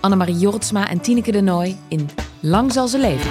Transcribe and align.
Annemarie 0.00 0.38
Jortsma 0.38 0.88
en 0.88 1.00
Tineke 1.00 1.32
de 1.32 1.40
Nooi 1.40 1.76
in 1.88 2.10
Lang 2.40 2.72
zal 2.72 2.88
ze 2.88 2.98
leven. 2.98 3.30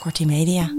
Kortie 0.00 0.26
Media. 0.26 0.74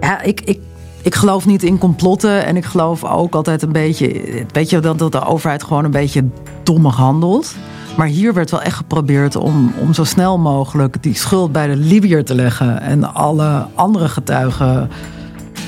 Ja, 0.00 0.22
ik, 0.22 0.40
ik, 0.40 0.60
ik 1.02 1.14
geloof 1.14 1.46
niet 1.46 1.62
in 1.62 1.78
complotten. 1.78 2.44
En 2.44 2.56
ik 2.56 2.64
geloof 2.64 3.04
ook 3.04 3.34
altijd 3.34 3.62
een 3.62 3.72
beetje. 3.72 4.22
Weet 4.52 4.70
je, 4.70 4.80
dat, 4.80 4.98
dat 4.98 5.12
de 5.12 5.24
overheid 5.24 5.62
gewoon 5.62 5.84
een 5.84 5.90
beetje 5.90 6.24
dommig 6.62 6.96
handelt. 6.96 7.54
Maar 7.98 8.06
hier 8.06 8.34
werd 8.34 8.50
wel 8.50 8.62
echt 8.62 8.76
geprobeerd 8.76 9.36
om, 9.36 9.72
om 9.80 9.94
zo 9.94 10.04
snel 10.04 10.38
mogelijk 10.38 11.02
die 11.02 11.14
schuld 11.14 11.52
bij 11.52 11.66
de 11.66 11.76
Libiër 11.76 12.24
te 12.24 12.34
leggen. 12.34 12.80
En 12.80 13.14
alle 13.14 13.66
andere 13.74 14.08
getuigen 14.08 14.90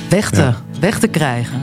weg 0.09 0.29
te, 0.29 0.41
Ja. 0.41 0.55
weg 0.79 0.99
te 0.99 1.07
krijgen. 1.07 1.59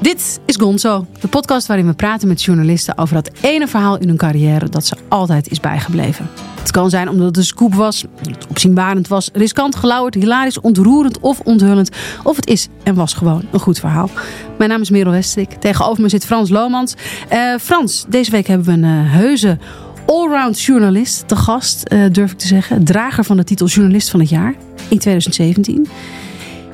Dit 0.00 0.40
is 0.44 0.56
Gonzo, 0.56 1.06
de 1.20 1.28
podcast 1.28 1.66
waarin 1.66 1.86
we 1.86 1.92
praten 1.92 2.28
met 2.28 2.42
journalisten 2.42 2.98
over 2.98 3.14
dat 3.14 3.30
ene 3.40 3.68
verhaal 3.68 3.98
in 3.98 4.08
hun 4.08 4.16
carrière 4.16 4.68
dat 4.68 4.86
ze 4.86 4.96
altijd 5.08 5.50
is 5.50 5.60
bijgebleven. 5.60 6.26
Het 6.60 6.70
kan 6.70 6.90
zijn 6.90 7.08
omdat 7.08 7.26
het 7.26 7.36
een 7.36 7.44
scoop 7.44 7.74
was, 7.74 8.04
het 8.28 8.46
opzienbarend 8.48 9.08
was, 9.08 9.30
riskant, 9.32 9.76
gelauwerd, 9.76 10.14
hilarisch, 10.14 10.60
ontroerend 10.60 11.20
of 11.20 11.40
onthullend. 11.40 11.90
Of 12.22 12.36
het 12.36 12.46
is 12.48 12.68
en 12.82 12.94
was 12.94 13.14
gewoon 13.14 13.42
een 13.50 13.60
goed 13.60 13.78
verhaal. 13.78 14.10
Mijn 14.58 14.70
naam 14.70 14.80
is 14.80 14.90
Merel 14.90 15.12
Westrik. 15.12 15.50
Tegenover 15.52 16.02
me 16.02 16.08
zit 16.08 16.26
Frans 16.26 16.50
Lomans. 16.50 16.94
Eh, 17.28 17.54
Frans, 17.60 18.04
deze 18.08 18.30
week 18.30 18.46
hebben 18.46 18.66
we 18.66 18.72
een 18.72 19.04
eh, 19.04 19.12
heuse 19.12 19.58
allround 20.06 20.60
journalist 20.60 21.28
te 21.28 21.36
gast, 21.36 21.82
eh, 21.82 22.00
durf 22.12 22.32
ik 22.32 22.38
te 22.38 22.46
zeggen. 22.46 22.84
Drager 22.84 23.24
van 23.24 23.36
de 23.36 23.44
titel 23.44 23.66
Journalist 23.66 24.10
van 24.10 24.20
het 24.20 24.28
Jaar 24.28 24.54
in 24.88 24.98
2017. 24.98 25.86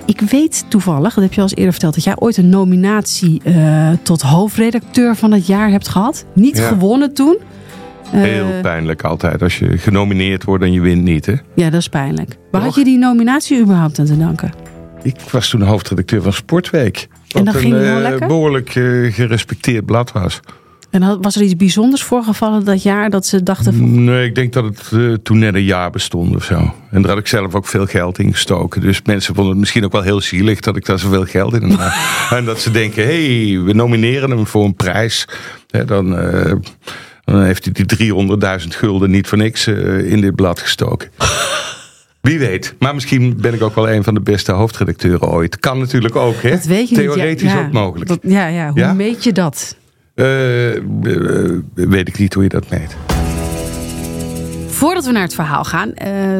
Ik 0.07 0.21
weet 0.21 0.65
toevallig, 0.69 1.15
dat 1.15 1.23
heb 1.23 1.33
je 1.33 1.41
al 1.41 1.47
eens 1.47 1.55
eerder 1.57 1.73
verteld, 1.73 1.95
dat 1.95 2.05
jij 2.05 2.15
ooit 2.19 2.37
een 2.37 2.49
nominatie 2.49 3.43
tot 4.03 4.23
hoofdredacteur 4.23 5.17
van 5.17 5.33
het 5.33 5.47
jaar 5.47 5.71
hebt 5.71 5.89
gehad. 5.89 6.25
Niet 6.35 6.57
Ja. 6.57 6.69
gewonnen 6.69 7.15
toen. 7.15 7.37
Eh, 8.13 8.21
Heel 8.21 8.61
pijnlijk 8.63 9.05
altijd 9.05 9.43
als 9.43 9.59
je 9.59 9.79
genomineerd 9.79 10.45
wordt 10.45 10.65
en 10.65 10.73
je 10.73 10.81
wint 10.81 11.03
niet. 11.03 11.27
Hè? 11.27 11.35
ja, 11.55 11.71
dat 11.71 11.81
is 11.81 11.89
pijnlijk. 11.89 12.37
Waar 12.51 12.63
had 12.63 12.75
je 12.75 12.85
die 12.85 12.99
nominatie 12.99 13.61
überhaupt 13.61 13.99
aan 13.99 14.07
te 14.07 14.19
danken? 14.19 14.53
Ik 15.03 15.21
was 15.31 15.49
toen 15.49 15.63
hoofdredacteur 15.63 16.23
van 16.23 16.33
Sportweek. 16.33 17.09
Wat 17.29 17.45
dat 17.45 17.55
een 17.55 17.61
ging 17.61 17.75
eh, 17.75 17.97
lekker? 18.01 18.27
behoorlijk 18.27 18.69
eh, 18.69 19.13
gerespecteerd 19.13 19.87
blad 19.87 20.13
was. 20.13 20.41
En 20.91 21.21
was 21.21 21.37
er 21.37 21.43
iets 21.43 21.57
bijzonders 21.57 22.03
voorgevallen 22.03 22.65
dat 22.65 22.83
jaar 22.83 23.11
dat 23.11 23.27
ze 23.27 23.43
dachten 23.43 23.75
van... 23.75 24.05
Nee, 24.05 24.27
ik 24.27 24.35
denk 24.35 24.53
dat 24.53 24.65
het 24.65 24.91
eh, 24.93 25.13
toen 25.23 25.39
net 25.39 25.55
een 25.55 25.65
jaar 25.65 25.91
bestond 25.91 26.37
of 26.37 26.45
zo. 26.45 26.75
En 26.91 27.03
daar 27.03 27.11
had 27.11 27.21
ik 27.21 27.27
zelf 27.27 27.55
ook 27.55 27.67
veel 27.67 27.87
geld 27.87 28.19
in 28.19 28.33
gestoken. 28.33 28.81
Dus 28.81 29.03
mensen 29.03 29.35
vonden 29.35 29.53
het 29.53 29.61
misschien 29.61 29.85
ook 29.85 29.93
wel 29.93 30.03
heel 30.03 30.21
zielig 30.21 30.61
dat 30.61 30.77
ik 30.77 30.87
daar 30.87 30.99
zoveel 30.99 31.25
geld 31.25 31.55
in 31.55 31.71
had. 31.71 31.93
en 32.39 32.45
dat 32.45 32.61
ze 32.61 32.71
denken, 32.71 33.05
hé, 33.05 33.49
hey, 33.51 33.63
we 33.63 33.73
nomineren 33.73 34.31
hem 34.31 34.47
voor 34.47 34.65
een 34.65 34.75
prijs. 34.75 35.29
Hè, 35.71 35.85
dan, 35.85 36.19
eh, 36.19 36.53
dan 37.35 37.43
heeft 37.43 37.65
hij 37.65 37.73
die 37.85 38.13
300.000 38.61 38.67
gulden 38.69 39.11
niet 39.11 39.27
voor 39.27 39.39
niks 39.39 39.67
eh, 39.67 40.11
in 40.13 40.21
dit 40.21 40.35
blad 40.35 40.61
gestoken. 40.61 41.09
Wie 42.21 42.39
weet. 42.39 42.75
Maar 42.79 42.95
misschien 42.95 43.37
ben 43.41 43.55
ik 43.55 43.63
ook 43.63 43.75
wel 43.75 43.91
een 43.91 44.05
van 44.05 44.15
de 44.15 44.21
beste 44.21 44.53
hoofdredacteuren 44.53 45.29
ooit. 45.29 45.59
Kan 45.59 45.79
natuurlijk 45.79 46.17
ook, 46.17 46.43
hè? 46.43 46.51
Dat 46.51 46.65
weet 46.65 46.89
je. 46.89 46.95
Ja, 46.95 47.01
Theoretisch 47.01 47.53
ja, 47.53 47.65
ook 47.67 47.73
mogelijk. 47.73 48.09
dat- 48.09 48.19
ja, 48.23 48.47
ja, 48.47 48.69
hoe 48.71 48.79
Ja? 48.79 48.93
meet 48.93 49.25
je 49.25 49.33
dat? 49.33 49.77
Eh, 50.15 50.77
eh, 50.77 50.83
weet 51.75 52.09
ik 52.09 52.19
niet 52.19 52.35
hoe 52.35 52.43
je 52.43 52.49
dat 52.49 52.71
meet. 52.71 52.97
Voordat 54.69 55.05
we 55.05 55.13
naar 55.13 55.23
het 55.23 55.35
verhaal 55.35 55.65
gaan, 55.65 55.93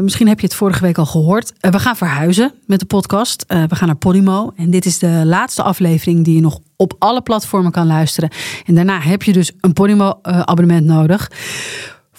misschien 0.05 0.29
heb 0.29 0.41
je 0.41 0.47
het 0.47 0.55
vorige 0.55 0.81
week 0.83 0.99
al 0.99 1.07
gehoord. 1.07 1.53
Eh, 1.61 1.71
we 1.71 1.79
gaan 1.79 1.97
verhuizen 1.97 2.53
met 2.67 2.81
de 2.81 2.87
podcast. 2.87 3.45
We 3.49 3.75
gaan 3.77 3.87
naar 3.87 3.97
Podimo. 3.97 4.53
En 4.57 4.71
dit 4.71 4.85
is 4.87 4.99
de 4.99 5.23
laatste 5.25 5.63
aflevering 5.63 6.25
die 6.25 6.35
je 6.35 6.41
nog 6.41 6.61
op 6.77 6.95
alle 6.99 7.23
platformen 7.23 7.73
kan 7.73 7.87
luisteren. 7.87 8.31
En 8.65 8.75
daarna 8.75 9.01
heb 9.01 9.23
je 9.23 9.33
dus 9.33 9.53
een 9.61 9.73
Podimo-abonnement 9.73 10.85
nodig. 10.87 11.31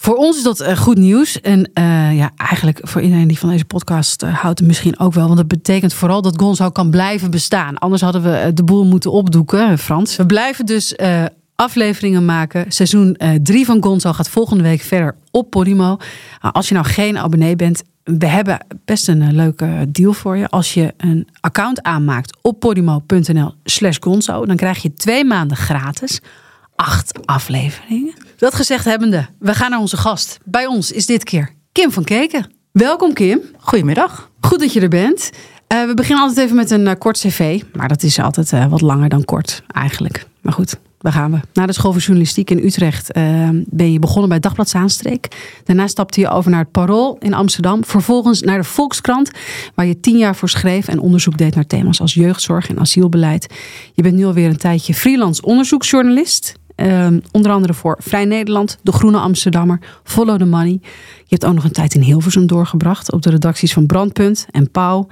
Voor 0.00 0.14
ons 0.14 0.36
is 0.36 0.42
dat 0.42 0.60
eh, 0.60 0.76
goed 0.76 0.98
nieuws. 0.98 1.40
En 1.40 1.70
eh, 1.72 2.16
ja, 2.16 2.30
eigenlijk 2.36 2.80
voor 2.82 3.00
iedereen 3.00 3.28
die 3.28 3.38
van 3.38 3.48
deze 3.48 3.64
podcast 3.64 4.22
eh, 4.22 4.34
houdt, 4.34 4.62
misschien 4.62 4.98
ook 4.98 5.12
wel. 5.12 5.24
Want 5.24 5.36
dat 5.36 5.48
betekent 5.48 5.94
vooral 5.94 6.22
dat 6.22 6.40
Gonzo 6.40 6.70
kan 6.70 6.90
blijven 6.90 7.30
bestaan. 7.30 7.78
Anders 7.78 8.02
hadden 8.02 8.22
we 8.22 8.30
eh, 8.30 8.50
de 8.54 8.64
boel 8.64 8.84
moeten 8.84 9.12
opdoeken, 9.12 9.70
eh, 9.70 9.76
Frans. 9.76 10.16
We 10.16 10.26
blijven 10.26 10.66
dus 10.66 10.94
eh, 10.94 11.24
afleveringen 11.54 12.24
maken. 12.24 12.72
Seizoen 12.72 13.16
3 13.42 13.64
van 13.64 13.82
Gonzo 13.82 14.12
gaat 14.12 14.28
volgende 14.28 14.62
week 14.62 14.80
verder 14.80 15.16
op 15.30 15.50
Podimo. 15.50 15.96
Nou, 16.42 16.54
als 16.54 16.68
je 16.68 16.74
nou 16.74 16.86
geen 16.86 17.18
abonnee 17.18 17.56
bent, 17.56 17.82
we 18.16 18.26
hebben 18.26 18.58
best 18.84 19.08
een 19.08 19.22
eh, 19.22 19.32
leuke 19.32 19.86
deal 19.88 20.12
voor 20.12 20.36
je. 20.36 20.48
Als 20.48 20.74
je 20.74 20.94
een 20.96 21.28
account 21.40 21.82
aanmaakt 21.82 22.38
op 22.42 22.60
podimo.nl 22.60 23.54
slash 23.64 23.96
gonzo, 24.00 24.46
dan 24.46 24.56
krijg 24.56 24.82
je 24.82 24.94
twee 24.94 25.24
maanden 25.24 25.56
gratis 25.56 26.20
acht 26.74 27.26
afleveringen. 27.26 28.14
Dat 28.36 28.54
gezegd 28.54 28.84
hebbende, 28.84 29.26
we 29.38 29.54
gaan 29.54 29.70
naar 29.70 29.80
onze 29.80 29.96
gast. 29.96 30.38
Bij 30.44 30.66
ons 30.66 30.92
is 30.92 31.06
dit 31.06 31.24
keer 31.24 31.52
Kim 31.72 31.92
van 31.92 32.04
Keken. 32.04 32.52
Welkom 32.72 33.12
Kim. 33.12 33.40
Goedemiddag. 33.58 34.30
Goed 34.40 34.60
dat 34.60 34.72
je 34.72 34.80
er 34.80 34.88
bent. 34.88 35.30
Eh, 35.66 35.84
we 35.84 35.94
beginnen 35.94 36.24
altijd 36.24 36.44
even 36.44 36.56
met 36.56 36.70
een 36.70 36.86
eh, 36.86 36.94
kort 36.98 37.18
cv. 37.18 37.62
Maar 37.72 37.88
dat 37.88 38.02
is 38.02 38.20
altijd 38.20 38.68
wat 38.68 38.80
langer 38.80 39.08
dan 39.08 39.24
kort 39.24 39.62
eigenlijk. 39.66 40.26
Maar 40.40 40.52
goed, 40.52 40.78
daar 40.98 41.12
gaan 41.12 41.30
we. 41.30 41.40
Na 41.52 41.66
de 41.66 41.72
school 41.72 41.92
voor 41.92 42.00
journalistiek 42.00 42.50
in 42.50 42.64
Utrecht 42.64 43.12
eh, 43.12 43.48
ben 43.66 43.92
je 43.92 43.98
begonnen 43.98 44.28
bij 44.28 44.40
Dagblad 44.40 44.68
Zaanstreek. 44.68 45.28
Daarna 45.64 45.86
stapte 45.86 46.20
je 46.20 46.28
over 46.28 46.50
naar 46.50 46.60
het 46.60 46.70
Parool 46.70 47.16
in 47.20 47.34
Amsterdam. 47.34 47.84
Vervolgens 47.84 48.42
naar 48.42 48.58
de 48.58 48.64
Volkskrant, 48.64 49.30
waar 49.74 49.86
je 49.86 50.00
tien 50.00 50.18
jaar 50.18 50.36
voor 50.36 50.48
schreef 50.48 50.88
en 50.88 50.98
onderzoek 50.98 51.38
deed 51.38 51.54
naar 51.54 51.66
thema's 51.66 52.00
als 52.00 52.14
jeugdzorg 52.14 52.68
en 52.68 52.78
asielbeleid. 52.78 53.54
Je 53.94 54.02
bent 54.02 54.14
nu 54.14 54.24
alweer 54.24 54.48
een 54.48 54.56
tijdje 54.56 54.94
freelance 54.94 55.42
onderzoeksjournalist. 55.42 56.54
Ehm, 56.74 57.20
onder 57.30 57.52
andere 57.52 57.74
voor 57.74 57.96
Vrij 58.00 58.24
Nederland, 58.24 58.78
De 58.82 58.92
Groene 58.92 59.18
Amsterdammer, 59.18 59.80
Follow 60.04 60.38
the 60.38 60.44
Money. 60.44 60.78
Je 60.82 61.34
hebt 61.34 61.44
ook 61.44 61.54
nog 61.54 61.64
een 61.64 61.72
tijd 61.72 61.94
in 61.94 62.00
Hilversum 62.00 62.46
doorgebracht 62.46 63.12
op 63.12 63.22
de 63.22 63.30
redacties 63.30 63.72
van 63.72 63.86
Brandpunt 63.86 64.46
en 64.50 64.70
Pauw. 64.70 65.08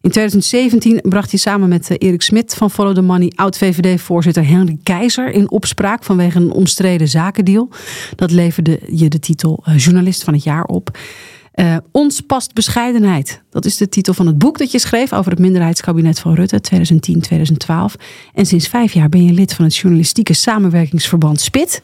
In 0.00 0.10
2017 0.10 1.00
bracht 1.08 1.30
hij 1.30 1.38
samen 1.38 1.68
met 1.68 1.90
eh, 1.90 2.08
Erik 2.08 2.22
Smit 2.22 2.54
van 2.54 2.70
Follow 2.70 2.94
the 2.94 3.02
Money 3.02 3.32
oud-VVD-voorzitter 3.34 4.46
Henry 4.46 4.78
Keizer 4.82 5.30
in 5.30 5.50
opspraak 5.50 6.04
vanwege 6.04 6.38
een 6.38 6.50
omstreden 6.50 7.08
zakendeal. 7.08 7.68
Dat 8.14 8.30
leverde 8.30 8.80
je 8.90 9.08
de 9.08 9.18
titel 9.18 9.62
eh, 9.64 9.78
Journalist 9.78 10.24
van 10.24 10.34
het 10.34 10.42
jaar 10.42 10.64
op. 10.64 10.98
Eh, 11.52 11.76
Ons 11.92 12.20
past 12.20 12.54
bescheidenheid. 12.54 13.42
Dat 13.50 13.64
is 13.64 13.76
de 13.76 13.88
titel 13.88 14.14
van 14.14 14.26
het 14.26 14.38
boek 14.38 14.58
dat 14.58 14.70
je 14.70 14.78
schreef 14.78 15.12
over 15.12 15.30
het 15.30 15.40
minderheidskabinet 15.40 16.20
van 16.20 16.34
Rutte 16.34 16.60
2010-2012. 16.60 18.00
En 18.34 18.46
sinds 18.46 18.68
vijf 18.68 18.92
jaar 18.92 19.08
ben 19.08 19.24
je 19.24 19.32
lid 19.32 19.54
van 19.54 19.64
het 19.64 19.76
journalistieke 19.76 20.32
samenwerkingsverband 20.32 21.40
SPIT. 21.40 21.82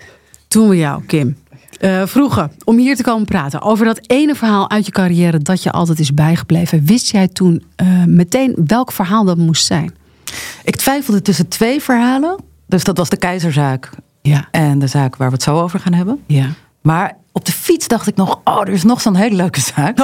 Toen 0.49 0.69
we 0.69 0.77
jou, 0.77 1.03
Kim, 1.07 1.37
eh, 1.85 2.03
vroegen 2.07 2.51
om 2.65 2.79
hier 2.79 2.97
te 2.97 3.03
komen 3.03 3.25
praten 3.27 3.63
over 3.63 3.85
dat 3.85 4.01
ene 4.07 4.35
verhaal 4.35 4.71
uit 4.71 4.87
je 4.87 4.93
carrière 4.93 5.39
dat 5.39 5.63
je 5.63 5.71
altijd 5.71 5.99
is 5.99 6.15
bijgebleven. 6.15 6.85
Wist 6.85 7.11
jij 7.11 7.29
toen 7.29 7.65
eh, 7.77 7.87
meteen 8.07 8.55
welk 8.67 8.93
verhaal 8.93 9.25
dat 9.25 9.37
moest 9.37 9.67
zijn? 9.67 9.95
Ik 10.65 10.77
twijfelde 10.77 11.23
tussen 11.23 11.49
twee 11.49 11.81
verhalen. 11.83 12.37
Dus 12.67 12.85
dat 12.85 12.97
was 12.97 13.09
de 13.09 13.17
keizerzaak 13.17 13.91
Ja. 14.23 14.49
en 14.51 14.79
de 14.79 14.87
zaak 14.87 15.17
waar 15.17 15.29
we 15.29 15.35
het 15.35 15.43
zo 15.43 15.61
over 15.61 15.81
gaan 15.81 15.93
hebben. 15.93 16.21
ja. 16.27 16.47
Maar 16.83 17.17
op 17.33 17.45
de 17.45 17.53
fiets 17.53 17.89
dacht 17.89 18.07
ik 18.07 18.17
nog, 18.17 18.41
oh, 18.45 18.61
er 18.61 18.69
is 18.69 18.83
nog 18.83 19.01
zo'n 19.01 19.15
hele 19.15 19.37
leuke 19.37 19.61
zaak. 19.61 19.97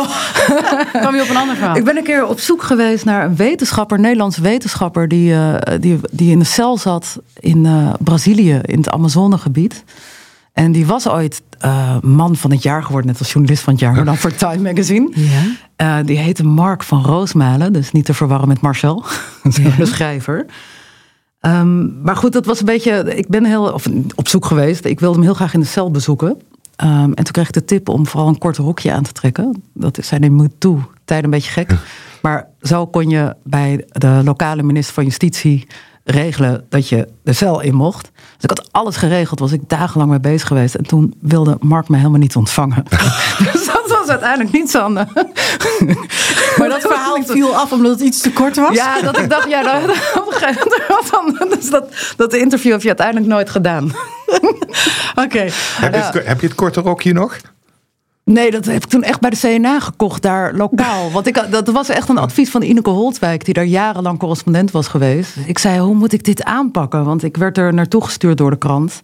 Kwam 1.00 1.14
je 1.14 1.22
op 1.22 1.28
een 1.28 1.36
ander 1.36 1.56
verhaal? 1.56 1.76
Ik 1.76 1.84
ben 1.84 1.96
een 1.96 2.02
keer 2.04 2.26
op 2.26 2.38
zoek 2.40 2.62
geweest 2.62 3.04
naar 3.04 3.24
een 3.24 3.36
wetenschapper, 3.36 3.96
een 3.96 4.02
Nederlandse 4.02 4.40
wetenschapper, 4.40 5.08
die, 5.08 5.34
eh, 5.34 5.78
die, 5.80 5.98
die 6.10 6.30
in 6.30 6.38
een 6.40 6.46
cel 6.46 6.78
zat 6.78 7.18
in 7.40 7.68
Brazilië, 7.98 8.58
in 8.62 8.78
het 8.78 8.90
Amazonegebied. 8.90 9.84
En 10.60 10.72
die 10.72 10.86
was 10.86 11.08
ooit 11.08 11.42
eh, 11.58 12.00
man 12.00 12.36
van 12.36 12.50
het 12.50 12.62
jaar 12.62 12.82
geworden, 12.82 13.10
net 13.10 13.18
als 13.18 13.32
journalist 13.32 13.62
van 13.62 13.72
het 13.72 13.82
jaar, 13.82 13.94
maar 13.94 14.04
dan 14.04 14.16
voor 14.16 14.34
Time 14.34 14.62
Magazine. 14.62 15.10
Ja. 15.30 15.42
Eh, 15.76 16.06
die 16.06 16.18
heette 16.18 16.44
Mark 16.44 16.82
van 16.82 17.04
Roosmalen, 17.04 17.72
dus 17.72 17.92
niet 17.92 18.04
te 18.04 18.14
verwarren 18.14 18.48
met 18.48 18.60
Marcel, 18.60 19.04
de 19.76 19.86
schrijver. 19.86 20.46
Ehm, 21.40 22.02
maar 22.02 22.16
goed, 22.16 22.32
dat 22.32 22.46
was 22.46 22.60
een 22.60 22.66
beetje. 22.66 23.16
Ik 23.16 23.28
ben 23.28 23.44
heel 23.44 23.72
of, 23.72 23.86
op 24.14 24.28
zoek 24.28 24.44
geweest. 24.44 24.84
Ik 24.84 25.00
wilde 25.00 25.14
hem 25.14 25.24
heel 25.24 25.34
graag 25.34 25.54
in 25.54 25.60
de 25.60 25.66
cel 25.66 25.90
bezoeken. 25.90 26.40
Ehm, 26.76 27.12
en 27.12 27.24
toen 27.24 27.32
kreeg 27.32 27.46
ik 27.46 27.52
de 27.52 27.64
tip 27.64 27.88
om 27.88 28.06
vooral 28.06 28.28
een 28.28 28.38
kort 28.38 28.56
rokje 28.56 28.92
aan 28.92 29.02
te 29.02 29.12
trekken. 29.12 29.62
Dat 29.74 29.98
zijn 30.02 30.22
in 30.22 30.36
MeToo 30.36 30.90
tijden 31.04 31.24
een 31.24 31.30
beetje 31.30 31.50
gek. 31.50 31.74
Maar 32.22 32.48
zo 32.62 32.86
kon 32.86 33.08
je 33.08 33.36
bij 33.44 33.84
de 33.88 34.20
lokale 34.24 34.62
minister 34.62 34.94
van 34.94 35.04
Justitie 35.04 35.66
regelen 36.10 36.66
dat 36.68 36.88
je 36.88 37.08
de 37.22 37.32
cel 37.32 37.60
in 37.60 37.74
mocht. 37.74 38.10
Dus 38.14 38.50
ik 38.50 38.58
had 38.58 38.68
alles 38.72 38.96
geregeld, 38.96 39.38
was 39.38 39.52
ik 39.52 39.60
dagenlang 39.68 40.10
mee 40.10 40.20
bezig 40.20 40.48
geweest. 40.48 40.74
En 40.74 40.86
toen 40.86 41.14
wilde 41.20 41.56
Mark 41.60 41.88
me 41.88 41.96
helemaal 41.96 42.18
niet 42.18 42.36
ontvangen. 42.36 42.84
dus 43.52 43.66
dat 43.66 43.84
was 43.98 44.08
uiteindelijk 44.08 44.52
niet 44.52 44.70
zo. 44.70 44.88
Maar 46.58 46.68
dat 46.68 46.80
verhaal 46.80 47.22
viel 47.24 47.56
af 47.56 47.72
omdat 47.72 47.90
het 47.92 48.00
iets 48.00 48.20
te 48.20 48.32
kort 48.32 48.56
was? 48.56 48.74
Ja, 48.74 49.00
dat 49.02 49.18
ik 49.18 49.30
dacht, 49.30 49.48
ja, 49.48 49.62
dat, 49.62 49.86
dat, 51.38 51.50
dus 51.60 51.70
dat, 51.70 51.84
dat 52.16 52.32
interview 52.34 52.72
heb 52.72 52.80
je 52.82 52.88
uiteindelijk 52.88 53.26
nooit 53.26 53.50
gedaan. 53.50 53.92
Oké. 55.14 55.38
Heb, 55.80 55.94
je 55.94 56.00
het- 56.00 56.26
heb 56.26 56.40
je 56.40 56.46
het 56.46 56.56
korte 56.56 56.80
rokje 56.80 57.12
nog? 57.12 57.36
Nee, 58.32 58.50
dat 58.50 58.64
heb 58.64 58.82
ik 58.84 58.88
toen 58.88 59.02
echt 59.02 59.20
bij 59.20 59.30
de 59.30 59.36
CNA 59.38 59.80
gekocht, 59.80 60.22
daar 60.22 60.54
lokaal. 60.54 61.10
Want 61.10 61.26
ik, 61.26 61.46
dat 61.50 61.68
was 61.68 61.88
echt 61.88 62.08
een 62.08 62.18
advies 62.18 62.50
van 62.50 62.62
Ineke 62.62 62.90
Holtwijk, 62.90 63.44
die 63.44 63.54
daar 63.54 63.64
jarenlang 63.64 64.18
correspondent 64.18 64.70
was 64.70 64.88
geweest. 64.88 65.36
Ik 65.46 65.58
zei, 65.58 65.80
hoe 65.80 65.94
moet 65.94 66.12
ik 66.12 66.24
dit 66.24 66.44
aanpakken? 66.44 67.04
Want 67.04 67.22
ik 67.22 67.36
werd 67.36 67.58
er 67.58 67.74
naartoe 67.74 68.04
gestuurd 68.04 68.38
door 68.38 68.50
de 68.50 68.58
krant. 68.58 69.00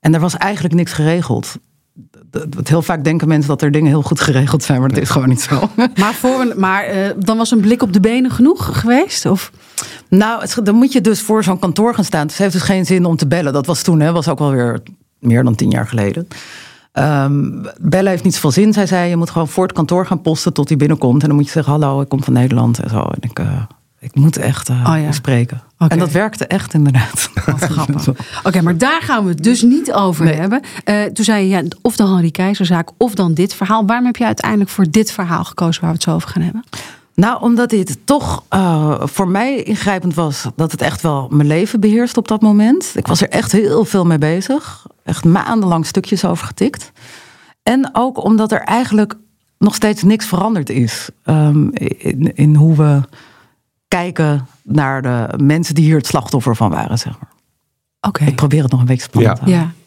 En 0.00 0.14
er 0.14 0.20
was 0.20 0.36
eigenlijk 0.36 0.74
niks 0.74 0.92
geregeld. 0.92 1.56
Dat- 2.30 2.68
Heel 2.68 2.82
vaak 2.82 3.04
denken 3.04 3.28
mensen 3.28 3.48
dat 3.48 3.62
er 3.62 3.70
dingen 3.70 3.88
heel 3.88 4.02
goed 4.02 4.20
geregeld 4.20 4.62
zijn, 4.62 4.80
maar 4.80 4.88
dat 4.88 4.98
is 4.98 5.10
gewoon 5.10 5.28
niet 5.28 5.40
zo. 5.40 5.68
Maar, 6.00 6.14
voor, 6.14 6.40
een- 6.40 6.52
maar 6.56 6.84
eh, 6.84 7.10
dan 7.18 7.36
was 7.36 7.50
een 7.50 7.60
blik 7.60 7.82
op 7.82 7.92
de 7.92 8.00
benen 8.00 8.30
genoeg 8.30 8.80
geweest? 8.80 9.26
Of? 9.26 9.50
Nou, 10.08 10.40
het, 10.40 10.60
dan 10.62 10.74
moet 10.74 10.92
je 10.92 11.00
dus 11.00 11.20
voor 11.22 11.44
zo'n 11.44 11.58
kantoor 11.58 11.94
gaan 11.94 12.04
staan. 12.04 12.22
Dus 12.26 12.32
het 12.32 12.42
heeft 12.42 12.52
dus 12.52 12.62
geen 12.76 12.86
zin 12.86 13.04
om 13.04 13.16
te 13.16 13.26
bellen. 13.26 13.52
Dat 13.52 13.66
was 13.66 13.82
toen, 13.82 14.00
hè, 14.00 14.12
was 14.12 14.28
ook 14.28 14.38
wel 14.38 14.50
weer 14.50 14.80
meer 15.18 15.44
dan 15.44 15.54
tien 15.54 15.70
jaar 15.70 15.86
geleden. 15.86 16.28
Bellen 17.80 18.10
heeft 18.10 18.24
niet 18.24 18.34
zoveel 18.34 18.50
zin. 18.50 18.72
Zij 18.72 18.86
zei, 18.86 19.08
je 19.08 19.16
moet 19.16 19.30
gewoon 19.30 19.48
voor 19.48 19.62
het 19.64 19.72
kantoor 19.72 20.06
gaan 20.06 20.20
posten 20.22 20.52
tot 20.52 20.68
hij 20.68 20.76
binnenkomt. 20.78 21.22
En 21.22 21.28
dan 21.28 21.36
moet 21.36 21.46
je 21.46 21.52
zeggen, 21.52 21.72
hallo, 21.72 22.00
ik 22.00 22.08
kom 22.08 22.22
van 22.24 22.32
Nederland 22.32 22.78
en 22.78 22.90
zo. 22.90 23.00
En 23.00 23.18
ik, 23.20 23.38
eh, 23.38 23.62
ik 23.98 24.14
moet 24.14 24.36
echt 24.36 24.68
Oh 24.70 24.94
ja. 25.02 25.12
spreken. 25.12 25.62
En 25.88 25.98
dat 25.98 26.10
werkte 26.10 26.46
echt 26.46 26.74
inderdaad. 26.74 27.30
Wat 27.46 27.60
grappig. 27.72 28.08
Oké, 28.42 28.62
maar 28.62 28.78
daar 28.78 29.02
gaan 29.02 29.22
we 29.24 29.30
het 29.30 29.42
dus 29.42 29.62
niet 29.62 29.92
over 29.92 30.24
Nee. 30.24 30.34
hebben. 30.34 30.60
Eh, 30.84 31.02
toen 31.04 31.24
zei 31.24 31.42
je, 31.42 31.48
ja, 31.48 31.62
of 31.82 31.96
de 31.96 32.02
Henri 32.06 32.30
Keizerzaak 32.30 32.88
of 32.96 33.14
dan 33.14 33.34
dit 33.34 33.54
verhaal. 33.54 33.86
Waarom 33.86 34.06
heb 34.06 34.16
je 34.16 34.24
uiteindelijk 34.24 34.70
voor 34.70 34.86
dit 34.90 35.12
verhaal 35.12 35.44
gekozen 35.44 35.80
waar 35.80 35.90
we 35.90 35.96
het 35.96 36.04
zo 36.04 36.14
over 36.14 36.28
gaan 36.28 36.42
hebben? 36.42 36.64
Nou, 37.18 37.42
omdat 37.42 37.70
dit 37.70 37.98
toch 38.04 38.44
eh, 38.48 39.00
voor 39.00 39.28
mij 39.28 39.62
ingrijpend 39.62 40.14
was 40.14 40.46
dat 40.56 40.72
het 40.72 40.82
echt 40.82 41.00
wel 41.00 41.28
mijn 41.30 41.48
leven 41.48 41.80
beheerst 41.80 42.16
op 42.16 42.28
dat 42.28 42.40
moment. 42.40 42.92
Ik 42.94 43.06
was 43.06 43.20
er 43.20 43.28
echt 43.28 43.52
heel 43.52 43.84
veel 43.84 44.04
mee 44.04 44.18
bezig. 44.18 44.86
Echt 45.04 45.24
maandenlang 45.24 45.86
stukjes 45.86 46.24
over 46.24 46.46
getikt. 46.46 46.92
En 47.62 47.90
ook 47.92 48.24
omdat 48.24 48.52
er 48.52 48.60
eigenlijk 48.60 49.14
nog 49.58 49.74
steeds 49.74 50.02
niks 50.02 50.26
veranderd 50.26 50.70
is 50.70 51.08
ehm, 51.22 51.68
in, 51.98 52.36
in 52.36 52.54
hoe 52.54 52.76
we 52.76 53.00
kijken 53.88 54.46
naar 54.62 55.02
de 55.02 55.34
mensen 55.42 55.74
die 55.74 55.84
hier 55.84 55.96
het 55.96 56.06
slachtoffer 56.06 56.56
van 56.56 56.70
waren. 56.70 56.98
Zeg 56.98 57.12
maar. 57.20 57.32
Oké. 58.00 58.24
Ik 58.24 58.34
probeer 58.36 58.62
het 58.62 58.70
nog 58.70 58.80
een 58.80 58.86
beetje 58.86 59.02
spannend 59.02 59.38
Ja. 59.38 59.44
te 59.44 59.50
houden. 59.50 59.72
Ja. 59.72 59.77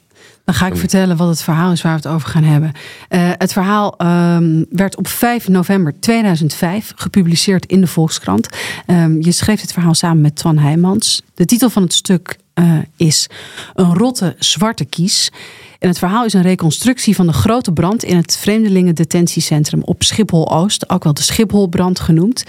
Dan 0.45 0.55
ga 0.55 0.67
ik 0.67 0.75
vertellen 0.75 1.17
wat 1.17 1.27
het 1.27 1.41
verhaal 1.41 1.71
is 1.71 1.81
waar 1.81 1.91
we 1.95 2.07
het 2.07 2.15
over 2.15 2.29
gaan 2.29 2.43
hebben. 2.43 2.71
Eh, 3.09 3.29
het 3.38 3.53
verhaal 3.53 3.97
ehm, 3.97 4.63
werd 4.69 4.97
op 4.97 5.07
5 5.07 5.47
november 5.47 5.99
2005 5.99 6.93
gepubliceerd 6.95 7.65
in 7.65 7.81
de 7.81 7.88
Volkskrant. 7.88 8.49
Ehm, 8.85 9.21
je 9.21 9.31
schreef 9.31 9.61
dit 9.61 9.73
verhaal 9.73 9.93
samen 9.93 10.21
met 10.21 10.35
Twan 10.35 10.57
Heijmans. 10.57 11.21
De 11.33 11.45
titel 11.45 11.69
van 11.69 11.83
het 11.83 11.93
stuk 11.93 12.39
eh, 12.53 12.77
is 12.97 13.27
Een 13.73 13.93
rotte 13.93 14.35
zwarte 14.39 14.85
kies. 14.85 15.31
En 15.79 15.88
het 15.88 15.97
verhaal 15.97 16.25
is 16.25 16.33
een 16.33 16.41
reconstructie 16.41 17.15
van 17.15 17.27
de 17.27 17.33
grote 17.33 17.71
brand 17.71 18.03
in 18.03 18.15
het 18.15 18.37
Vreemdelingen-detentiecentrum 18.37 19.81
op 19.83 20.03
Schiphol-Oost, 20.03 20.89
ook 20.89 21.03
wel 21.03 21.13
de 21.13 21.21
Schipholbrand 21.21 21.99
genoemd. 21.99 22.44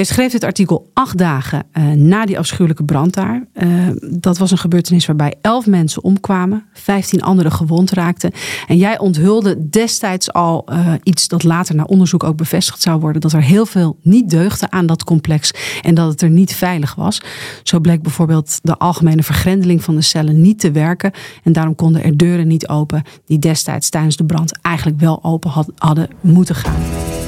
Jij 0.00 0.08
schreef 0.08 0.32
dit 0.32 0.44
artikel 0.44 0.90
acht 0.94 1.18
dagen 1.18 1.62
eh, 1.72 1.84
na 1.84 2.26
die 2.26 2.38
afschuwelijke 2.38 2.84
brand 2.84 3.14
daar. 3.14 3.46
Eh, 3.52 3.68
dat 4.10 4.38
was 4.38 4.50
een 4.50 4.58
gebeurtenis 4.58 5.06
waarbij 5.06 5.34
elf 5.40 5.66
mensen 5.66 6.04
omkwamen, 6.04 6.64
vijftien 6.72 7.22
anderen 7.22 7.52
gewond 7.52 7.90
raakten. 7.90 8.32
En 8.66 8.76
jij 8.76 8.98
onthulde 8.98 9.68
destijds 9.68 10.32
al 10.32 10.64
eh, 10.66 10.92
iets 11.02 11.28
dat 11.28 11.42
later 11.42 11.74
na 11.74 11.82
onderzoek 11.82 12.24
ook 12.24 12.36
bevestigd 12.36 12.82
zou 12.82 13.00
worden: 13.00 13.20
dat 13.20 13.32
er 13.32 13.42
heel 13.42 13.66
veel 13.66 13.96
niet 14.02 14.30
deugde 14.30 14.70
aan 14.70 14.86
dat 14.86 15.04
complex 15.04 15.50
en 15.82 15.94
dat 15.94 16.10
het 16.10 16.22
er 16.22 16.30
niet 16.30 16.54
veilig 16.54 16.94
was. 16.94 17.22
Zo 17.62 17.80
bleek 17.80 18.02
bijvoorbeeld 18.02 18.58
de 18.62 18.78
algemene 18.78 19.22
vergrendeling 19.22 19.84
van 19.84 19.94
de 19.94 20.02
cellen 20.02 20.40
niet 20.40 20.60
te 20.60 20.70
werken. 20.70 21.12
En 21.42 21.52
daarom 21.52 21.74
konden 21.74 22.04
er 22.04 22.16
deuren 22.16 22.46
niet 22.46 22.68
open 22.68 23.02
die 23.26 23.38
destijds 23.38 23.90
tijdens 23.90 24.16
de 24.16 24.24
brand 24.24 24.58
eigenlijk 24.62 25.00
wel 25.00 25.24
open 25.24 25.50
had- 25.50 25.72
hadden 25.76 26.08
moeten 26.20 26.54
gaan. 26.54 27.19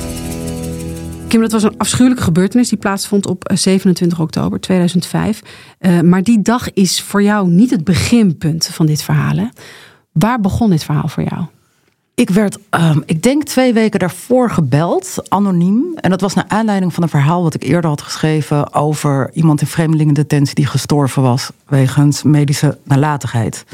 Kim, 1.32 1.40
dat 1.40 1.52
was 1.52 1.62
een 1.62 1.78
afschuwelijke 1.78 2.22
gebeurtenis 2.22 2.68
die 2.68 2.78
plaatsvond 2.78 3.26
op 3.26 3.44
eh, 3.44 3.56
27 3.56 4.20
oktober 4.20 4.60
2005. 4.60 5.42
Eh, 5.78 6.00
maar 6.00 6.22
die 6.22 6.42
dag 6.42 6.72
is 6.72 7.02
voor 7.02 7.22
jou 7.22 7.48
niet 7.48 7.70
het 7.70 7.84
beginpunt 7.84 8.66
van 8.66 8.86
dit 8.86 9.02
verhaal. 9.02 9.50
Waar 10.12 10.40
begon 10.40 10.70
dit 10.70 10.84
verhaal 10.84 11.08
voor 11.08 11.22
jou? 11.22 11.44
Ik 12.14 12.30
werd, 12.30 12.58
ehm, 12.70 13.00
ik 13.06 13.22
denk 13.22 13.44
twee 13.44 13.72
weken 13.72 13.98
daarvoor 14.00 14.50
gebeld, 14.50 15.22
anoniem. 15.28 15.94
En 15.94 16.10
dat 16.10 16.20
was 16.20 16.34
naar 16.34 16.44
aanleiding 16.48 16.94
van 16.94 17.02
een 17.02 17.08
verhaal 17.08 17.42
wat 17.42 17.54
ik 17.54 17.62
eerder 17.62 17.90
had 17.90 18.02
geschreven 18.02 18.74
over 18.74 19.30
iemand 19.32 19.60
in 19.60 19.66
vreemdelingendetentie 19.66 20.54
die 20.54 20.66
gestorven 20.66 21.22
was 21.22 21.50
wegens 21.66 22.22
medische 22.22 22.78
nalatigheid. 22.84 23.64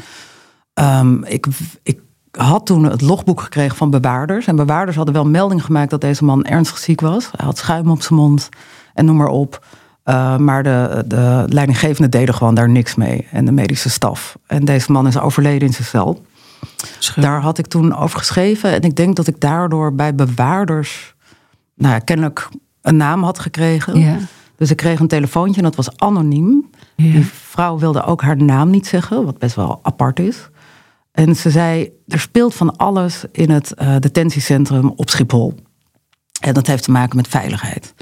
Ehm, 0.73 1.23
ik, 1.23 1.47
ik 1.83 1.99
had 2.31 2.65
toen 2.65 2.83
het 2.83 3.01
logboek 3.01 3.41
gekregen 3.41 3.77
van 3.77 3.89
bewaarders. 3.89 4.47
En 4.47 4.55
bewaarders 4.55 4.97
hadden 4.97 5.13
wel 5.13 5.25
melding 5.25 5.65
gemaakt 5.65 5.89
dat 5.89 6.01
deze 6.01 6.25
man 6.25 6.45
ernstig 6.45 6.77
ziek 6.77 7.01
was. 7.01 7.29
Hij 7.35 7.45
had 7.45 7.57
schuim 7.57 7.89
op 7.89 8.01
zijn 8.01 8.19
mond 8.19 8.49
en 8.93 9.05
noem 9.05 9.17
maar 9.17 9.27
op. 9.27 9.65
Uh, 10.05 10.37
maar 10.37 10.63
de, 10.63 11.03
de 11.07 11.45
leidinggevende 11.47 12.09
deden 12.09 12.35
gewoon 12.35 12.55
daar 12.55 12.69
niks 12.69 12.95
mee. 12.95 13.27
En 13.31 13.45
de 13.45 13.51
medische 13.51 13.89
staf. 13.89 14.37
En 14.47 14.65
deze 14.65 14.91
man 14.91 15.07
is 15.07 15.19
overleden 15.19 15.67
in 15.67 15.73
zijn 15.73 15.87
cel. 15.87 16.25
Daar 17.15 17.41
had 17.41 17.57
ik 17.57 17.67
toen 17.67 17.95
over 17.95 18.19
geschreven. 18.19 18.71
En 18.71 18.81
ik 18.81 18.95
denk 18.95 19.15
dat 19.15 19.27
ik 19.27 19.39
daardoor 19.39 19.95
bij 19.95 20.15
bewaarders... 20.15 21.15
Nou 21.75 21.93
ja, 21.93 21.99
kennelijk 21.99 22.49
een 22.81 22.97
naam 22.97 23.23
had 23.23 23.39
gekregen. 23.39 23.99
Ja. 23.99 24.17
Dus 24.55 24.71
ik 24.71 24.77
kreeg 24.77 24.99
een 24.99 25.07
telefoontje 25.07 25.57
en 25.57 25.63
dat 25.63 25.75
was 25.75 25.97
anoniem. 25.97 26.69
Ja. 26.95 27.11
Die 27.11 27.25
vrouw 27.25 27.77
wilde 27.77 28.03
ook 28.03 28.21
haar 28.21 28.37
naam 28.37 28.69
niet 28.69 28.87
zeggen. 28.87 29.25
Wat 29.25 29.37
best 29.37 29.55
wel 29.55 29.79
apart 29.83 30.19
is. 30.19 30.49
En 31.11 31.35
ze 31.35 31.49
zei, 31.49 31.91
er 32.07 32.19
speelt 32.19 32.55
van 32.55 32.75
alles 32.75 33.23
in 33.31 33.49
het 33.49 33.73
uh, 33.81 33.95
detentiecentrum 33.99 34.93
op 34.95 35.09
Schiphol. 35.09 35.55
En 36.41 36.53
dat 36.53 36.67
heeft 36.67 36.83
te 36.83 36.91
maken 36.91 37.15
met 37.15 37.27
veiligheid. 37.27 37.93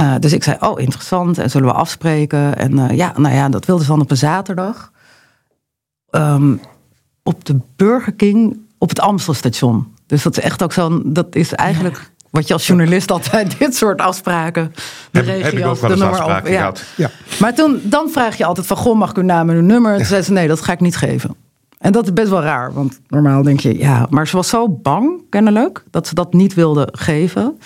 Uh, 0.00 0.14
dus 0.18 0.32
ik 0.32 0.42
zei, 0.42 0.56
oh 0.60 0.80
interessant, 0.80 1.38
en 1.38 1.50
zullen 1.50 1.68
we 1.68 1.74
afspreken? 1.74 2.56
En 2.56 2.72
uh, 2.72 2.90
ja, 2.90 3.12
nou 3.16 3.34
ja, 3.34 3.48
dat 3.48 3.64
wilde 3.64 3.82
ze 3.82 3.88
dan 3.88 4.00
op 4.00 4.10
een 4.10 4.16
zaterdag. 4.16 4.92
Um, 6.10 6.60
op 7.22 7.44
de 7.44 7.60
Burger 7.76 8.14
King 8.14 8.60
op 8.78 8.88
het 8.88 9.00
Amstelstation. 9.00 9.94
Dus 10.06 10.22
dat 10.22 10.36
is 10.36 10.44
echt 10.44 10.62
ook 10.62 10.72
zo'n, 10.72 11.02
dat 11.04 11.34
is 11.34 11.52
eigenlijk... 11.52 11.96
Ja. 11.96 12.10
Wat 12.30 12.48
je 12.48 12.52
als 12.52 12.66
journalist 12.66 13.10
altijd 13.10 13.54
dit 13.58 13.76
soort 13.76 14.00
afspraken. 14.00 14.72
De 15.10 15.18
heb, 15.18 15.26
regio's, 15.26 15.44
heb 15.44 15.52
ik 15.52 15.66
ook 15.66 15.80
wel 15.80 15.90
de 15.90 15.96
nummer 15.96 16.18
afspraken 16.18 16.46
op. 16.46 16.52
Ja. 16.52 16.58
gehad. 16.58 16.84
Ja. 16.96 17.10
Maar 17.40 17.54
toen, 17.54 17.80
dan 17.84 18.10
vraag 18.10 18.36
je 18.36 18.44
altijd 18.44 18.66
van, 18.66 18.76
goh, 18.76 18.98
mag 18.98 19.10
ik 19.10 19.16
uw 19.16 19.22
naam 19.22 19.50
en 19.50 19.56
uw 19.56 19.62
nummer? 19.62 19.92
En 19.92 19.96
toen 19.96 20.06
zei 20.06 20.22
ze, 20.22 20.32
nee, 20.32 20.48
dat 20.48 20.60
ga 20.60 20.72
ik 20.72 20.80
niet 20.80 20.96
geven. 20.96 21.36
En 21.82 21.92
dat 21.92 22.04
is 22.04 22.12
best 22.12 22.30
wel 22.30 22.42
raar, 22.42 22.72
want 22.72 23.00
normaal 23.08 23.42
denk 23.42 23.60
je, 23.60 23.78
ja. 23.78 24.06
Maar 24.10 24.28
ze 24.28 24.36
was 24.36 24.48
zo 24.48 24.68
bang, 24.68 25.22
kennelijk, 25.28 25.84
dat 25.90 26.06
ze 26.06 26.14
dat 26.14 26.32
niet 26.32 26.54
wilde 26.54 26.88
geven. 26.92 27.58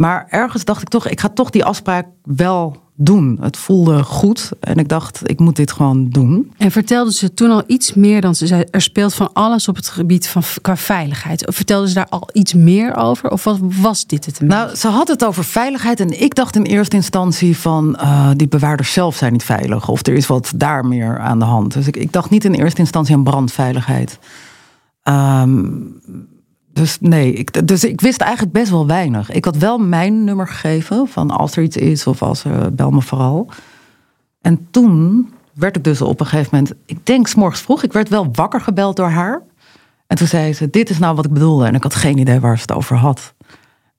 Maar 0.00 0.26
ergens 0.28 0.64
dacht 0.64 0.82
ik 0.82 0.88
toch, 0.88 1.08
ik 1.08 1.20
ga 1.20 1.28
toch 1.28 1.50
die 1.50 1.64
afspraak 1.64 2.06
wel 2.24 2.76
doen. 2.94 3.38
Het 3.40 3.56
voelde 3.56 4.02
goed 4.02 4.50
en 4.60 4.76
ik 4.76 4.88
dacht, 4.88 5.30
ik 5.30 5.38
moet 5.38 5.56
dit 5.56 5.72
gewoon 5.72 6.08
doen. 6.08 6.52
En 6.56 6.70
vertelde 6.70 7.12
ze 7.12 7.34
toen 7.34 7.50
al 7.50 7.62
iets 7.66 7.94
meer 7.94 8.20
dan 8.20 8.34
ze 8.34 8.46
zei, 8.46 8.64
er 8.70 8.80
speelt 8.80 9.14
van 9.14 9.32
alles 9.32 9.68
op 9.68 9.76
het 9.76 9.88
gebied 9.88 10.28
van 10.28 10.42
qua 10.60 10.76
veiligheid. 10.76 11.44
Vertelde 11.54 11.88
ze 11.88 11.94
daar 11.94 12.08
al 12.08 12.28
iets 12.32 12.54
meer 12.54 12.96
over? 12.96 13.30
Of 13.30 13.44
was, 13.44 13.58
was 13.60 14.06
dit 14.06 14.26
het? 14.26 14.40
Nou, 14.40 14.76
ze 14.76 14.88
had 14.88 15.08
het 15.08 15.24
over 15.24 15.44
veiligheid 15.44 16.00
en 16.00 16.22
ik 16.22 16.34
dacht 16.34 16.56
in 16.56 16.62
eerste 16.62 16.96
instantie 16.96 17.56
van 17.56 17.98
uh, 18.00 18.30
die 18.36 18.48
bewaarders 18.48 18.92
zelf 18.92 19.16
zijn 19.16 19.32
niet 19.32 19.44
veilig. 19.44 19.88
Of 19.88 20.06
er 20.06 20.14
is 20.14 20.26
wat 20.26 20.52
daar 20.56 20.86
meer 20.86 21.18
aan 21.18 21.38
de 21.38 21.44
hand. 21.44 21.72
Dus 21.72 21.86
ik, 21.86 21.96
ik 21.96 22.12
dacht 22.12 22.30
niet 22.30 22.44
in 22.44 22.54
eerste 22.54 22.80
instantie 22.80 23.14
aan 23.14 23.24
brandveiligheid. 23.24 24.18
Um, 25.04 26.00
dus 26.72 26.98
nee, 27.00 27.32
ik, 27.32 27.68
dus 27.68 27.84
ik 27.84 28.00
wist 28.00 28.20
eigenlijk 28.20 28.52
best 28.52 28.70
wel 28.70 28.86
weinig. 28.86 29.30
Ik 29.30 29.44
had 29.44 29.56
wel 29.56 29.78
mijn 29.78 30.24
nummer 30.24 30.48
gegeven 30.48 31.08
van 31.08 31.30
als 31.30 31.56
er 31.56 31.62
iets 31.62 31.76
is 31.76 32.06
of 32.06 32.22
als 32.22 32.44
er 32.44 32.74
bel 32.74 32.90
me 32.90 33.02
vooral. 33.02 33.48
En 34.40 34.66
toen 34.70 35.28
werd 35.54 35.76
ik 35.76 35.84
dus 35.84 36.02
op 36.02 36.20
een 36.20 36.26
gegeven 36.26 36.50
moment, 36.52 36.74
ik 36.86 37.06
denk 37.06 37.28
s 37.28 37.34
morgens 37.34 37.60
vroeg, 37.60 37.82
ik 37.82 37.92
werd 37.92 38.08
wel 38.08 38.28
wakker 38.32 38.60
gebeld 38.60 38.96
door 38.96 39.08
haar. 39.08 39.42
En 40.06 40.16
toen 40.16 40.26
zei 40.26 40.52
ze, 40.52 40.70
dit 40.70 40.90
is 40.90 40.98
nou 40.98 41.14
wat 41.14 41.24
ik 41.24 41.32
bedoelde. 41.32 41.66
En 41.66 41.74
ik 41.74 41.82
had 41.82 41.94
geen 41.94 42.18
idee 42.18 42.40
waar 42.40 42.56
ze 42.56 42.62
het 42.62 42.72
over 42.72 42.96
had. 42.96 43.34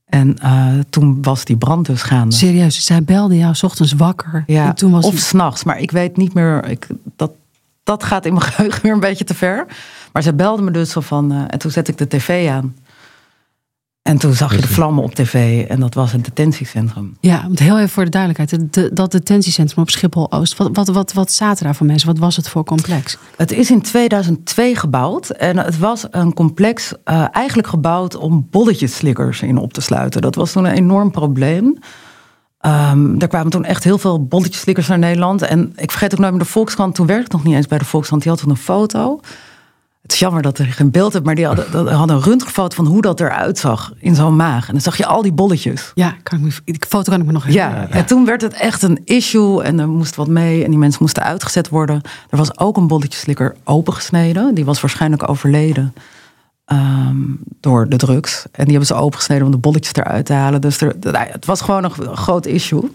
En 0.05 0.37
uh, 0.43 0.79
toen 0.89 1.21
was 1.21 1.45
die 1.45 1.57
brand 1.57 1.85
dus 1.85 2.01
gaande. 2.01 2.35
Serieus, 2.35 2.85
zij 2.85 3.03
belde 3.03 3.37
jou 3.37 3.55
s 3.55 3.63
ochtends 3.63 3.93
wakker. 3.93 4.43
Ja, 4.47 4.67
en 4.67 4.75
toen 4.75 4.91
was 4.91 5.05
of 5.05 5.11
die... 5.11 5.19
s'nachts, 5.19 5.63
maar 5.63 5.79
ik 5.79 5.91
weet 5.91 6.17
niet 6.17 6.33
meer, 6.33 6.69
ik, 6.69 6.87
dat, 7.15 7.31
dat 7.99 8.03
gaat 8.03 8.25
in 8.25 8.33
mijn 8.33 8.45
geheugen 8.51 8.81
weer 8.81 8.93
een 8.93 8.99
beetje 8.99 9.23
te 9.23 9.33
ver. 9.35 9.65
Maar 10.13 10.23
ze 10.23 10.33
belde 10.33 10.61
me 10.61 10.71
dus 10.71 10.91
zo 10.91 10.99
van. 11.01 11.31
eh, 11.31 11.37
en 11.47 11.59
toen 11.59 11.71
zette 11.71 11.91
ik 11.91 11.97
de 11.97 12.07
tv 12.07 12.49
aan. 12.49 12.75
En 14.01 14.17
toen 14.17 14.33
zag 14.33 14.55
je 14.55 14.61
de 14.61 14.67
vlammen 14.67 15.03
op 15.03 15.15
tv. 15.15 15.65
En 15.67 15.79
dat 15.79 15.93
was 15.93 16.13
een 16.13 16.21
detentiecentrum. 16.21 17.17
Ja, 17.19 17.41
want 17.41 17.59
heel 17.59 17.77
even 17.77 17.89
voor 17.89 18.03
de 18.03 18.09
duidelijkheid. 18.09 18.73
de- 18.73 18.81
de- 18.81 18.93
dat 18.93 19.11
detentiecentrum 19.11 19.83
op 19.83 19.89
Schiphol-Oost. 19.89 20.57
Wat, 20.57 20.69
wat, 20.73 20.87
wat, 20.87 21.13
wat 21.13 21.31
zaten 21.31 21.63
daar 21.65 21.75
voor 21.75 21.85
mensen? 21.85 22.07
Wat 22.07 22.17
was 22.17 22.35
het 22.35 22.49
voor 22.49 22.63
complex? 22.63 23.17
Het 23.37 23.51
is 23.51 23.71
in 23.71 23.81
2002 23.81 24.75
gebouwd. 24.75 25.29
En 25.29 25.57
het 25.57 25.77
was 25.77 26.05
een 26.11 26.33
complex 26.33 26.93
eh, 27.03 27.25
eigenlijk 27.31 27.67
gebouwd 27.67 28.15
om 28.15 28.47
bolletjeslikkers 28.51 29.41
in 29.41 29.57
op 29.57 29.73
te 29.73 29.81
sluiten. 29.81 30.21
Dat 30.21 30.35
was 30.35 30.51
toen 30.51 30.65
een 30.65 30.73
enorm 30.73 31.11
probleem. 31.11 31.77
Ehm, 32.61 33.19
er 33.19 33.27
kwamen 33.27 33.51
toen 33.51 33.65
echt 33.65 33.83
heel 33.83 33.97
veel 33.97 34.25
bolletjeslikkers 34.25 34.87
naar 34.87 34.99
Nederland. 34.99 35.41
En 35.41 35.73
ik 35.75 35.91
vergeet 35.91 36.13
ook 36.13 36.19
nooit 36.19 36.31
meer 36.31 36.41
de 36.41 36.47
Volkskrant. 36.47 36.95
Toen 36.95 37.05
werkte 37.07 37.25
ik 37.25 37.31
nog 37.31 37.43
niet 37.43 37.55
eens 37.55 37.67
bij 37.67 37.77
de 37.77 37.85
Volkskrant. 37.85 38.21
Die 38.21 38.31
had 38.31 38.41
toen 38.41 38.49
een 38.49 38.57
foto. 38.57 39.19
Het 40.01 40.11
is 40.13 40.19
jammer 40.19 40.41
dat 40.41 40.57
er 40.57 40.65
geen 40.65 40.91
beeld 40.91 41.13
hebt. 41.13 41.25
Maar 41.25 41.35
die 41.35 41.45
hadden, 41.45 41.87
hadden 41.93 42.15
een 42.15 42.23
röntgenfoto 42.23 42.75
van 42.75 42.85
hoe 42.85 43.01
dat 43.01 43.19
eruit 43.19 43.57
zag 43.57 43.93
in 43.99 44.15
zo'n 44.15 44.35
maag. 44.35 44.67
En 44.67 44.73
dan 44.73 44.81
zag 44.81 44.97
je 44.97 45.05
al 45.05 45.21
die 45.21 45.31
bolletjes. 45.33 45.91
Ja, 45.95 46.15
kan 46.23 46.37
ik 46.39 46.43
me, 46.43 46.51
die 46.65 46.81
foto 46.87 47.11
kan 47.11 47.19
ik 47.21 47.25
me 47.25 47.31
nog 47.31 47.47
Ja, 47.49 47.67
herinneren. 47.67 47.95
en 47.97 48.05
toen 48.05 48.25
werd 48.25 48.41
het 48.41 48.53
echt 48.53 48.81
een 48.81 49.01
issue 49.05 49.63
en 49.63 49.79
er 49.79 49.87
moest 49.89 50.15
wat 50.15 50.27
mee 50.27 50.63
en 50.63 50.69
die 50.69 50.79
mensen 50.79 50.99
moesten 51.01 51.23
uitgezet 51.23 51.69
worden. 51.69 52.01
Er 52.29 52.37
was 52.37 52.57
ook 52.59 52.77
een 52.77 52.87
bolletjeslikker 52.87 53.55
opengesneden. 53.63 54.53
Die 54.55 54.65
was 54.65 54.81
waarschijnlijk 54.81 55.29
overleden 55.29 55.93
ehm, 56.71 57.17
door 57.59 57.89
de 57.89 57.95
drugs. 57.97 58.45
En 58.51 58.63
die 58.65 58.69
hebben 58.75 58.85
ze 58.85 58.93
opengesneden 58.93 59.45
om 59.45 59.51
de 59.51 59.57
bolletjes 59.57 59.93
eruit 59.95 60.25
te 60.25 60.33
halen. 60.33 60.61
Dus 60.61 60.81
er, 60.81 60.95
nou 60.99 61.17
het 61.17 61.45
was 61.45 61.61
gewoon 61.61 61.83
een 61.83 62.17
groot 62.17 62.45
issue. 62.45 62.91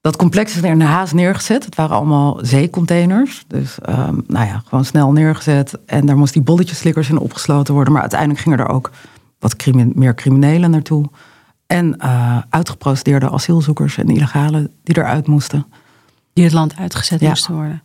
Dat 0.00 0.16
complex 0.16 0.56
is 0.56 0.62
er 0.62 0.70
in 0.70 0.78
de 0.78 0.84
haast 0.84 1.14
neergezet. 1.14 1.64
Het 1.64 1.74
waren 1.74 1.96
allemaal 1.96 2.38
zeecontainers. 2.42 3.44
Dus 3.46 3.78
ehm, 3.78 4.14
nou 4.26 4.46
ja, 4.46 4.62
gewoon 4.66 4.84
snel 4.84 5.12
neergezet. 5.12 5.78
En 5.86 6.06
daar 6.06 6.16
moest 6.16 6.32
die 6.32 6.42
bolletjeslikkers 6.42 7.08
in 7.08 7.18
opgesloten 7.18 7.74
worden. 7.74 7.92
Maar 7.92 8.02
uiteindelijk 8.02 8.40
gingen 8.40 8.58
er 8.58 8.68
ook 8.68 8.90
wat 9.38 9.66
meer 9.94 10.14
criminelen 10.14 10.70
naartoe. 10.70 11.10
En 11.66 11.98
eh, 11.98 12.38
uitgeprocedeerde 12.50 13.30
asielzoekers 13.30 13.98
en 13.98 14.08
illegalen 14.08 14.70
die 14.82 14.98
eruit 14.98 15.26
moesten. 15.26 15.66
Die 16.32 16.44
het 16.44 16.52
land 16.52 16.76
uitgezet 16.76 17.20
Ja. 17.20 17.28
moesten 17.28 17.54
worden. 17.54 17.82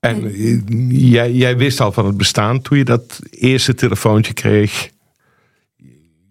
En 0.00 0.24
eh, 0.24 0.60
jij, 0.88 1.32
jij 1.32 1.56
wist 1.56 1.80
al 1.80 1.92
van 1.92 2.06
het 2.06 2.16
bestaan 2.16 2.60
toen 2.60 2.78
je 2.78 2.84
dat 2.84 3.20
eerste 3.30 3.74
telefoontje 3.74 4.32
kreeg. 4.32 4.90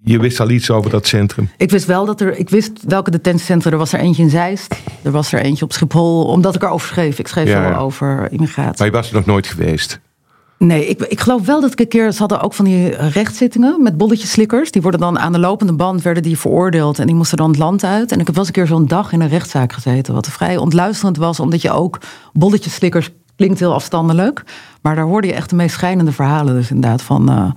Je 0.04 0.20
wist 0.20 0.40
al 0.40 0.50
iets 0.50 0.70
over 0.70 0.92
dat 0.92 1.08
centrum. 1.08 1.50
Ik 1.58 1.72
wist 1.72 1.86
wel 1.86 2.06
dat 2.06 2.22
er, 2.22 2.38
ik 2.38 2.50
wist 2.50 2.72
welke 2.88 3.12
detentiecentra. 3.12 3.72
Er 3.72 3.78
was 3.78 3.94
er 3.94 4.00
eentje 4.00 4.24
in 4.24 4.30
Zeist, 4.30 4.76
er 5.02 5.12
was 5.12 5.34
er 5.34 5.40
eentje 5.40 5.66
op 5.66 5.74
Schiphol, 5.74 6.26
omdat 6.26 6.56
ik 6.56 6.64
erover 6.64 6.88
schreef. 6.88 7.20
Ik 7.20 7.28
schreef 7.28 7.46
wel 7.46 7.62
ja. 7.62 7.78
over 7.78 8.28
immigratie. 8.32 8.76
Maar 8.78 8.88
je 8.88 8.94
was 8.94 9.10
er 9.10 9.16
nog 9.16 9.26
nooit 9.26 9.48
geweest. 9.48 10.00
Nee, 10.58 10.88
ik, 10.88 11.02
ik 11.02 11.20
geloof 11.20 11.46
wel 11.46 11.62
dat 11.62 11.72
ik 11.72 11.80
een 11.80 11.88
keer. 11.88 12.12
Ze 12.12 12.20
hadden 12.20 12.42
ook 12.42 12.54
van 12.54 12.66
die 12.66 12.90
rechtszittingen 12.90 13.84
met 13.84 13.98
bolletjeslikkers. 13.98 14.72
Die 14.72 14.82
worden 14.82 15.00
dan 15.00 15.20
aan 15.20 15.32
de 15.32 15.40
lopende 15.40 15.74
band 15.74 16.02
werden 16.02 16.24
die 16.24 16.38
veroordeeld. 16.38 17.00
En 17.00 17.06
die 17.06 17.16
moesten 17.16 17.38
dan 17.38 17.50
het 17.50 17.60
land 17.60 17.84
uit. 17.84 18.12
En 18.12 18.20
ik 18.20 18.26
heb 18.26 18.36
wel 18.36 18.46
eens 18.46 18.48
een 18.48 18.64
keer 18.64 18.68
zo'n 18.68 18.88
dag 18.88 19.12
in 19.12 19.22
een 19.22 19.30
rechtszaak 19.30 19.74
gezeten. 19.74 20.14
Wat 20.14 20.30
vrij 20.30 20.58
ontluisterend 20.58 21.18
was, 21.18 21.40
omdat 21.40 21.62
je 21.62 21.72
ook 21.72 22.00
bolletjeslikkers 22.34 23.10
klinkt 23.39 23.60
heel 23.60 23.74
afstandelijk. 23.74 24.43
Maar 24.81 24.96
daar 24.96 25.05
hoorde 25.05 25.27
je 25.27 25.34
echt 25.34 25.50
de 25.50 25.55
meest 25.55 25.74
schijnende 25.74 26.12
verhalen. 26.12 26.53
Dus 26.55 26.72
inderdaad 26.72 27.01
van. 27.01 27.29
eh, 27.29 27.50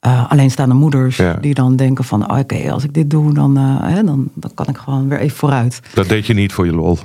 eh, 0.00 0.30
alleenstaande 0.30 0.74
moeders 0.74 1.16
Ja. 1.16 1.32
die 1.40 1.54
dan 1.54 1.76
denken 1.76 2.04
van 2.04 2.30
oh, 2.30 2.38
oké, 2.38 2.70
als 2.72 2.84
ik 2.84 2.94
dit 2.94 3.10
doe, 3.10 3.34
dan, 3.34 3.56
eh, 3.56 3.76
hè, 3.94 4.04
dan, 4.04 4.28
dan 4.34 4.50
kan 4.54 4.66
ik 4.68 4.76
gewoon 4.76 5.08
weer 5.08 5.18
even 5.18 5.36
vooruit. 5.36 5.80
Dat 5.94 6.08
deed 6.08 6.26
je 6.26 6.34
niet 6.34 6.52
voor 6.52 6.66
je 6.66 6.72
lol. 6.74 6.98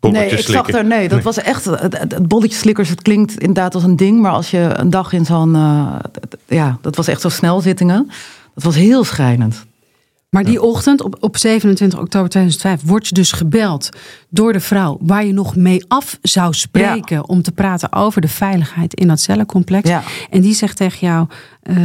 Nee, 0.00 0.28
ik 0.30 0.38
zag 0.38 0.68
er, 0.68 0.84
nee, 0.84 1.08
dat 1.08 1.22
was 1.22 1.38
echt, 1.38 1.64
het, 1.64 1.80
het, 1.98 2.12
het 2.12 2.28
bolletjeslikkers, 2.28 2.88
het 2.88 3.02
klinkt 3.02 3.38
inderdaad 3.38 3.74
als 3.74 3.82
een 3.84 3.96
ding, 3.96 4.20
maar 4.20 4.32
als 4.32 4.50
je 4.50 4.70
een 4.76 4.90
dag 4.90 5.12
in 5.12 5.24
zo'n, 5.24 5.56
ja, 6.46 6.78
dat 6.80 6.96
was 6.96 7.06
echt 7.08 7.20
zo 7.20 7.28
snelzittingen, 7.28 8.10
dat 8.54 8.64
was 8.64 8.74
heel 8.74 9.04
schrijnend. 9.04 9.66
Maar 10.30 10.44
die 10.44 10.62
ochtend, 10.62 11.02
op, 11.02 11.16
op 11.20 11.36
27 11.36 11.98
oktober 11.98 12.28
2005, 12.28 12.88
word 12.88 13.08
je 13.08 13.14
dus 13.14 13.32
gebeld 13.32 13.88
door 14.28 14.52
de 14.52 14.60
vrouw 14.60 14.98
waar 15.00 15.24
je 15.24 15.32
nog 15.32 15.56
mee 15.56 15.84
af 15.88 16.18
zou 16.22 16.52
spreken 16.54 17.28
om 17.28 17.42
te 17.42 17.52
praten 17.52 17.92
over 17.92 18.20
de 18.20 18.28
veiligheid 18.28 18.94
in 18.94 19.08
dat 19.08 19.20
cellencomplex. 19.20 19.88
Ja. 19.88 20.02
En 20.30 20.40
die 20.40 20.54
zegt 20.54 20.76
tegen 20.76 21.06
jou: 21.06 21.26
eh, 21.62 21.76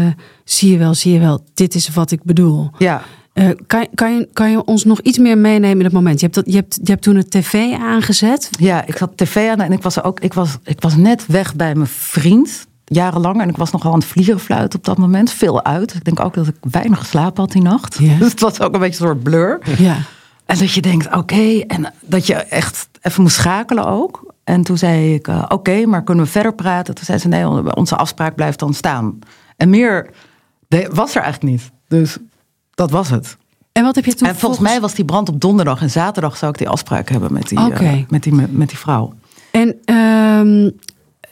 zie 0.43 0.71
je 0.71 0.77
wel, 0.77 0.93
zie 0.93 1.13
je 1.13 1.19
wel, 1.19 1.45
dit 1.53 1.75
is 1.75 1.89
wat 1.89 2.11
ik 2.11 2.23
bedoel. 2.23 2.69
Ja, 2.77 3.01
Eh, 3.33 3.49
kan, 3.67 3.87
kan, 3.95 4.13
je, 4.15 4.29
kan 4.33 4.51
je 4.51 4.65
ons 4.65 4.83
nog 4.83 4.99
iets 5.01 5.17
meer 5.17 5.37
meenemen 5.37 5.77
in 5.77 5.83
het 5.83 5.93
moment? 5.93 6.19
Je 6.19 6.25
hebt, 6.25 6.35
dat, 6.35 6.45
je 6.47 6.55
hebt, 6.55 6.79
je 6.83 6.91
hebt 6.91 7.03
toen 7.03 7.15
het 7.15 7.31
tv 7.31 7.73
aangezet. 7.73 8.49
ja, 8.59 8.85
ik 8.85 8.97
zat 8.97 9.11
tv 9.17 9.49
aan 9.49 9.59
en 9.61 9.71
ik 9.71 9.81
was 9.81 10.03
ook, 10.03 10.19
ik 10.19 10.33
was, 10.33 10.57
ik 10.63 10.81
was 10.81 10.95
net 10.95 11.25
weg 11.27 11.55
bij 11.55 11.75
mijn 11.75 11.87
vriend, 11.89 12.67
jarenlang, 12.93 13.41
en 13.41 13.49
ik 13.49 13.57
was 13.57 13.71
nogal 13.71 13.93
aan 13.93 13.99
het 13.99 14.07
vliegenfluiten 14.07 14.79
op 14.79 14.85
dat 14.85 14.97
moment, 14.97 15.31
veel 15.31 15.63
uit. 15.63 15.93
Ik 15.93 16.03
denk 16.03 16.19
ook 16.19 16.33
dat 16.33 16.47
ik 16.47 16.55
weinig 16.71 16.99
geslapen 16.99 17.43
had 17.43 17.51
die 17.51 17.61
nacht. 17.61 17.99
Dus 18.19 18.31
het 18.31 18.39
was 18.39 18.61
ook 18.61 18.73
een 18.73 18.79
beetje 18.79 19.01
een 19.01 19.07
soort 19.07 19.23
blur. 19.23 19.59
Ja. 19.77 19.97
En 20.45 20.57
dat 20.57 20.73
je 20.73 20.81
denkt, 20.81 21.15
oké, 21.15 21.59
en 21.59 21.93
dat 22.01 22.27
je 22.27 22.35
echt 22.35 22.89
even 23.01 23.21
moest 23.21 23.35
schakelen 23.35 23.85
ook. 23.85 24.33
En 24.43 24.63
toen 24.63 24.77
zei 24.77 25.13
ik, 25.13 25.27
eh, 25.27 25.45
oké, 25.47 25.85
maar 25.85 26.03
kunnen 26.03 26.25
we 26.25 26.31
verder 26.31 26.53
praten? 26.53 26.95
Toen 26.95 27.05
zei 27.05 27.17
ze, 27.17 27.27
nee, 27.27 27.75
onze 27.75 27.95
afspraak 27.95 28.35
blijft 28.35 28.59
dan 28.59 28.73
staan. 28.73 29.19
En 29.57 29.69
meer 29.69 30.09
was 30.91 31.15
er 31.15 31.21
eigenlijk 31.21 31.53
niet. 31.53 31.71
Dus 31.87 32.17
dat 32.73 32.91
was 32.91 33.09
het. 33.09 33.37
En 33.71 33.83
wat 33.83 33.95
heb 33.95 34.05
je 34.05 34.13
toen 34.13 34.27
en 34.27 34.35
volgens 34.35 34.61
mij 34.61 34.79
was 34.79 34.93
die 34.93 35.05
brand 35.05 35.29
op 35.29 35.41
donderdag. 35.41 35.81
En 35.81 35.89
zaterdag 35.89 36.37
zou 36.37 36.51
ik 36.51 36.57
die 36.57 36.69
afspraak 36.69 37.09
hebben 37.09 37.33
met 37.33 37.47
die, 37.47 37.73
eh, 37.73 38.03
met 38.09 38.23
die, 38.23 38.33
met 38.33 38.69
die 38.69 38.77
vrouw. 38.77 39.13
En 39.51 39.75
ehm, 39.85 40.69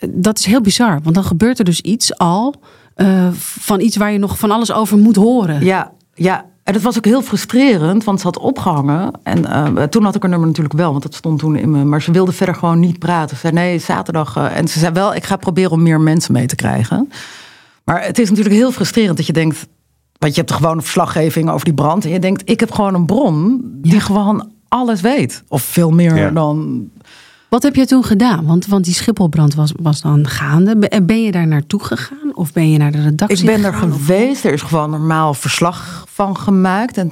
dat 0.09 0.37
is 0.37 0.45
heel 0.45 0.61
bizar, 0.61 0.99
want 1.03 1.15
dan 1.15 1.23
gebeurt 1.23 1.59
er 1.59 1.65
dus 1.65 1.81
iets 1.81 2.17
al 2.17 2.53
eh, 2.95 3.27
van 3.33 3.79
iets 3.79 3.97
waar 3.97 4.11
je 4.11 4.17
nog 4.17 4.37
van 4.39 4.51
alles 4.51 4.71
over 4.71 4.97
moet 4.97 5.15
horen. 5.15 5.63
Ja, 5.65 5.91
ja. 6.13 6.45
En 6.63 6.73
het 6.75 6.83
was 6.83 6.97
ook 6.97 7.05
heel 7.05 7.21
frustrerend, 7.21 8.03
want 8.03 8.19
ze 8.19 8.25
had 8.25 8.37
opgehangen. 8.39 9.11
En 9.23 9.45
eh, 9.45 9.83
toen 9.83 10.03
had 10.03 10.15
ik 10.15 10.21
haar 10.21 10.29
nummer 10.31 10.47
natuurlijk 10.47 10.75
wel, 10.75 10.91
want 10.91 11.03
dat 11.03 11.13
stond 11.15 11.39
toen 11.39 11.55
in 11.55 11.71
me. 11.71 11.83
Maar 11.83 12.01
ze 12.01 12.11
wilde 12.11 12.31
verder 12.31 12.55
gewoon 12.55 12.79
niet 12.79 12.99
praten. 12.99 13.35
Ze 13.35 13.41
zei 13.41 13.53
nee, 13.53 13.79
zaterdag. 13.79 14.35
eh, 14.35 14.57
en 14.57 14.67
ze 14.67 14.79
zei 14.79 14.93
wel, 14.93 15.15
ik 15.15 15.23
ga 15.23 15.35
proberen 15.35 15.71
om 15.71 15.83
meer 15.83 16.01
mensen 16.01 16.33
mee 16.33 16.45
te 16.45 16.55
krijgen. 16.55 17.11
Maar 17.83 18.03
het 18.05 18.19
is 18.19 18.29
natuurlijk 18.29 18.55
heel 18.55 18.71
frustrerend 18.71 19.17
dat 19.17 19.25
je 19.25 19.33
denkt. 19.33 19.67
Want 20.17 20.35
je 20.35 20.39
hebt 20.41 20.53
gewoon 20.53 20.75
een 20.75 20.81
verslaggeving 20.83 21.49
over 21.49 21.65
die 21.65 21.73
brand. 21.73 22.05
En 22.05 22.11
je 22.11 22.19
denkt, 22.19 22.49
ik 22.49 22.59
heb 22.59 22.71
gewoon 22.71 22.93
een 22.93 23.05
bron 23.05 23.61
die 23.81 23.99
gewoon 23.99 24.51
alles 24.67 25.01
weet. 25.01 25.43
Of 25.47 25.61
veel 25.61 25.89
meer 25.91 26.15
Ja. 26.15 26.29
dan. 26.29 26.89
Wat 27.49 27.63
heb 27.63 27.75
je 27.75 27.85
toen 27.85 28.03
gedaan? 28.03 28.45
Want, 28.45 28.65
want 28.65 28.85
die 28.85 28.93
Schipholbrand 28.93 29.53
was, 29.55 29.71
was 29.81 30.01
dan 30.01 30.27
gaande. 30.27 30.77
Ben- 30.77 31.05
Ben 31.05 31.23
je 31.23 31.31
daar 31.31 31.47
naartoe 31.47 31.83
gegaan? 31.83 32.35
Of 32.35 32.53
ben 32.53 32.71
je 32.71 32.77
naar 32.77 32.91
de 32.91 33.01
redactie 33.01 33.39
Ik 33.39 33.45
ben 33.45 33.63
er? 33.63 33.73
Of- 33.73 33.79
geweest. 33.79 34.45
Er 34.45 34.53
is 34.53 34.61
gewoon 34.61 34.89
normaal 34.89 35.33
verslag 35.33 36.03
van 36.07 36.37
gemaakt. 36.37 36.97
En 36.97 37.11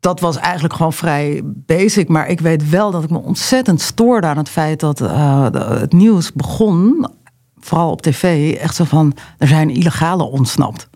dat 0.00 0.20
was 0.20 0.36
eigenlijk 0.36 0.74
gewoon 0.74 0.92
vrij 0.92 1.40
basic. 1.44 2.08
Maar 2.08 2.28
ik 2.28 2.40
weet 2.40 2.70
wel 2.70 2.90
dat 2.90 3.02
ik 3.04 3.10
me 3.10 3.18
ontzettend 3.18 3.80
stoorde 3.80 4.26
aan 4.26 4.36
het 4.36 4.48
feit 4.48 4.80
dat 4.80 5.00
eh, 5.00 5.46
het 5.80 5.92
nieuws 5.92 6.32
begon. 6.32 7.06
Vooral 7.60 7.90
op 7.90 8.02
tv. 8.02 8.54
Echt 8.54 8.74
zo 8.74 8.84
van, 8.84 9.12
er 9.38 9.48
zijn 9.48 9.70
illegale 9.70 10.22
ontsnapt. 10.22 10.88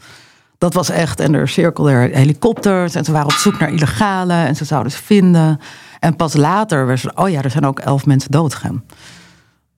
Dat 0.59 0.75
was 0.75 0.91
echt, 0.91 1.21
en 1.21 1.35
er 1.35 1.49
cirkelden 1.49 1.93
er 1.93 2.11
helikopters 2.17 2.95
en 2.95 3.05
ze 3.05 3.13
waren 3.13 3.27
op 3.27 3.33
zoek 3.33 3.59
naar 3.59 3.73
illegale 3.73 4.33
en 4.35 4.57
ze 4.57 4.65
zouden 4.65 4.93
ze 4.93 5.03
vinden. 5.03 5.59
En 6.02 6.16
pas 6.16 6.35
later 6.35 6.87
werd 6.87 7.00
ze, 7.00 7.12
oh 7.14 7.28
ja, 7.28 7.42
er 7.42 7.50
zijn 7.50 7.66
ook 7.66 7.78
elf 7.78 8.06
mensen 8.06 8.30
doodgegaan. 8.30 8.85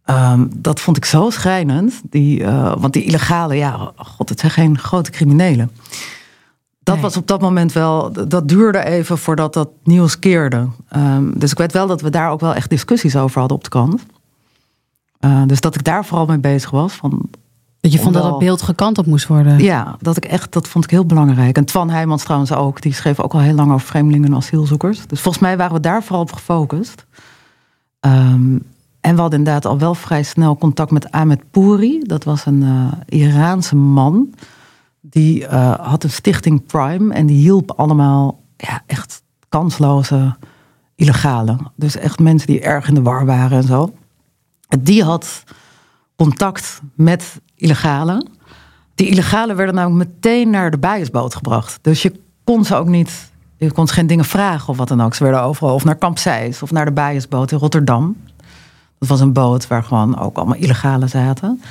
Ehm, 0.04 0.46
dat 0.56 0.80
vond 0.80 0.96
ik 0.96 1.04
zo 1.04 1.30
schrijnend. 1.30 2.00
Die, 2.10 2.44
eh, 2.44 2.74
want 2.78 2.92
die 2.92 3.04
illegale, 3.04 3.54
ja, 3.56 3.92
god, 3.96 4.28
het 4.28 4.40
zijn 4.40 4.52
geen 4.52 4.78
grote 4.78 5.10
criminelen. 5.10 5.70
Dat 6.82 6.94
Nee. 6.94 7.04
was 7.04 7.16
op 7.16 7.26
dat 7.26 7.40
moment 7.40 7.72
wel, 7.72 8.12
dat 8.28 8.48
duurde 8.48 8.84
even 8.84 9.18
voordat 9.18 9.52
dat 9.52 9.68
nieuws 9.82 10.18
keerde. 10.18 10.68
Ehm, 10.88 11.30
dus 11.38 11.50
ik 11.50 11.58
weet 11.58 11.72
wel 11.72 11.86
dat 11.86 12.00
we 12.00 12.10
daar 12.10 12.30
ook 12.30 12.40
wel 12.40 12.54
echt 12.54 12.70
discussies 12.70 13.16
over 13.16 13.38
hadden 13.38 13.56
op 13.56 13.64
de 13.64 13.70
kant. 13.70 14.02
Eh, 15.20 15.42
dus 15.46 15.60
dat 15.60 15.74
ik 15.74 15.84
daar 15.84 16.04
vooral 16.04 16.26
mee 16.26 16.38
bezig 16.38 16.70
was. 16.70 16.92
Van, 16.92 17.30
Dat 17.84 17.92
je 17.92 17.98
vond 17.98 18.14
dat 18.14 18.24
het 18.24 18.38
beeld 18.38 18.62
gekanteld 18.62 19.06
moest 19.06 19.26
worden. 19.26 19.58
ja, 19.58 19.96
dat 20.00 20.16
ik 20.16 20.24
echt, 20.24 20.52
dat 20.52 20.68
vond 20.68 20.84
ik 20.84 20.90
heel 20.90 21.06
belangrijk. 21.06 21.56
En 21.56 21.64
Twan 21.64 21.90
Heijmans 21.90 22.22
trouwens 22.22 22.52
ook, 22.52 22.82
die 22.82 22.94
schreef 22.94 23.20
ook 23.20 23.32
al 23.32 23.40
heel 23.40 23.54
lang 23.54 23.72
over 23.72 23.86
vreemdelingen 23.86 24.28
en 24.28 24.36
asielzoekers. 24.36 25.06
Dus 25.06 25.20
volgens 25.20 25.42
mij 25.42 25.56
waren 25.56 25.74
we 25.74 25.80
daar 25.80 26.02
vooral 26.02 26.22
op 26.22 26.32
gefocust. 26.32 27.06
Ehm, 28.00 28.58
en 29.00 29.14
we 29.14 29.20
hadden 29.20 29.38
inderdaad 29.38 29.66
al 29.66 29.78
wel 29.78 29.94
vrij 29.94 30.22
snel 30.22 30.56
contact 30.56 30.90
met 30.90 31.10
Ahmed 31.10 31.50
Pouri. 31.50 32.00
Dat 32.02 32.24
was 32.24 32.46
een 32.46 32.62
eh, 32.62 33.20
Iraanse 33.20 33.76
man. 33.76 34.34
Die 35.00 35.46
eh, 35.46 35.88
had 35.88 36.04
een 36.04 36.10
stichting 36.10 36.66
Prime 36.66 37.14
en 37.14 37.26
die 37.26 37.40
hielp 37.40 37.70
allemaal 37.70 38.40
ja, 38.56 38.82
echt 38.86 39.22
kansloze 39.48 40.36
illegalen. 40.94 41.72
Dus 41.76 41.96
echt 41.96 42.18
mensen 42.18 42.46
die 42.46 42.60
erg 42.60 42.88
in 42.88 42.94
de 42.94 43.02
war 43.02 43.26
waren 43.26 43.58
en 43.58 43.66
zo. 43.66 43.92
En 44.68 44.82
die 44.82 45.02
had 45.02 45.44
contact 46.16 46.80
met 46.94 47.40
illegalen. 47.56 48.28
Die 48.94 49.08
illegalen 49.08 49.56
werden 49.56 49.74
namelijk 49.74 50.10
meteen 50.10 50.50
naar 50.50 50.70
de 50.70 50.78
bijesboot 50.78 51.34
gebracht. 51.34 51.78
Dus 51.82 52.02
je 52.02 52.12
kon 52.44 52.64
ze 52.64 52.74
ook 52.74 52.86
niet, 52.86 53.30
je 53.56 53.72
kon 53.72 53.88
geen 53.88 54.06
dingen 54.06 54.24
vragen 54.24 54.68
of 54.68 54.76
wat 54.76 54.88
dan 54.88 55.02
ook. 55.02 55.14
Ze 55.14 55.22
werden 55.22 55.42
overal 55.42 55.74
of 55.74 55.84
naar 55.84 55.96
Kamp 55.96 56.18
of 56.60 56.70
naar 56.70 56.84
de 56.84 56.92
bijesboot 56.92 57.50
in 57.52 57.58
Rotterdam. 57.58 58.16
Dat 58.98 59.08
was 59.08 59.20
een 59.20 59.32
boot 59.32 59.66
waar 59.66 59.82
gewoon 59.82 60.18
ook 60.18 60.36
allemaal 60.36 60.56
illegale 60.56 61.06
zaten. 61.06 61.62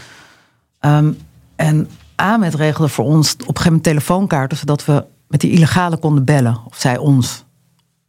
Ehm, 0.79 1.11
en 1.55 1.89
Ahmed 2.15 2.55
regelde 2.55 2.89
voor 2.89 3.05
ons 3.05 3.33
op 3.33 3.39
een 3.39 3.45
gegeven 3.45 3.63
moment 3.65 3.83
telefoonkaarten... 3.83 4.57
zodat 4.57 4.85
we 4.85 5.05
met 5.27 5.41
die 5.41 5.51
illegale 5.51 5.97
konden 5.97 6.23
bellen. 6.23 6.57
Of 6.65 6.77
zij 6.77 6.97
ons. 6.97 7.43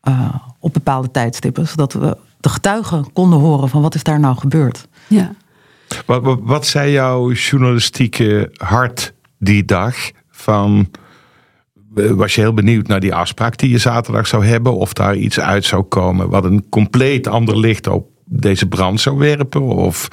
Uh, 0.09 0.35
op 0.59 0.73
bepaalde 0.73 1.11
tijdstippen. 1.11 1.69
Zodat 1.69 1.93
we 1.93 2.17
de 2.41 2.49
getuigen 2.49 3.13
konden 3.13 3.39
horen 3.39 3.69
van 3.69 3.83
wat 3.83 3.95
is 3.95 4.03
daar 4.03 4.21
nou 4.21 4.37
gebeurd. 4.37 4.89
Ja. 5.09 5.31
Wat, 6.07 6.39
wat, 6.43 6.67
zei 6.67 6.93
jouw 6.93 7.33
journalistieke 7.33 8.51
hart 8.57 9.15
die 9.39 9.65
dag? 9.65 9.97
Van, 10.31 10.91
was 11.95 12.35
je 12.35 12.41
heel 12.41 12.55
benieuwd 12.55 12.87
naar 12.87 13.01
die 13.01 13.15
afspraak 13.15 13.57
die 13.57 13.71
je 13.71 13.79
zaterdag 13.79 14.27
zou 14.27 14.47
hebben? 14.47 14.77
Of 14.77 14.93
daar 14.93 15.17
iets 15.17 15.41
uit 15.41 15.65
zou 15.65 15.83
komen 15.83 16.29
wat 16.29 16.45
een 16.45 16.67
compleet 16.69 17.27
ander 17.27 17.59
licht 17.59 17.87
op 17.87 18.09
deze 18.25 18.69
brand 18.69 19.01
zou 19.01 19.19
werpen? 19.19 19.63
Of 19.63 20.09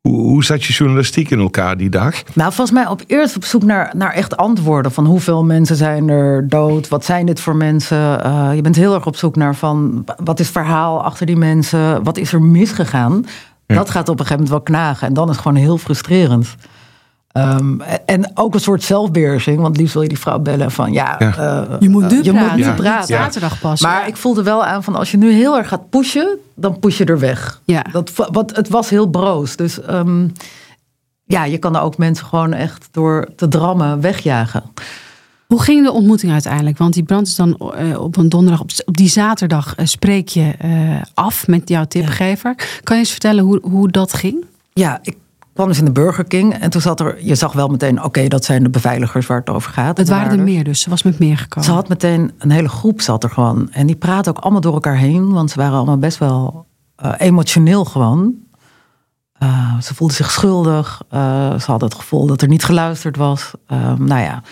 hoe, 0.00 0.44
zat 0.44 0.64
je 0.64 0.72
journalistiek 0.72 1.30
in 1.30 1.38
elkaar 1.38 1.76
die 1.76 1.88
dag? 1.88 2.22
Nou, 2.34 2.52
volgens 2.52 2.78
mij 2.78 2.86
op 2.86 3.02
eerst 3.06 3.36
op 3.36 3.44
zoek 3.44 3.62
naar, 3.62 3.92
naar 3.96 4.12
echt 4.12 4.36
antwoorden. 4.36 4.92
Van 4.92 5.06
hoeveel 5.06 5.44
mensen 5.44 5.76
zijn 5.76 6.08
er 6.08 6.48
dood? 6.48 6.88
Wat 6.88 7.04
zijn 7.04 7.26
dit 7.26 7.40
voor 7.40 7.56
mensen? 7.56 8.26
Uh, 8.26 8.50
je 8.54 8.60
bent 8.60 8.76
heel 8.76 8.94
erg 8.94 9.06
op 9.06 9.16
zoek 9.16 9.36
naar 9.36 9.54
van 9.54 10.04
wat 10.24 10.40
is 10.40 10.46
het 10.46 10.56
verhaal 10.56 11.02
achter 11.02 11.26
die 11.26 11.36
mensen? 11.36 12.04
Wat 12.04 12.16
is 12.16 12.32
er 12.32 12.42
misgegaan? 12.42 13.24
Dat 13.74 13.90
gaat 13.90 14.08
op 14.08 14.20
een 14.20 14.26
gegeven 14.26 14.44
moment 14.44 14.48
wel 14.48 14.60
knagen. 14.60 15.06
En 15.06 15.14
dan 15.14 15.28
is 15.28 15.34
het 15.34 15.42
gewoon 15.42 15.56
heel 15.56 15.78
frustrerend. 15.78 16.54
Um, 17.32 17.80
en 18.06 18.30
ook 18.34 18.54
een 18.54 18.60
soort 18.60 18.82
zelfbeheersing. 18.82 19.60
Want 19.60 19.76
liefst 19.76 19.92
wil 19.92 20.02
je 20.02 20.08
die 20.08 20.18
vrouw 20.18 20.38
bellen 20.38 20.70
van 20.70 20.92
ja, 20.92 21.16
ja. 21.18 21.38
Uh, 21.38 21.76
je 21.80 21.88
moet 21.88 22.10
nu 22.10 22.16
uh, 22.16 22.24
je 22.24 22.32
praten. 22.32 22.56
Moet 22.56 22.66
nu 22.66 22.72
praten. 22.72 23.06
Zaterdag 23.06 23.60
pas. 23.60 23.80
Maar 23.80 24.06
ik 24.06 24.16
voelde 24.16 24.42
wel 24.42 24.64
aan 24.64 24.84
van 24.84 24.94
als 24.94 25.10
je 25.10 25.16
nu 25.16 25.32
heel 25.32 25.58
erg 25.58 25.68
gaat 25.68 25.90
pushen, 25.90 26.38
dan 26.54 26.78
push 26.78 26.98
je 26.98 27.04
er 27.04 27.18
weg. 27.18 27.60
Ja. 27.64 27.84
Dat, 27.92 28.12
wat, 28.14 28.56
het 28.56 28.68
was 28.68 28.90
heel 28.90 29.06
broos. 29.06 29.56
Dus 29.56 29.78
um, 29.90 30.32
ja, 31.24 31.44
je 31.44 31.58
kan 31.58 31.76
er 31.76 31.82
ook 31.82 31.96
mensen 31.96 32.26
gewoon 32.26 32.52
echt 32.52 32.88
door 32.90 33.28
te 33.36 33.48
drammen 33.48 34.00
wegjagen. 34.00 34.62
Hoe 35.50 35.62
ging 35.62 35.84
de 35.84 35.92
ontmoeting 35.92 36.32
uiteindelijk? 36.32 36.78
Want 36.78 36.94
die 36.94 37.02
brand 37.02 37.26
is 37.26 37.34
dan 37.34 37.72
uh, 37.80 38.00
op 38.00 38.16
een 38.16 38.28
donderdag, 38.28 38.60
op, 38.60 38.70
op 38.84 38.96
die 38.96 39.08
zaterdag 39.08 39.78
uh, 39.78 39.86
spreek 39.86 40.28
je 40.28 40.54
uh, 40.64 41.02
af 41.14 41.46
met 41.46 41.68
jouw 41.68 41.84
tipgever. 41.84 42.54
Ja. 42.56 42.64
Kan 42.82 42.96
je 42.96 43.02
eens 43.02 43.10
vertellen 43.10 43.44
hoe, 43.44 43.60
hoe 43.62 43.88
dat 43.88 44.12
ging? 44.12 44.44
Ja, 44.72 44.98
ik 45.02 45.16
kwam 45.52 45.68
dus 45.68 45.78
in 45.78 45.84
de 45.84 45.92
Burger 45.92 46.24
King 46.24 46.54
en 46.54 46.70
toen 46.70 46.80
zat 46.80 47.00
er, 47.00 47.24
je 47.24 47.34
zag 47.34 47.52
wel 47.52 47.68
meteen, 47.68 47.96
oké, 47.96 48.06
okay, 48.06 48.28
dat 48.28 48.44
zijn 48.44 48.62
de 48.62 48.70
beveiligers 48.70 49.26
waar 49.26 49.38
het 49.38 49.50
over 49.50 49.72
gaat. 49.72 49.96
Het 49.96 50.08
waren 50.08 50.38
er 50.38 50.44
meer 50.44 50.64
dus, 50.64 50.80
ze 50.80 50.90
was 50.90 51.02
met 51.02 51.18
meer 51.18 51.38
gekomen. 51.38 51.68
Ze 51.68 51.74
had 51.74 51.88
meteen, 51.88 52.32
een 52.38 52.50
hele 52.50 52.68
groep 52.68 53.00
zat 53.00 53.24
er 53.24 53.30
gewoon. 53.30 53.70
En 53.72 53.86
die 53.86 53.96
praten 53.96 54.36
ook 54.36 54.42
allemaal 54.42 54.60
door 54.60 54.74
elkaar 54.74 54.96
heen, 54.96 55.32
want 55.32 55.50
ze 55.50 55.56
waren 55.58 55.76
allemaal 55.76 55.98
best 55.98 56.18
wel 56.18 56.66
emotioneel 57.18 57.84
gewoon. 57.84 58.34
ze 59.80 59.94
voelden 59.94 60.16
zich 60.16 60.30
schuldig, 60.30 61.02
ze 61.10 61.64
hadden 61.66 61.88
het 61.88 61.98
gevoel 61.98 62.26
dat 62.26 62.42
er 62.42 62.48
niet 62.48 62.64
geluisterd 62.64 63.16
was. 63.16 63.50
nou 63.98 64.20
ja, 64.20 64.42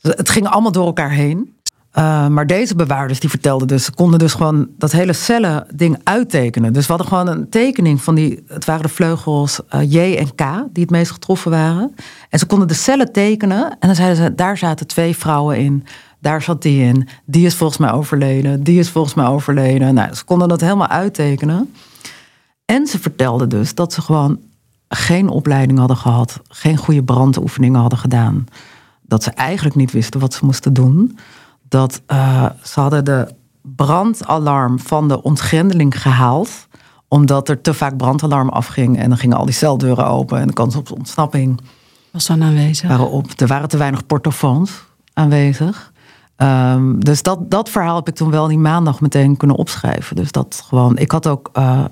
het 0.00 0.30
ging 0.30 0.48
allemaal 0.48 0.72
door 0.72 0.86
elkaar 0.86 1.10
heen. 1.10 1.58
Uh, 1.98 2.26
maar 2.26 2.46
deze 2.46 2.74
bewaarders 2.74 3.20
die 3.20 3.30
vertelden 3.30 3.68
dus, 3.68 3.90
konden 3.90 4.18
dus 4.18 4.34
gewoon 4.34 4.68
dat 4.78 4.92
hele 4.92 5.12
cellen 5.12 5.66
ding 5.74 6.00
uittekenen. 6.04 6.72
Dus 6.72 6.86
we 6.86 6.92
hadden 6.92 7.08
gewoon 7.08 7.28
een 7.28 7.48
tekening 7.48 8.02
van 8.02 8.14
die, 8.14 8.42
het 8.46 8.64
waren 8.64 8.82
de 8.82 8.88
vleugels 8.88 9.60
uh, 9.74 9.92
J 9.92 10.16
en 10.16 10.34
K 10.34 10.42
die 10.72 10.82
het 10.82 10.90
meest 10.90 11.10
getroffen 11.10 11.50
waren. 11.50 11.94
En 12.28 12.38
ze 12.38 12.46
konden 12.46 12.68
de 12.68 12.74
cellen 12.74 13.12
tekenen 13.12 13.70
en 13.70 13.78
dan 13.80 13.94
zeiden 13.94 14.16
ze, 14.16 14.34
daar 14.34 14.58
zaten 14.58 14.86
twee 14.86 15.16
vrouwen 15.16 15.58
in. 15.58 15.86
Daar 16.18 16.42
zat 16.42 16.62
die 16.62 16.84
in. 16.84 17.08
Die 17.24 17.46
is 17.46 17.54
volgens 17.54 17.78
mij 17.78 17.92
overleden. 17.92 18.62
Die 18.62 18.78
is 18.78 18.90
volgens 18.90 19.14
mij 19.14 19.26
overleden. 19.26 19.94
Nou, 19.94 20.14
ze 20.14 20.24
konden 20.24 20.48
dat 20.48 20.60
helemaal 20.60 20.88
uittekenen. 20.88 21.74
En 22.64 22.86
ze 22.86 22.98
vertelden 22.98 23.48
dus 23.48 23.74
dat 23.74 23.92
ze 23.92 24.00
gewoon 24.00 24.38
geen 24.88 25.28
opleiding 25.28 25.78
hadden 25.78 25.96
gehad, 25.96 26.40
geen 26.48 26.76
goede 26.76 27.02
brandoefeningen 27.02 27.80
hadden 27.80 27.98
gedaan 27.98 28.46
dat 29.10 29.22
ze 29.22 29.30
eigenlijk 29.30 29.76
niet 29.76 29.92
wisten 29.92 30.20
wat 30.20 30.34
ze 30.34 30.44
moesten 30.44 30.72
doen. 30.72 31.18
Dat 31.68 32.02
uh, 32.12 32.46
ze 32.62 32.80
hadden 32.80 33.04
de 33.04 33.34
brandalarm 33.62 34.78
van 34.78 35.08
de 35.08 35.22
ontgrendeling 35.22 36.02
gehaald. 36.02 36.68
Omdat 37.08 37.48
er 37.48 37.60
te 37.60 37.74
vaak 37.74 37.96
brandalarm 37.96 38.48
afging. 38.48 38.98
En 38.98 39.08
dan 39.08 39.18
gingen 39.18 39.36
al 39.36 39.44
die 39.44 39.54
celdeuren 39.54 40.06
open. 40.06 40.38
En 40.38 40.46
de 40.46 40.52
kans 40.52 40.76
op 40.76 40.92
ontsnapping 40.92 41.60
was 42.10 42.26
dan 42.26 42.42
aanwezig. 42.42 42.88
Waren 42.88 43.10
op. 43.10 43.40
Er 43.40 43.46
waren 43.46 43.68
te 43.68 43.76
weinig 43.76 44.06
portofoons 44.06 44.84
aanwezig. 45.12 45.92
Um, 46.36 47.04
dus 47.04 47.22
dat, 47.22 47.50
dat 47.50 47.68
verhaal 47.68 47.96
heb 47.96 48.08
ik 48.08 48.14
toen 48.14 48.30
wel 48.30 48.46
die 48.46 48.58
maandag 48.58 49.00
meteen 49.00 49.36
kunnen 49.36 49.56
opschrijven. 49.56 50.16
Dus 50.16 50.32
dat 50.32 50.62
gewoon. 50.66 50.98
Ik 50.98 51.10
had 51.10 51.26
ook 51.26 51.50
uh, 51.58 51.84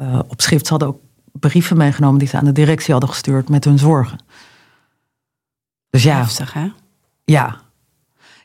uh, 0.00 0.18
op 0.28 0.40
schrift, 0.40 0.64
ze 0.66 0.70
hadden 0.70 0.88
ook 0.88 0.98
brieven 1.32 1.76
meegenomen 1.76 2.18
die 2.18 2.28
ze 2.28 2.36
aan 2.36 2.44
de 2.44 2.52
directie 2.52 2.92
hadden 2.92 3.10
gestuurd 3.10 3.48
met 3.48 3.64
hun 3.64 3.78
zorgen. 3.78 4.18
Dus 5.92 6.02
ja. 6.02 6.16
Heftig, 6.16 6.52
hè? 6.52 6.66
Ja. 7.24 7.56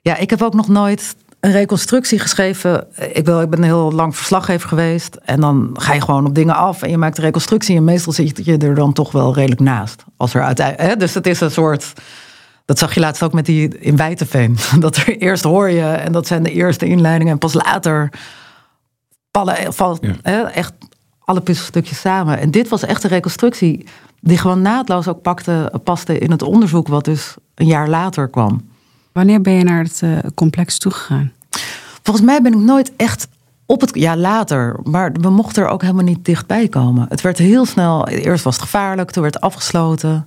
Ja, 0.02 0.18
ik 0.18 0.30
heb 0.30 0.42
ook 0.42 0.54
nog 0.54 0.68
nooit 0.68 1.16
een 1.40 1.52
reconstructie 1.52 2.20
geschreven. 2.20 2.88
Ik, 3.14 3.26
wil, 3.26 3.42
ik 3.42 3.50
ben 3.50 3.64
heel 3.64 3.92
lang 3.92 4.16
verslaggever 4.16 4.70
geweest. 4.70 5.16
En 5.16 5.40
dan 5.40 5.70
ga 5.74 5.94
je 5.94 6.02
gewoon 6.02 6.26
op 6.26 6.36
dingen 6.36 6.56
af 6.56 6.82
en 6.82 6.90
je 6.90 6.98
maakt 6.98 7.18
een 7.18 7.24
reconstructie. 7.24 7.76
En 7.76 7.84
meestal 7.84 8.14
zit 8.14 8.46
je 8.46 8.58
er 8.58 8.76
dan 8.76 8.94
toch 8.94 9.12
wel 9.12 9.34
redelijk 9.34 9.62
naast. 9.62 10.04
Als 10.18 10.34
er 10.34 10.44
uiteindelijk, 10.44 11.00
dus 11.00 11.14
het 11.14 11.28
is 11.28 11.40
een 11.40 11.52
soort. 11.52 11.94
Dat 12.66 12.80
zag 12.80 12.94
je 12.94 13.00
laatst 13.00 13.24
ook 13.24 13.34
met 13.34 13.46
die 13.46 13.78
in 13.78 13.96
Wijtenveen. 13.96 14.58
Dat 14.80 14.96
er 14.96 15.18
eerst 15.18 15.44
hoor 15.44 15.70
je 15.70 15.86
en 15.86 16.12
dat 16.12 16.28
zijn 16.28 16.44
de 16.44 16.52
eerste 16.52 16.86
inleidingen. 16.86 17.34
En 17.34 17.40
pas 17.40 17.54
later 17.54 18.10
vallen, 19.32 19.74
vallen 19.74 20.20
ja. 20.24 20.52
echt 20.52 20.74
alle 21.20 21.42
puzzelstukjes 21.42 22.00
samen. 22.00 22.40
En 22.40 22.52
dit 22.52 22.68
was 22.68 22.84
echt 22.84 23.04
een 23.04 23.10
reconstructie 23.10 23.86
die 24.28 24.38
gewoon 24.38 24.62
naadloos 24.62 25.08
ook 25.08 25.22
pakte, 25.22 25.72
paste 25.84 26.18
in 26.18 26.32
het 26.32 26.42
onderzoek 26.42 26.88
wat 26.88 27.06
dus 27.06 27.36
een 27.56 27.66
jaar 27.66 27.90
later 27.90 28.28
kwam. 28.28 28.70
Wanneer 29.12 29.42
ben 29.42 29.54
je 29.54 29.64
naar 29.64 29.84
het 29.84 30.02
uh, 30.04 30.18
complex 30.36 30.78
toegegaan? 30.78 31.32
Volgens 32.04 32.26
mij 32.26 32.42
ben 32.42 32.54
ik 32.54 32.60
nooit 32.60 32.96
echt 32.96 33.28
op 33.66 33.82
het. 33.82 33.90
Ja, 33.94 34.18
later. 34.18 34.80
Maar 34.84 35.12
we 35.12 35.30
mochten 35.30 35.64
er 35.64 35.70
ook 35.70 35.82
helemaal 35.82 36.04
niet 36.04 36.26
dichtbij 36.26 36.68
komen. 36.68 37.06
Het 37.10 37.22
werd 37.22 37.38
heel 37.38 37.66
snel. 37.66 38.08
Eerst 38.08 38.44
was 38.44 38.56
het 38.56 38.64
gevaarlijk, 38.64 39.12
toen 39.12 39.22
werd 39.22 39.34
het 39.34 39.44
afgesloten. 39.44 40.26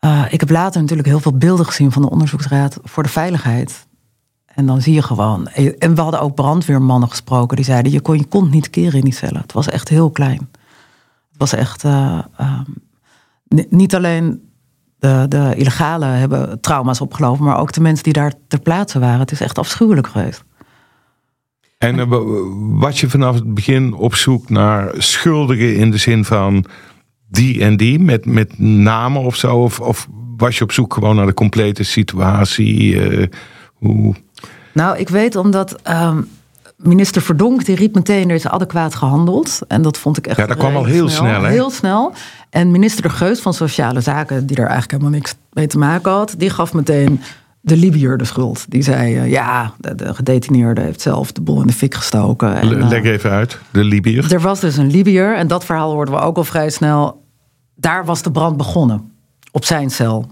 Uh, 0.00 0.24
ik 0.30 0.40
heb 0.40 0.50
later 0.50 0.80
natuurlijk 0.80 1.08
heel 1.08 1.20
veel 1.20 1.36
beelden 1.36 1.66
gezien 1.66 1.92
van 1.92 2.02
de 2.02 2.10
onderzoeksraad 2.10 2.78
voor 2.82 3.02
de 3.02 3.08
veiligheid. 3.08 3.86
En 4.54 4.66
dan 4.66 4.80
zie 4.80 4.94
je 4.94 5.02
gewoon. 5.02 5.46
En 5.78 5.94
we 5.94 6.00
hadden 6.00 6.20
ook 6.20 6.34
brandweermannen 6.34 7.08
gesproken. 7.08 7.56
Die 7.56 7.64
zeiden: 7.64 7.92
je 7.92 8.00
kon 8.00 8.18
je 8.18 8.24
kont 8.24 8.50
niet 8.50 8.70
keren 8.70 8.98
in 8.98 9.04
die 9.04 9.14
cellen. 9.14 9.40
Het 9.40 9.52
was 9.52 9.68
echt 9.68 9.88
heel 9.88 10.10
klein. 10.10 10.48
Was 11.42 11.54
echt. 11.54 11.84
Uh, 11.84 12.18
um, 12.40 12.74
niet 13.68 13.94
alleen 13.94 14.42
de, 14.98 15.26
de 15.28 15.52
illegale 15.56 16.04
hebben 16.04 16.60
trauma's 16.60 17.00
opgelopen, 17.00 17.44
maar 17.44 17.58
ook 17.58 17.72
de 17.72 17.80
mensen 17.80 18.04
die 18.04 18.12
daar 18.12 18.32
ter 18.48 18.60
plaatse 18.60 18.98
waren. 18.98 19.20
Het 19.20 19.30
is 19.30 19.40
echt 19.40 19.58
afschuwelijk 19.58 20.06
geweest. 20.06 20.44
En 21.78 21.98
uh, 21.98 22.04
was 22.80 23.00
je 23.00 23.08
vanaf 23.08 23.34
het 23.34 23.54
begin 23.54 23.94
op 23.94 24.14
zoek 24.14 24.50
naar 24.50 24.94
schuldigen 24.96 25.76
in 25.76 25.90
de 25.90 25.96
zin 25.96 26.24
van 26.24 26.64
die 27.28 27.62
en 27.62 27.76
die, 27.76 27.98
met, 27.98 28.26
met 28.26 28.58
namen 28.58 29.22
of 29.22 29.36
zo? 29.36 29.56
Of, 29.56 29.80
of 29.80 30.08
was 30.36 30.58
je 30.58 30.64
op 30.64 30.72
zoek 30.72 30.94
gewoon 30.94 31.16
naar 31.16 31.26
de 31.26 31.34
complete 31.34 31.82
situatie? 31.82 32.94
Uh, 32.94 33.26
hoe... 33.74 34.14
Nou, 34.72 34.98
ik 34.98 35.08
weet 35.08 35.36
omdat 35.36 35.88
um, 35.90 36.28
minister 36.76 37.22
Verdonk 37.22 37.64
die 37.64 37.76
riep 37.76 37.94
meteen 37.94 38.28
er 38.28 38.34
is 38.34 38.46
adequaat 38.46 38.94
gehandeld. 38.94 39.60
En 39.68 39.82
dat 39.82 39.98
vond 39.98 40.18
ik 40.18 40.26
echt. 40.26 40.36
Ja, 40.36 40.46
dat 40.46 40.56
kwam 40.56 40.76
al 40.76 40.84
heel 40.84 41.08
snel. 41.08 41.28
snel 41.28 41.42
hè? 41.42 41.50
Heel 41.50 41.70
snel. 41.70 42.12
En 42.50 42.70
minister 42.70 43.02
De 43.02 43.08
Geus 43.08 43.40
van 43.40 43.54
Sociale 43.54 44.00
Zaken, 44.00 44.46
die 44.46 44.56
daar 44.56 44.66
eigenlijk 44.66 44.92
helemaal 44.92 45.18
niks 45.18 45.34
mee 45.52 45.66
te 45.66 45.78
maken 45.78 46.12
had, 46.12 46.34
die 46.38 46.50
gaf 46.50 46.72
meteen 46.72 47.20
de 47.60 47.76
Libiër 47.76 48.18
de 48.18 48.24
schuld. 48.24 48.64
Die 48.68 48.82
zei: 48.82 49.16
uh, 49.16 49.30
ja, 49.30 49.72
de, 49.78 49.94
de, 49.94 50.14
gedetineerde 50.14 50.80
heeft 50.80 51.00
zelf 51.00 51.32
de 51.32 51.40
boel 51.40 51.60
in 51.60 51.66
de 51.66 51.72
fik 51.72 51.94
gestoken. 51.94 52.54
En, 52.54 52.68
uh, 52.68 52.88
Leg 52.88 53.02
even 53.02 53.30
uit, 53.30 53.58
de 53.70 53.84
Libiër. 53.84 54.32
Er 54.32 54.40
was 54.40 54.60
dus 54.60 54.76
een 54.76 54.90
Libiër 54.90 55.36
en 55.36 55.46
dat 55.46 55.64
verhaal 55.64 55.92
hoorden 55.92 56.14
we 56.14 56.20
ook 56.20 56.36
al 56.36 56.44
vrij 56.44 56.70
snel. 56.70 57.24
Daar 57.74 58.04
was 58.04 58.22
de 58.22 58.30
brand 58.30 58.56
begonnen, 58.56 59.12
op 59.50 59.64
zijn 59.64 59.90
cel. 59.90 60.26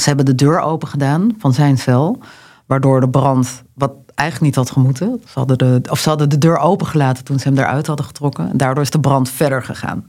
Ze 0.00 0.08
hebben 0.08 0.24
de 0.24 0.34
deur 0.34 0.60
open 0.60 0.88
gedaan 0.88 1.34
van 1.38 1.52
zijn 1.52 1.78
cel, 1.78 2.18
waardoor 2.66 3.00
de 3.00 3.08
brand, 3.08 3.62
wat 3.74 3.92
eigenlijk 4.22 4.56
niet 4.56 4.64
had 4.64 4.70
gemoeten. 4.70 5.22
Ze 5.26 5.38
hadden 5.38 5.58
de, 5.58 5.80
of 5.90 5.98
ze 5.98 6.08
hadden 6.08 6.28
de 6.28 6.38
deur 6.38 6.58
opengelaten 6.58 7.24
toen 7.24 7.38
ze 7.38 7.48
hem 7.48 7.58
eruit 7.58 7.86
hadden 7.86 8.06
getrokken. 8.06 8.50
En 8.50 8.56
daardoor 8.56 8.82
is 8.82 8.90
de 8.90 9.00
brand 9.00 9.28
verder 9.30 9.64
gegaan. 9.64 10.06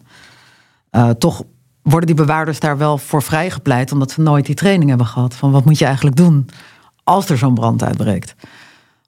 Uh, 0.91 1.09
toch 1.09 1.43
worden 1.81 2.07
die 2.07 2.15
bewaarders 2.15 2.59
daar 2.59 2.77
wel 2.77 2.97
voor 2.97 3.21
vrijgepleit, 3.21 3.91
omdat 3.91 4.11
ze 4.11 4.21
nooit 4.21 4.45
die 4.45 4.55
training 4.55 4.89
hebben 4.89 5.07
gehad. 5.07 5.33
Van 5.33 5.51
wat 5.51 5.65
moet 5.65 5.77
je 5.77 5.85
eigenlijk 5.85 6.15
doen 6.15 6.49
als 7.03 7.29
er 7.29 7.37
zo'n 7.37 7.53
brand 7.53 7.83
uitbreekt? 7.83 8.35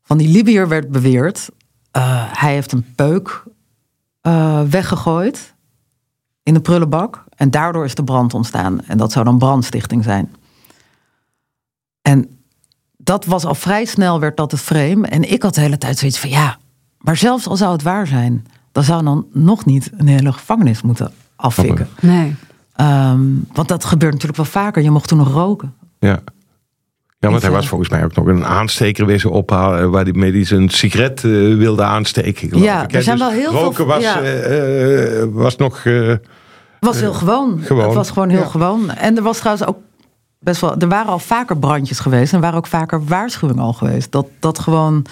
Van 0.04 0.18
die 0.18 0.28
Libiër 0.28 0.68
werd 0.68 0.92
beweerd, 0.92 1.50
uh, 1.98 2.24
hij 2.28 2.54
heeft 2.54 2.72
een 2.72 2.94
peuk 2.96 3.44
uh, 4.22 4.62
weggegooid 4.62 5.54
in 6.44 6.54
de 6.54 6.62
prullenbak. 6.62 7.24
En 7.36 7.52
daardoor 7.52 7.86
is 7.86 7.96
de 7.96 8.04
brand 8.04 8.34
ontstaan. 8.34 8.82
En 8.86 8.98
dat 8.98 9.12
zou 9.12 9.26
dan 9.26 9.38
brandstichting 9.38 10.04
zijn. 10.04 10.36
En 12.02 12.35
dat 13.06 13.26
was 13.26 13.46
al 13.46 13.56
vrij 13.56 13.86
snel, 13.86 14.20
werd 14.20 14.38
dat 14.38 14.52
het 14.52 14.60
frame. 14.62 15.08
En 15.08 15.32
ik 15.32 15.44
had 15.44 15.56
de 15.56 15.62
hele 15.62 15.78
tijd 15.78 15.98
zoiets 15.98 16.20
van, 16.20 16.30
ja, 16.30 16.58
maar 16.98 17.18
zelfs 17.18 17.48
al 17.48 17.56
zou 17.58 17.72
het 17.72 17.82
waar 17.84 18.08
zijn, 18.08 18.46
dan 18.72 18.84
zou 18.84 19.04
dan 19.04 19.26
nog 19.34 19.66
niet 19.66 19.92
een 19.98 20.08
hele 20.08 20.32
gevangenis 20.32 20.82
moeten 20.82 21.12
afvikken. 21.36 21.88
Nee. 22.02 22.36
Ehm, 22.76 23.20
want 23.54 23.68
dat 23.68 23.86
gebeurt 23.86 24.12
natuurlijk 24.14 24.38
wel 24.42 24.64
vaker. 24.64 24.84
Je 24.84 24.92
mocht 24.92 25.08
toen 25.08 25.18
nog 25.18 25.32
roken. 25.32 25.74
Ja. 26.00 26.20
Ja, 27.20 27.30
want 27.30 27.42
hij 27.42 27.52
was 27.52 27.64
eh, 27.64 27.70
volgens 27.70 27.90
mij 27.90 28.04
ook 28.04 28.16
nog 28.16 28.26
een 28.26 28.46
aansteker 28.46 29.06
wezen 29.06 29.32
ophalen. 29.32 29.92
Waar 29.92 30.06
hij 30.06 30.32
die 30.32 30.46
zijn 30.46 30.70
sigaret 30.70 31.24
eh, 31.24 31.32
wilde 31.56 31.84
aansteken. 31.84 32.60
Ja, 32.60 32.84
ik, 32.84 32.94
er 32.94 33.04
zijn 33.04 33.18
Dus 33.18 33.28
wel 33.28 33.36
heel 33.36 33.52
veel- 33.52 33.62
roken 33.62 33.86
was, 33.86 34.02
ja. 34.02 34.22
eh, 34.22 35.22
eh, 35.22 35.28
was 35.32 35.56
nog. 35.56 35.86
eh, 35.86 36.08
Het 36.08 36.20
was 36.80 37.00
heel 37.00 37.14
gewoon. 37.14 37.60
gewoon. 37.64 37.84
Het 37.86 37.94
was 37.94 38.10
gewoon 38.10 38.30
heel 38.30 38.40
Ja. 38.40 38.46
gewoon. 38.46 38.90
En 38.92 39.18
er 39.18 39.24
was 39.24 39.38
trouwens 39.38 39.68
ook 39.68 39.78
best 40.40 40.62
wel. 40.62 40.78
Er 40.78 40.88
waren 40.88 41.12
al 41.12 41.20
vaker 41.20 41.58
brandjes 41.58 42.00
geweest. 42.00 42.32
En 42.32 42.36
er 42.38 42.44
waren 42.44 42.58
ook 42.58 42.68
vaker 42.68 43.06
waarschuwingen 43.06 43.64
al 43.64 43.74
geweest. 43.74 44.12
Dat, 44.12 44.28
dat 44.40 44.60
gewoon. 44.60 45.06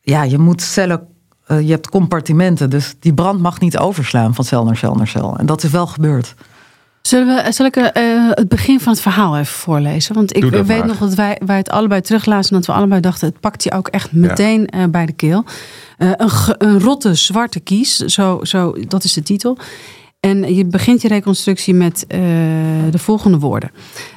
Ja, 0.00 0.22
je 0.22 0.38
moet 0.38 0.62
cellen. 0.62 1.06
eh, 1.46 1.60
je 1.60 1.70
hebt 1.70 1.88
compartimenten. 1.88 2.70
Dus 2.70 2.94
die 3.00 3.14
brand 3.14 3.40
mag 3.40 3.60
niet 3.60 3.78
overslaan 3.78 4.34
van 4.34 4.44
cel 4.44 4.64
naar 4.64 4.76
cel 4.76 4.94
naar 4.94 5.08
cel. 5.08 5.36
En 5.38 5.46
dat 5.46 5.62
is 5.62 5.70
wel 5.70 5.86
gebeurd. 5.86 6.34
Zullen 7.02 7.44
we, 7.44 7.52
zal 7.52 7.66
ik 7.66 7.76
eh, 7.76 8.02
het 8.30 8.48
begin 8.48 8.80
van 8.80 8.92
het 8.92 9.02
verhaal 9.02 9.36
even 9.38 9.54
voorlezen? 9.54 10.14
Want 10.14 10.36
ik 10.36 10.44
weet 10.44 10.66
maar. 10.66 10.86
nog 10.86 10.98
dat 10.98 11.14
wij, 11.14 11.40
wij 11.44 11.56
het 11.56 11.70
allebei 11.70 12.00
teruglazen. 12.00 12.50
En 12.50 12.56
dat 12.56 12.66
we 12.66 12.72
allebei 12.72 13.00
dachten, 13.00 13.28
het 13.28 13.40
pakt 13.40 13.62
je 13.62 13.72
ook 13.72 13.88
echt 13.88 14.12
meteen 14.12 14.66
eh, 14.66 14.84
bij 14.84 15.06
de 15.06 15.12
keel. 15.12 15.44
Eh, 15.98 16.10
een, 16.16 16.30
een 16.58 16.80
rotte 16.80 17.14
zwarte 17.14 17.60
kies, 17.60 17.96
zo, 17.96 18.38
zo, 18.42 18.74
dat 18.88 19.04
is 19.04 19.12
de 19.12 19.22
titel. 19.22 19.58
En 20.20 20.54
je 20.54 20.64
begint 20.64 21.02
je 21.02 21.08
reconstructie 21.08 21.74
met 21.74 22.04
eh, 22.06 22.18
de 22.90 22.98
volgende 22.98 23.38
woorden. 23.38 23.70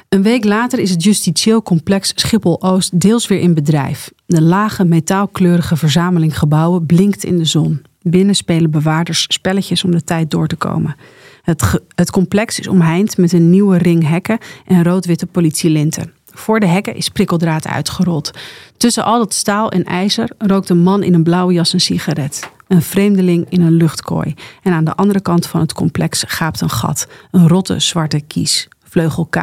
Een 0.08 0.22
week 0.22 0.44
later 0.44 0.78
is 0.78 0.90
het 0.90 1.02
justitieel 1.02 1.62
complex 1.62 2.12
Schiphol-Oost 2.14 3.00
deels 3.00 3.26
weer 3.26 3.40
in 3.40 3.54
bedrijf. 3.54 4.10
De 4.26 4.42
lage 4.42 4.84
metaalkleurige 4.84 5.76
verzameling 5.76 6.38
gebouwen 6.38 6.86
blinkt 6.86 7.24
in 7.24 7.38
de 7.38 7.44
zon. 7.44 7.82
Binnen 8.02 8.34
spelen 8.34 8.70
bewaarders 8.70 9.24
spelletjes 9.28 9.84
om 9.84 9.90
de 9.90 10.04
tijd 10.04 10.30
door 10.30 10.46
te 10.46 10.56
komen. 10.56 10.96
Het, 11.42 11.80
het 11.94 12.10
complex 12.10 12.58
is 12.58 12.68
omheind 12.68 13.16
met 13.16 13.32
een 13.32 13.50
nieuwe 13.50 13.78
ring 13.78 14.08
hekken 14.08 14.38
en 14.66 14.84
rood-witte 14.84 15.26
politielinten. 15.26 16.12
Voor 16.24 16.60
de 16.60 16.66
hekken 16.66 16.96
is 16.96 17.08
prikkeldraad 17.08 17.66
uitgerold. 17.66 18.30
Tussen 18.76 19.04
al 19.04 19.18
dat 19.18 19.34
staal 19.34 19.70
en 19.70 19.84
ijzer 19.84 20.30
rookt 20.38 20.68
een 20.68 20.82
man 20.82 21.02
in 21.02 21.14
een 21.14 21.22
blauwe 21.22 21.52
jas 21.52 21.72
een 21.72 21.80
sigaret. 21.80 22.50
Een 22.68 22.82
vreemdeling 22.82 23.46
in 23.48 23.60
een 23.60 23.72
luchtkooi. 23.72 24.34
En 24.62 24.72
aan 24.72 24.84
de 24.84 24.94
andere 24.94 25.20
kant 25.20 25.46
van 25.46 25.60
het 25.60 25.72
complex 25.72 26.24
gaapt 26.26 26.60
een 26.60 26.70
gat. 26.70 27.08
Een 27.30 27.48
rotte 27.48 27.80
zwarte 27.80 28.20
kies. 28.20 28.68
Vleugel 28.88 29.24
K. 29.26 29.36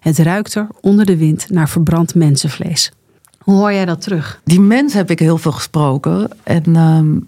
Het 0.00 0.18
ruikt 0.18 0.54
er 0.54 0.66
onder 0.80 1.06
de 1.06 1.16
wind 1.16 1.50
naar 1.50 1.68
verbrand 1.68 2.14
mensenvlees. 2.14 2.92
Hoe 3.38 3.54
hoor 3.56 3.72
jij 3.72 3.84
dat 3.84 4.00
terug? 4.00 4.40
Die 4.44 4.60
mensen 4.60 4.98
heb 4.98 5.10
ik 5.10 5.18
heel 5.18 5.38
veel 5.38 5.52
gesproken. 5.52 6.28
En 6.42 6.76
ehm, 6.76 7.18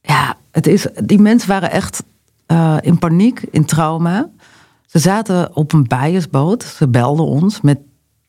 ja, 0.00 0.36
het 0.50 0.66
is, 0.66 0.86
die 1.04 1.18
mensen 1.18 1.48
waren 1.48 1.70
echt 1.70 2.02
eh, 2.46 2.76
in 2.80 2.98
paniek, 2.98 3.42
in 3.50 3.64
trauma. 3.64 4.28
Ze 4.86 4.98
zaten 4.98 5.56
op 5.56 5.72
een 5.72 5.86
biasboot. 5.88 6.62
Ze 6.62 6.88
belden 6.88 7.26
ons 7.26 7.60
met 7.60 7.78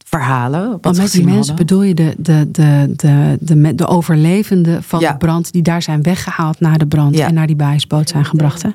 verhalen. 0.06 0.78
Wat 0.82 0.98
met 0.98 1.12
die 1.12 1.24
mensen 1.24 1.38
hadden. 1.38 1.56
bedoel 1.56 1.82
je 1.84 1.94
de, 1.94 2.14
de, 2.18 2.52
de, 2.52 2.94
de, 2.96 3.38
de, 3.40 3.76
de 3.76 3.88
overlevenden 3.88 4.84
van 4.84 5.00
Ja. 5.00 5.12
de 5.12 5.18
brand... 5.18 5.52
die 5.52 5.62
daar 5.62 5.82
zijn 5.82 6.02
weggehaald 6.04 6.60
na 6.60 6.78
de 6.78 6.88
brand 6.88 7.18
Ja. 7.18 7.28
en 7.28 7.34
naar 7.34 7.48
die 7.48 7.56
bijsboot 7.56 8.10
zijn 8.10 8.26
gebracht. 8.26 8.62
Hè? 8.62 8.70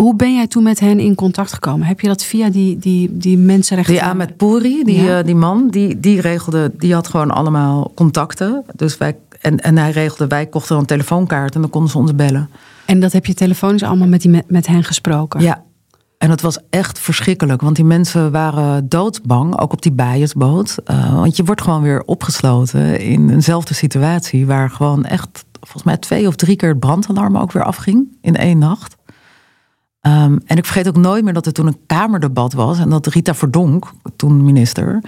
Hoe 0.00 0.16
ben 0.16 0.34
jij 0.34 0.46
toen 0.46 0.62
met 0.62 0.80
hen 0.80 0.98
in 1.00 1.14
contact 1.14 1.52
gekomen? 1.52 1.86
Heb 1.86 2.00
je 2.00 2.06
dat 2.06 2.24
via 2.24 2.50
die, 2.50 2.78
die, 2.78 3.16
die 3.16 3.38
mensenrechten... 3.38 3.94
Die 3.94 4.02
Ahmed 4.04 4.36
Pouri, 4.36 4.84
die, 4.84 5.02
Ja. 5.02 5.18
eh, 5.18 5.24
die 5.24 5.34
man, 5.34 5.68
die, 5.68 6.00
die 6.00 6.20
regelde, 6.20 6.72
die 6.78 6.94
had 6.94 7.08
gewoon 7.08 7.30
allemaal 7.30 7.92
contacten. 7.94 8.64
Dus 8.76 8.98
wij, 8.98 9.16
en, 9.40 9.58
en 9.58 9.78
hij 9.78 9.90
regelde, 9.90 10.26
wij 10.26 10.46
kochten 10.46 10.70
dan 10.70 10.78
een 10.78 10.86
telefoonkaart 10.86 11.54
en 11.54 11.60
dan 11.60 11.70
konden 11.70 11.90
ze 11.90 11.98
ons 11.98 12.14
bellen. 12.14 12.50
En 12.86 13.00
dat 13.00 13.12
heb 13.12 13.26
je 13.26 13.34
telefonisch 13.34 13.82
allemaal 13.82 14.08
met, 14.08 14.20
die, 14.20 14.30
met, 14.30 14.50
met 14.50 14.66
hen 14.66 14.84
gesproken? 14.84 15.40
Ja. 15.40 15.62
En 16.18 16.28
dat 16.28 16.40
was 16.40 16.58
echt 16.70 16.98
verschrikkelijk, 16.98 17.60
want 17.60 17.76
die 17.76 17.84
mensen 17.84 18.30
waren 18.30 18.88
doodsbang, 18.88 19.58
ook 19.60 19.72
op 19.72 19.82
die 19.82 19.92
biasboot. 19.92 20.76
Eh, 20.84 21.14
want 21.14 21.36
je 21.36 21.44
wordt 21.44 21.62
gewoon 21.62 21.82
weer 21.82 22.02
opgesloten 22.04 23.00
in 23.00 23.30
eenzelfde 23.30 23.74
situatie, 23.74 24.46
waar 24.46 24.70
gewoon 24.70 25.04
echt, 25.04 25.44
volgens 25.60 25.82
mij 25.82 25.96
twee 25.96 26.26
of 26.26 26.36
drie 26.36 26.56
keer 26.56 26.68
het 26.68 26.80
brandalarm 26.80 27.36
ook 27.36 27.52
weer 27.52 27.64
afging 27.64 28.16
in 28.20 28.36
één 28.36 28.58
nacht. 28.58 28.96
Ehm, 30.00 30.38
en 30.46 30.56
ik 30.56 30.64
vergeet 30.64 30.88
ook 30.88 30.96
nooit 30.96 31.24
meer 31.24 31.32
dat 31.32 31.46
er 31.46 31.52
toen 31.52 31.66
een 31.66 31.80
kamerdebat 31.86 32.52
was 32.52 32.78
en 32.78 32.88
dat 32.88 33.06
Rita 33.06 33.34
Verdonk, 33.34 33.92
toen 34.16 34.44
minister, 34.44 35.00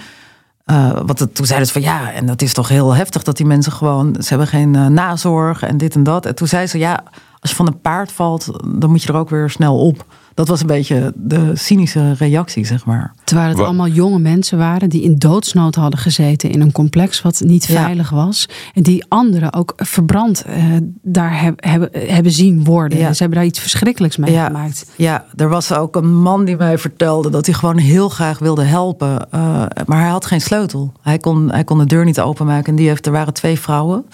eh, 0.64 1.00
wat 1.06 1.18
het, 1.18 1.34
toen 1.34 1.46
zeiden 1.46 1.66
ze 1.66 1.72
van 1.72 1.82
ja, 1.82 2.12
en 2.12 2.26
dat 2.26 2.42
is 2.42 2.52
toch 2.52 2.68
heel 2.68 2.94
heftig 2.94 3.22
dat 3.22 3.36
die 3.36 3.46
mensen 3.46 3.72
gewoon, 3.72 4.16
ze 4.18 4.28
hebben 4.28 4.46
geen 4.46 4.74
eh, 4.74 4.86
nazorg 4.86 5.62
en 5.62 5.76
dit 5.76 5.94
en 5.94 6.02
dat. 6.02 6.26
En 6.26 6.34
toen 6.34 6.48
zei 6.48 6.66
ze 6.66 6.78
ja, 6.78 7.02
als 7.40 7.50
je 7.50 7.56
van 7.56 7.66
een 7.66 7.80
paard 7.80 8.12
valt, 8.12 8.46
dan 8.74 8.90
moet 8.90 9.02
je 9.02 9.08
er 9.08 9.18
ook 9.18 9.30
weer 9.30 9.50
snel 9.50 9.78
op. 9.78 10.06
Dat 10.34 10.48
was 10.48 10.60
een 10.60 10.66
beetje 10.66 11.12
de 11.16 11.50
cynische 11.54 12.12
reactie, 12.12 12.64
zeg 12.66 12.84
maar. 12.84 13.14
Terwijl 13.24 13.48
het 13.48 13.58
Wa- 13.58 13.64
allemaal 13.64 13.88
jonge 13.88 14.18
mensen 14.18 14.58
waren 14.58 14.88
die 14.88 15.02
in 15.02 15.14
doodsnood 15.18 15.74
hadden 15.74 16.00
gezeten 16.00 16.50
in 16.50 16.60
een 16.60 16.72
complex 16.72 17.22
wat 17.22 17.40
niet 17.44 17.64
Ja. 17.66 17.82
veilig 17.82 18.10
was. 18.10 18.48
En 18.74 18.82
die 18.82 19.04
anderen 19.08 19.52
ook 19.52 19.72
verbrand 19.76 20.42
eh, 20.44 20.64
daar 21.02 21.42
heb- 21.42 21.64
hebben, 21.64 21.88
hebben 21.92 22.32
zien 22.32 22.64
worden. 22.64 22.98
Ja. 22.98 23.12
Ze 23.12 23.18
hebben 23.18 23.38
daar 23.38 23.48
iets 23.48 23.60
verschrikkelijks 23.60 24.16
mee 24.16 24.32
Ja. 24.32 24.46
gemaakt. 24.46 24.90
Ja, 24.96 25.24
er 25.36 25.48
was 25.48 25.72
ook 25.72 25.96
een 25.96 26.14
man 26.22 26.44
die 26.44 26.56
mij 26.56 26.78
vertelde 26.78 27.30
dat 27.30 27.46
hij 27.46 27.54
gewoon 27.54 27.78
heel 27.78 28.08
graag 28.08 28.38
wilde 28.38 28.62
helpen. 28.62 29.30
eh, 29.30 29.64
maar 29.86 30.00
hij 30.00 30.08
had 30.10 30.26
geen 30.26 30.40
sleutel. 30.40 30.92
Hij 31.02 31.18
kon, 31.18 31.50
hij 31.50 31.64
kon 31.64 31.78
de 31.78 31.86
deur 31.86 32.04
niet 32.04 32.20
openmaken. 32.20 32.64
En 32.70 32.76
die 32.76 32.88
heeft, 32.88 33.06
er 33.06 33.12
waren 33.12 33.32
twee 33.32 33.58
vrouwen. 33.60 34.04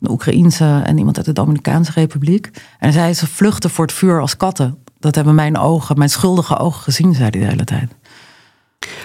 Een 0.00 0.10
Oekraïense 0.10 0.80
en 0.84 0.98
iemand 0.98 1.16
uit 1.16 1.26
de 1.26 1.32
Dominicaanse 1.32 1.92
Republiek. 1.94 2.50
En 2.78 2.92
zij 2.92 3.14
ze 3.14 3.26
vluchten 3.26 3.70
voor 3.70 3.84
het 3.84 3.94
vuur 3.94 4.20
als 4.20 4.36
katten. 4.36 4.76
Dat 5.00 5.14
hebben 5.14 5.34
mijn 5.34 5.58
ogen, 5.58 5.98
mijn 5.98 6.10
schuldige 6.10 6.58
ogen 6.58 6.82
gezien, 6.82 7.14
zei 7.14 7.28
hij 7.30 7.40
de 7.40 7.46
hele 7.46 7.64
tijd. 7.64 7.94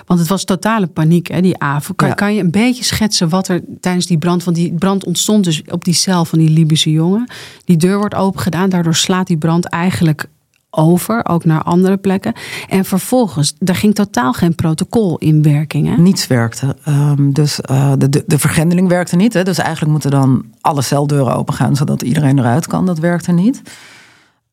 Want 0.05 0.19
het 0.19 0.29
was 0.29 0.43
totale 0.43 0.87
paniek, 0.87 1.27
hè, 1.27 1.41
die 1.41 1.59
avond. 1.59 1.97
Kan, 1.97 2.07
Ja. 2.07 2.13
kan 2.13 2.33
je 2.33 2.41
een 2.41 2.51
beetje 2.51 2.83
schetsen 2.83 3.29
wat 3.29 3.47
er 3.47 3.61
tijdens 3.79 4.05
die 4.05 4.17
brand... 4.17 4.43
Want 4.43 4.57
die 4.57 4.73
brand 4.73 5.05
ontstond 5.05 5.43
dus 5.43 5.61
op 5.69 5.83
die 5.85 5.93
cel 5.93 6.25
van 6.25 6.39
die 6.39 6.49
Libische 6.49 6.91
jongen. 6.91 7.27
Die 7.65 7.77
deur 7.77 7.97
wordt 7.97 8.15
opengedaan. 8.15 8.69
Daardoor 8.69 8.95
slaat 8.95 9.27
die 9.27 9.37
brand 9.37 9.65
eigenlijk 9.65 10.25
over, 10.69 11.25
ook 11.25 11.45
naar 11.45 11.61
andere 11.63 11.97
plekken. 11.97 12.33
En 12.69 12.85
vervolgens, 12.85 13.53
er 13.59 13.75
ging 13.75 13.95
totaal 13.95 14.33
geen 14.33 14.55
protocol 14.55 15.17
in 15.17 15.41
werking. 15.41 15.87
Hè? 15.87 15.95
Niets 16.01 16.27
werkte. 16.27 16.75
Ehm, 16.83 17.31
dus 17.31 17.61
eh, 17.61 17.91
de, 17.97 18.09
de, 18.09 18.23
de 18.27 18.39
vergrendeling 18.39 18.87
werkte 18.87 19.15
niet. 19.15 19.33
Hè. 19.33 19.43
Dus 19.43 19.57
eigenlijk 19.57 19.91
moeten 19.91 20.11
dan 20.11 20.45
alle 20.61 20.81
celdeuren 20.81 21.35
opengaan 21.35 21.75
zodat 21.75 22.01
iedereen 22.01 22.39
eruit 22.39 22.67
kan. 22.67 22.85
Dat 22.85 22.99
werkte 22.99 23.31
niet. 23.31 23.61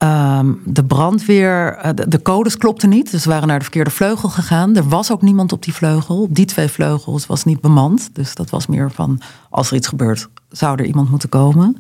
Ehm, 0.00 0.52
de 0.64 0.84
brandweer, 0.84 1.76
eh, 1.76 1.90
de, 1.94 2.08
de 2.08 2.22
codes 2.22 2.56
klopten 2.56 2.88
niet. 2.88 3.10
Dus 3.10 3.24
we 3.24 3.30
waren 3.30 3.48
naar 3.48 3.56
de 3.58 3.64
verkeerde 3.64 3.90
vleugel 3.90 4.28
gegaan. 4.28 4.76
Er 4.76 4.88
was 4.88 5.12
ook 5.12 5.22
niemand 5.22 5.52
op 5.52 5.62
die 5.62 5.74
vleugel. 5.74 6.22
Op 6.22 6.34
die 6.34 6.44
twee 6.44 6.68
vleugels 6.68 7.26
was 7.26 7.44
niet 7.44 7.60
bemand. 7.60 8.10
Dus 8.12 8.34
dat 8.34 8.50
was 8.50 8.66
meer 8.66 8.90
van, 8.90 9.20
als 9.50 9.70
er 9.70 9.76
iets 9.76 9.88
gebeurt, 9.88 10.28
zou 10.48 10.78
er 10.78 10.84
iemand 10.84 11.10
moeten 11.10 11.28
komen. 11.28 11.76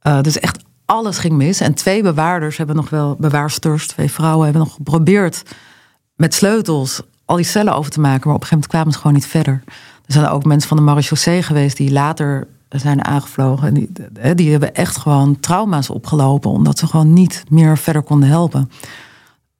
Eh, 0.00 0.20
dus 0.20 0.38
echt 0.38 0.64
alles 0.84 1.18
ging 1.18 1.34
mis. 1.34 1.60
En 1.60 1.74
twee 1.74 2.02
bewaarders 2.02 2.56
hebben 2.56 2.76
nog 2.76 2.90
wel, 2.90 3.16
bewaarsters, 3.18 3.86
twee 3.86 4.10
vrouwen, 4.10 4.44
hebben 4.44 4.62
nog 4.62 4.74
geprobeerd 4.74 5.42
met 6.16 6.34
sleutels 6.34 7.02
al 7.24 7.36
die 7.36 7.44
cellen 7.44 7.74
over 7.74 7.90
te 7.90 8.00
maken. 8.00 8.26
Maar 8.26 8.36
op 8.36 8.42
een 8.42 8.48
gegeven 8.48 8.56
moment 8.56 8.70
kwamen 8.70 8.92
ze 8.92 8.98
gewoon 8.98 9.14
niet 9.14 9.26
verder. 9.26 9.62
Er 10.06 10.12
zijn 10.12 10.28
ook 10.28 10.44
mensen 10.44 10.68
van 10.68 10.76
de 10.76 10.82
marechaussee 10.82 11.42
geweest 11.42 11.76
die 11.76 11.92
later 11.92 12.46
zijn 12.78 13.04
aangevlogen. 13.04 13.68
En 13.68 13.74
die, 13.74 13.90
die 14.34 14.50
hebben 14.50 14.74
echt 14.74 14.96
gewoon 14.96 15.40
trauma's 15.40 15.90
opgelopen. 15.90 16.50
Omdat 16.50 16.78
ze 16.78 16.86
gewoon 16.86 17.12
niet 17.12 17.44
meer 17.48 17.78
verder 17.78 18.02
konden 18.02 18.28
helpen. 18.28 18.70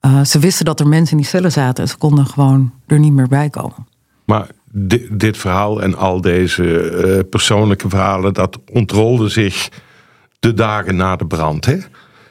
Eh, 0.00 0.24
ze 0.24 0.38
wisten 0.38 0.64
dat 0.64 0.80
er 0.80 0.88
mensen 0.88 1.10
in 1.16 1.22
die 1.22 1.30
cellen 1.30 1.52
zaten. 1.52 1.82
En 1.84 1.90
ze 1.90 1.96
konden 1.96 2.26
gewoon 2.26 2.72
er 2.86 2.98
niet 2.98 3.12
meer 3.12 3.28
bij 3.28 3.50
komen. 3.50 3.86
Maar 4.24 4.46
di- 4.72 5.08
dit 5.10 5.36
verhaal 5.36 5.82
en 5.82 5.96
al 5.96 6.20
deze 6.20 6.90
eh, 6.90 7.28
persoonlijke 7.30 7.88
verhalen, 7.88 8.34
dat 8.34 8.58
ontrolde 8.72 9.28
zich 9.28 9.68
de 10.38 10.54
dagen 10.54 10.96
na 10.96 11.16
de 11.16 11.26
brand. 11.26 11.64
Hè? 11.64 11.76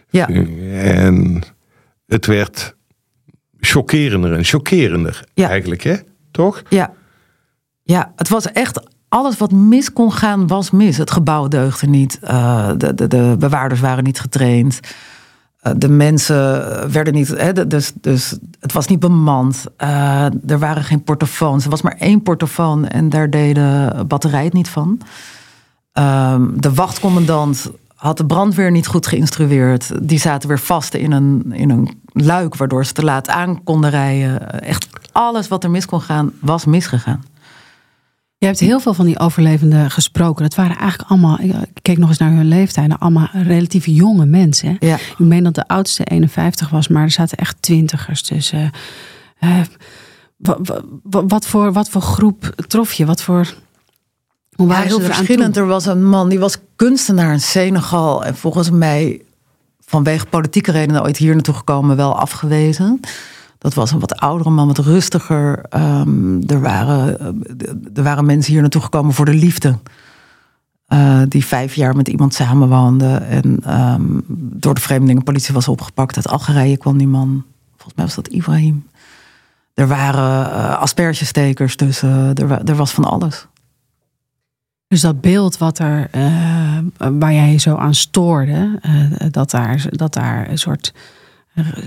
Ja, 0.10 0.28
En 0.28 1.42
het 2.08 2.26
werd 2.26 2.76
chockerender 3.60 4.34
en 4.34 4.44
chockerender 4.44 5.24
Ja. 5.34 5.50
eigenlijk, 5.50 5.84
hè? 5.84 5.96
Toch? 6.32 6.62
ja. 6.70 6.94
ja, 7.84 8.14
het 8.16 8.30
was 8.30 8.52
echt... 8.52 8.80
Alles 9.10 9.38
wat 9.38 9.52
mis 9.52 9.94
kon 9.94 10.12
gaan, 10.12 10.48
was 10.48 10.72
mis. 10.72 10.98
Het 10.98 11.12
gebouw 11.12 11.48
deugde 11.48 11.88
niet. 11.88 12.20
Eh, 12.22 12.70
de, 12.78 12.94
de, 12.94 13.08
de 13.08 13.36
bewaarders 13.40 13.80
waren 13.82 14.04
niet 14.04 14.20
getraind. 14.20 14.80
Eh, 15.60 15.74
de 15.78 15.90
mensen 15.90 16.46
werden 16.92 17.14
niet. 17.14 17.28
Hè, 17.28 17.68
dus, 17.68 17.92
dus 18.02 18.38
het 18.60 18.74
was 18.74 18.88
niet 18.88 19.00
bemand. 19.00 19.66
Eh, 19.78 20.26
er 20.48 20.60
waren 20.60 20.84
geen 20.84 21.04
portofoons. 21.04 21.64
Er 21.64 21.70
was 21.70 21.82
maar 21.82 21.96
één 21.98 22.24
portofoon 22.24 22.88
en 22.88 23.10
daar 23.10 23.30
deed 23.30 23.56
de 23.56 24.04
batterij 24.08 24.44
het 24.44 24.54
niet 24.54 24.70
van. 24.70 25.02
Ehm, 25.94 26.48
de 26.56 26.74
wachtcommandant 26.74 27.72
had 27.96 28.18
de 28.18 28.26
brandweer 28.26 28.72
niet 28.72 28.88
goed 28.88 29.08
geïnstrueerd. 29.08 29.92
Die 30.02 30.20
zaten 30.20 30.50
weer 30.50 30.60
vast 30.60 30.94
in 30.94 31.12
een, 31.12 31.52
in 31.54 31.70
een 31.70 32.02
luik, 32.14 32.56
waardoor 32.56 32.86
ze 32.86 32.94
te 32.94 33.04
laat 33.04 33.30
aan 33.30 33.64
konden 33.64 33.90
rijden. 33.90 34.62
Echt 34.62 34.88
alles 35.12 35.48
wat 35.48 35.64
er 35.64 35.70
mis 35.70 35.86
kon 35.86 36.02
gaan, 36.02 36.32
was 36.42 36.66
misgegaan. 36.66 37.24
Je 38.40 38.46
hebt 38.46 38.60
heel 38.60 38.80
veel 38.80 38.94
van 38.94 39.06
die 39.06 39.20
overlevenden 39.20 39.92
gesproken. 39.92 40.44
Dat 40.44 40.56
waren 40.56 40.78
eigenlijk 40.78 41.10
allemaal, 41.10 41.40
ik 41.40 41.70
keek 41.82 41.98
nog 41.98 42.10
eens 42.10 42.18
naar 42.18 42.32
hun 42.32 42.48
leeftijden, 42.48 43.00
allemaal 43.00 43.30
relatief 43.34 43.86
jonge 43.86 44.26
mensen. 44.26 44.76
Ja. 44.80 44.96
Ik 44.96 45.20
meen 45.20 45.44
dat 45.44 45.56
de 45.56 45.68
oudste 45.68 46.04
51 46.04 46.70
was, 46.70 46.88
maar 46.88 47.04
er 47.04 47.12
zaten 47.12 47.38
echt 47.38 47.62
twintigers 47.62 48.22
tussen. 48.22 48.72
Uh, 49.40 49.60
wat, 50.38 50.84
wat, 51.04 51.46
voor, 51.46 51.74
wat 51.74 51.90
voor 51.90 52.02
groep 52.02 52.54
trof 52.68 52.94
je? 52.94 53.06
Wat 53.06 53.22
voor. 53.22 53.54
Hoe 54.56 54.68
ja, 54.68 54.82
heel 54.82 55.00
verschillend. 55.00 55.58
Er 55.58 55.68
was 55.68 55.86
een 55.86 56.06
man 56.06 56.30
die 56.30 56.40
was 56.40 56.58
kunstenaar 56.76 57.34
in 57.34 57.42
Senegal. 57.42 58.26
En 58.26 58.36
volgens 58.36 58.70
mij 58.70 59.22
vanwege 59.80 60.26
politieke 60.26 60.72
redenen 60.72 61.04
ooit 61.04 61.18
hier 61.18 61.34
naartoe 61.34 61.54
gekomen, 61.54 61.96
wel 61.96 62.20
afgewezen. 62.20 63.00
Dat 63.60 63.74
was 63.74 63.92
een 63.92 64.00
wat 64.00 64.16
oudere 64.16 64.50
man, 64.50 64.68
wat 64.68 64.78
rustiger. 64.78 65.66
Um, 65.70 66.44
er, 66.48 66.62
waren, 66.62 67.20
er 67.94 68.04
waren 68.04 68.26
mensen 68.26 68.52
hier 68.52 68.62
naartoe 68.62 68.82
gekomen 68.82 69.14
voor 69.14 69.26
de 69.26 69.34
liefde. 69.34 69.78
Uh, 70.88 71.22
die 71.28 71.46
vijf 71.46 71.76
jaar 71.76 71.96
met 71.96 72.08
iemand 72.08 72.34
samenwoonden. 72.34 73.28
En 73.28 73.80
um, 73.80 74.24
door 74.38 74.74
de 74.74 74.82
vreemdelingenpolitie 74.82 75.54
was 75.54 75.68
opgepakt. 75.68 76.16
Uit 76.16 76.28
Algerije 76.28 76.78
kwam 76.78 76.98
die 76.98 77.08
man. 77.08 77.44
Volgens 77.70 77.96
mij 77.96 78.06
was 78.06 78.16
dat 78.16 78.28
Ibrahim. 78.28 78.88
Er 79.74 79.88
waren 79.88 80.48
uh, 80.48 80.80
aspergestekers, 80.80 81.76
uh, 82.04 82.40
er, 82.40 82.76
was 82.76 82.92
van 82.92 83.04
alles. 83.04 83.48
Dus 84.88 85.02
dat 85.02 85.22
beeld 85.22 85.58
wat 85.58 85.80
er, 85.80 86.10
waar 86.98 87.34
jij 87.34 87.52
je 87.52 87.58
zo 87.58 87.76
aan 87.76 87.96
stoorde, 87.96 88.80
dat, 89.32 89.52
daar, 89.52 89.86
dat 89.90 90.14
daar 90.14 90.50
een 90.50 90.58
soort 90.58 90.94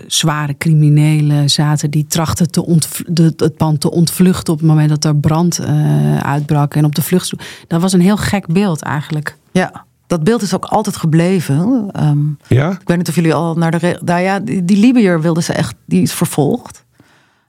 zware 0.07 0.57
criminelen 0.59 1.51
zaten 1.51 1.91
die 1.91 2.07
trachten 2.07 2.51
te 2.51 2.79
de, 3.07 3.33
het 3.37 3.57
pand 3.57 3.81
te 3.81 3.91
ontvluchten 3.91 4.53
op 4.53 4.59
het 4.59 4.69
moment 4.69 4.89
dat 4.89 5.05
er 5.05 5.17
brand 5.17 5.61
uh, 5.61 6.19
uitbrak 6.19 6.75
en 6.75 6.85
op 6.85 6.95
de 6.95 7.03
vlucht. 7.03 7.33
Dat 7.67 7.81
was 7.81 7.93
een 7.93 8.01
heel 8.01 8.17
gek 8.17 8.47
beeld 8.47 8.83
eigenlijk. 8.83 9.37
Ja, 9.53 9.85
dat 10.07 10.25
beeld 10.25 10.43
is 10.43 10.55
ook 10.55 10.65
altijd 10.65 10.97
gebleven. 10.97 11.91
Um, 12.01 12.39
ja? 12.47 12.71
Ik 12.71 12.81
weet 12.85 12.97
niet 12.97 13.09
of 13.09 13.15
jullie 13.15 13.35
al 13.35 13.55
naar 13.55 13.71
de. 13.71 14.01
Nou 14.05 14.21
ja, 14.21 14.41
die, 14.41 14.65
die 14.65 14.77
Libiër 14.77 15.21
wilden 15.21 15.43
ze 15.43 15.53
echt, 15.53 15.75
die 15.87 16.03
is 16.03 16.13
vervolgd. 16.13 16.85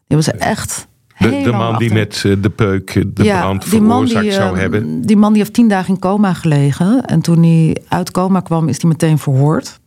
Die 0.07 0.17
hebben 0.17 0.23
ze 0.23 0.31
echt. 0.31 0.87
De, 1.17 1.41
de 1.43 1.51
man 1.51 1.77
die 1.77 1.93
met 1.93 2.23
eh, 2.25 2.35
de 2.41 2.49
peuk 2.49 2.93
de 3.15 3.23
ja, 3.23 3.39
brand 3.39 3.65
veroorzaakt 3.65 4.33
zou 4.33 4.53
uh, 4.53 4.59
hebben. 4.59 5.01
Die 5.01 5.17
man 5.17 5.33
die 5.33 5.41
heeft 5.41 5.53
tien 5.53 5.67
dagen 5.67 5.93
in 5.93 5.99
coma 5.99 6.33
gelegen. 6.33 7.05
En 7.05 7.21
toen 7.21 7.43
hij 7.43 7.77
uit 7.87 8.11
coma 8.11 8.39
kwam, 8.39 8.67
is 8.67 8.81
hij 8.81 8.89
meteen 8.89 9.17
verhoord. 9.17 9.79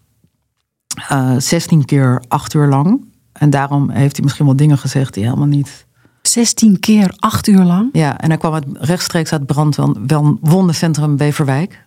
Uh, 0.96 1.34
eh, 1.34 1.40
16 1.40 1.84
keer 1.84 2.22
acht 2.28 2.54
uur 2.54 2.66
lang. 2.66 3.04
En 3.32 3.50
daarom 3.50 3.90
heeft 3.90 4.16
hij 4.16 4.24
misschien 4.24 4.46
wel 4.46 4.56
dingen 4.56 4.78
gezegd 4.78 5.14
die 5.14 5.24
helemaal 5.24 5.46
niet. 5.46 5.86
16 6.22 6.80
keer 6.80 7.14
acht 7.16 7.46
uur 7.46 7.62
lang? 7.62 7.88
Ja, 7.92 8.18
en 8.18 8.28
hij 8.28 8.38
kwam 8.38 8.54
uit, 8.54 8.64
rechtstreeks 8.72 9.32
uit 9.32 9.46
brandwondencentrum 9.46 11.16
Beverwijk. 11.16 11.85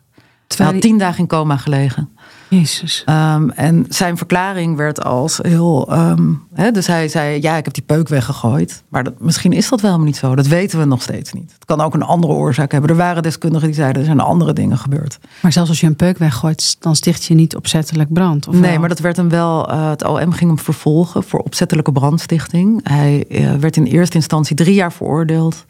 Terwijl 0.49 0.69
hij 0.69 0.79
had 0.79 0.89
tien 0.89 0.97
dagen 0.97 1.19
in 1.19 1.27
coma 1.27 1.57
gelegen. 1.57 2.09
Jezus. 2.49 3.03
Um, 3.09 3.49
en 3.49 3.85
zijn 3.89 4.17
verklaring 4.17 4.75
werd 4.75 5.03
als 5.03 5.39
heel. 5.41 5.93
Um, 5.93 6.43
hè, 6.53 6.71
dus 6.71 6.87
hij 6.87 7.07
zei: 7.07 7.41
Ja, 7.41 7.57
ik 7.57 7.65
heb 7.65 7.73
die 7.73 7.83
peuk 7.83 8.07
weggegooid. 8.07 8.83
Maar 8.87 9.03
dat, 9.03 9.13
misschien 9.19 9.51
is 9.51 9.69
dat 9.69 9.81
wel 9.81 9.91
helemaal 9.91 10.11
niet 10.11 10.19
zo. 10.19 10.35
Dat 10.35 10.47
weten 10.47 10.79
we 10.79 10.85
nog 10.85 11.01
steeds 11.01 11.33
niet. 11.33 11.51
Het 11.53 11.65
kan 11.65 11.81
ook 11.81 11.93
een 11.93 12.03
andere 12.03 12.33
oorzaak 12.33 12.71
hebben. 12.71 12.89
Er 12.89 12.95
waren 12.95 13.23
deskundigen 13.23 13.67
die 13.67 13.75
zeiden: 13.75 14.01
er 14.01 14.07
zijn 14.07 14.19
andere 14.19 14.53
dingen 14.53 14.77
gebeurd. 14.77 15.19
Maar 15.41 15.51
zelfs 15.51 15.69
als 15.69 15.79
je 15.79 15.87
een 15.87 15.95
peuk 15.95 16.17
weggooit, 16.17 16.75
dan 16.79 16.95
sticht 16.95 17.23
je 17.23 17.33
niet 17.33 17.55
opzettelijk 17.55 18.13
brand. 18.13 18.47
Of 18.47 18.53
nee, 18.53 18.71
wel? 18.71 18.79
maar 18.79 18.89
dat 18.89 18.99
werd 18.99 19.17
hem 19.17 19.29
wel. 19.29 19.71
Uh, 19.71 19.89
het 19.89 20.05
OM 20.05 20.31
ging 20.31 20.49
hem 20.49 20.59
vervolgen 20.59 21.23
voor 21.23 21.39
opzettelijke 21.39 21.91
brandstichting. 21.91 22.79
Hij 22.83 23.25
uh, 23.29 23.53
werd 23.53 23.75
in 23.75 23.85
eerste 23.85 24.15
instantie 24.15 24.55
drie 24.55 24.73
jaar 24.73 24.93
veroordeeld 24.93 25.65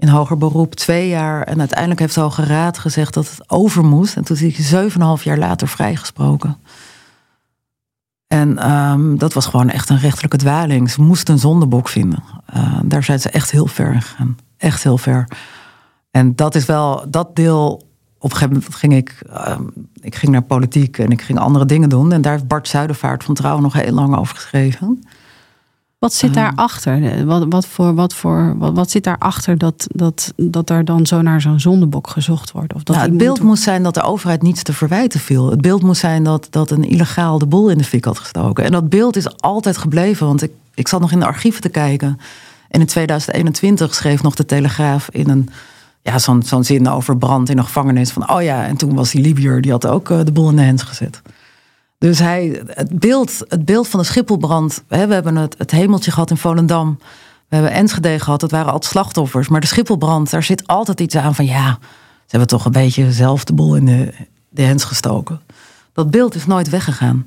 in 0.00 0.08
hoger 0.08 0.38
beroep 0.38 0.74
twee 0.74 1.08
jaar. 1.08 1.42
En 1.42 1.58
uiteindelijk 1.58 2.00
heeft 2.00 2.14
de 2.14 2.20
Hoge 2.20 2.44
Raad 2.44 2.78
gezegd 2.78 3.14
dat 3.14 3.30
het 3.30 3.50
over 3.50 3.84
moest. 3.84 4.16
En 4.16 4.24
toen 4.24 4.36
is 4.36 4.42
hij 4.42 4.64
zeven 4.64 4.94
en 4.94 5.00
een 5.00 5.06
half 5.06 5.24
jaar 5.24 5.38
later 5.38 5.68
vrijgesproken. 5.68 6.56
En 8.26 8.70
um, 8.70 9.18
dat 9.18 9.32
was 9.32 9.46
gewoon 9.46 9.70
echt 9.70 9.88
een 9.88 9.98
rechtelijke 9.98 10.36
dwaling. 10.36 10.90
Ze 10.90 11.02
moesten 11.02 11.34
een 11.34 11.40
zondebok 11.40 11.88
vinden. 11.88 12.22
Uh, 12.56 12.78
daar 12.84 13.04
zijn 13.04 13.20
ze 13.20 13.30
echt 13.30 13.50
heel 13.50 13.66
ver 13.66 13.92
in 13.92 14.02
gegaan. 14.02 14.36
Echt 14.56 14.82
heel 14.82 14.98
ver. 14.98 15.28
En 16.10 16.36
dat 16.36 16.54
is 16.54 16.64
wel, 16.64 17.04
dat 17.10 17.36
deel. 17.36 17.88
Op 18.18 18.30
een 18.30 18.36
gegeven 18.36 18.54
moment 18.54 18.74
ging 18.74 18.94
ik, 18.94 19.22
um, 19.48 19.72
ik 20.00 20.14
ging 20.14 20.32
naar 20.32 20.42
politiek 20.42 20.98
en 20.98 21.10
ik 21.10 21.22
ging 21.22 21.38
andere 21.38 21.66
dingen 21.66 21.88
doen. 21.88 22.12
En 22.12 22.22
daar 22.22 22.32
heeft 22.32 22.46
Bart 22.46 22.68
Zuidervaart 22.68 23.24
van 23.24 23.34
Trouw 23.34 23.58
nog 23.58 23.72
heel 23.72 23.92
lang 23.92 24.16
over 24.16 24.36
geschreven. 24.36 25.02
Wat 26.00 26.14
zit 26.14 26.34
daarachter? 26.34 27.26
Wat, 27.26 27.46
wat, 27.48 27.66
voor, 27.66 27.94
wat, 27.94 28.14
voor, 28.14 28.54
wat, 28.58 28.74
wat 28.74 28.90
zit 28.90 29.04
daarachter 29.04 29.58
dat, 29.58 29.86
dat, 29.92 30.32
dat 30.36 30.70
er 30.70 30.84
dan 30.84 31.06
zo 31.06 31.22
naar 31.22 31.40
zo'n 31.40 31.60
zondebok 31.60 32.08
gezocht 32.08 32.52
wordt? 32.52 32.74
Of 32.74 32.82
dat 32.82 32.96
nou, 32.96 33.08
het 33.08 33.18
beeld 33.18 33.38
moet... 33.38 33.48
moest 33.48 33.62
zijn 33.62 33.82
dat 33.82 33.94
de 33.94 34.02
overheid 34.02 34.42
niets 34.42 34.62
te 34.62 34.72
verwijten 34.72 35.20
viel. 35.20 35.50
Het 35.50 35.60
beeld 35.60 35.82
moest 35.82 36.00
zijn 36.00 36.22
dat, 36.22 36.46
dat 36.50 36.70
een 36.70 36.84
illegaal 36.84 37.38
de 37.38 37.46
boel 37.46 37.70
in 37.70 37.78
de 37.78 37.84
fik 37.84 38.04
had 38.04 38.18
gestoken. 38.18 38.64
En 38.64 38.72
dat 38.72 38.88
beeld 38.88 39.16
is 39.16 39.40
altijd 39.40 39.76
gebleven. 39.76 40.26
Want 40.26 40.42
ik, 40.42 40.50
ik 40.74 40.88
zat 40.88 41.00
nog 41.00 41.12
in 41.12 41.18
de 41.18 41.26
archieven 41.26 41.60
te 41.60 41.68
kijken. 41.68 42.18
En 42.68 42.80
in 42.80 42.86
2021 42.86 43.94
schreef 43.94 44.22
nog 44.22 44.34
de 44.34 44.44
Telegraaf 44.44 45.08
in 45.10 45.28
een 45.28 45.48
ja, 46.02 46.18
zo'n 46.18 46.42
zo'n 46.42 46.64
zin 46.64 46.88
over 46.88 47.16
brand 47.16 47.48
in 47.48 47.58
een 47.58 47.64
gevangenis. 47.64 48.10
Van 48.10 48.30
oh 48.30 48.42
ja, 48.42 48.66
en 48.66 48.76
toen 48.76 48.94
was 48.94 49.10
die 49.10 49.20
Libiër, 49.22 49.60
die 49.60 49.70
had 49.70 49.86
ook 49.86 50.10
uh, 50.10 50.20
de 50.24 50.32
boel 50.32 50.48
in 50.48 50.56
de 50.56 50.62
hens 50.62 50.82
gezet. 50.82 51.22
Dus 52.00 52.18
hij, 52.18 52.62
het, 52.66 52.98
beeld, 52.98 53.38
het 53.48 53.64
beeld 53.64 53.88
van 53.88 54.00
de 54.00 54.06
Schipholbrand. 54.06 54.82
Hè, 54.88 55.06
we 55.06 55.14
hebben 55.14 55.36
het, 55.36 55.54
het 55.58 55.70
hemeltje 55.70 56.10
gehad 56.10 56.30
in 56.30 56.36
Volendam. 56.36 56.98
We 57.48 57.56
hebben 57.56 57.72
Enschede 57.72 58.18
gehad, 58.18 58.40
dat 58.40 58.50
waren 58.50 58.72
altijd 58.72 58.92
slachtoffers. 58.92 59.48
Maar 59.48 59.60
de 59.60 59.66
Schipholbrand, 59.66 60.30
daar 60.30 60.42
zit 60.42 60.66
altijd 60.66 61.00
iets 61.00 61.16
aan 61.16 61.34
van 61.34 61.44
ja, 61.44 61.78
ze 61.80 62.26
hebben 62.26 62.48
toch 62.48 62.64
een 62.64 62.72
beetje 62.72 63.12
zelf 63.12 63.44
de 63.44 63.52
boel 63.52 63.76
in 63.76 63.84
de, 63.84 64.14
de 64.48 64.62
hens 64.62 64.84
gestoken. 64.84 65.40
Dat 65.92 66.10
beeld 66.10 66.34
is 66.34 66.46
nooit 66.46 66.68
weggegaan. 66.68 67.26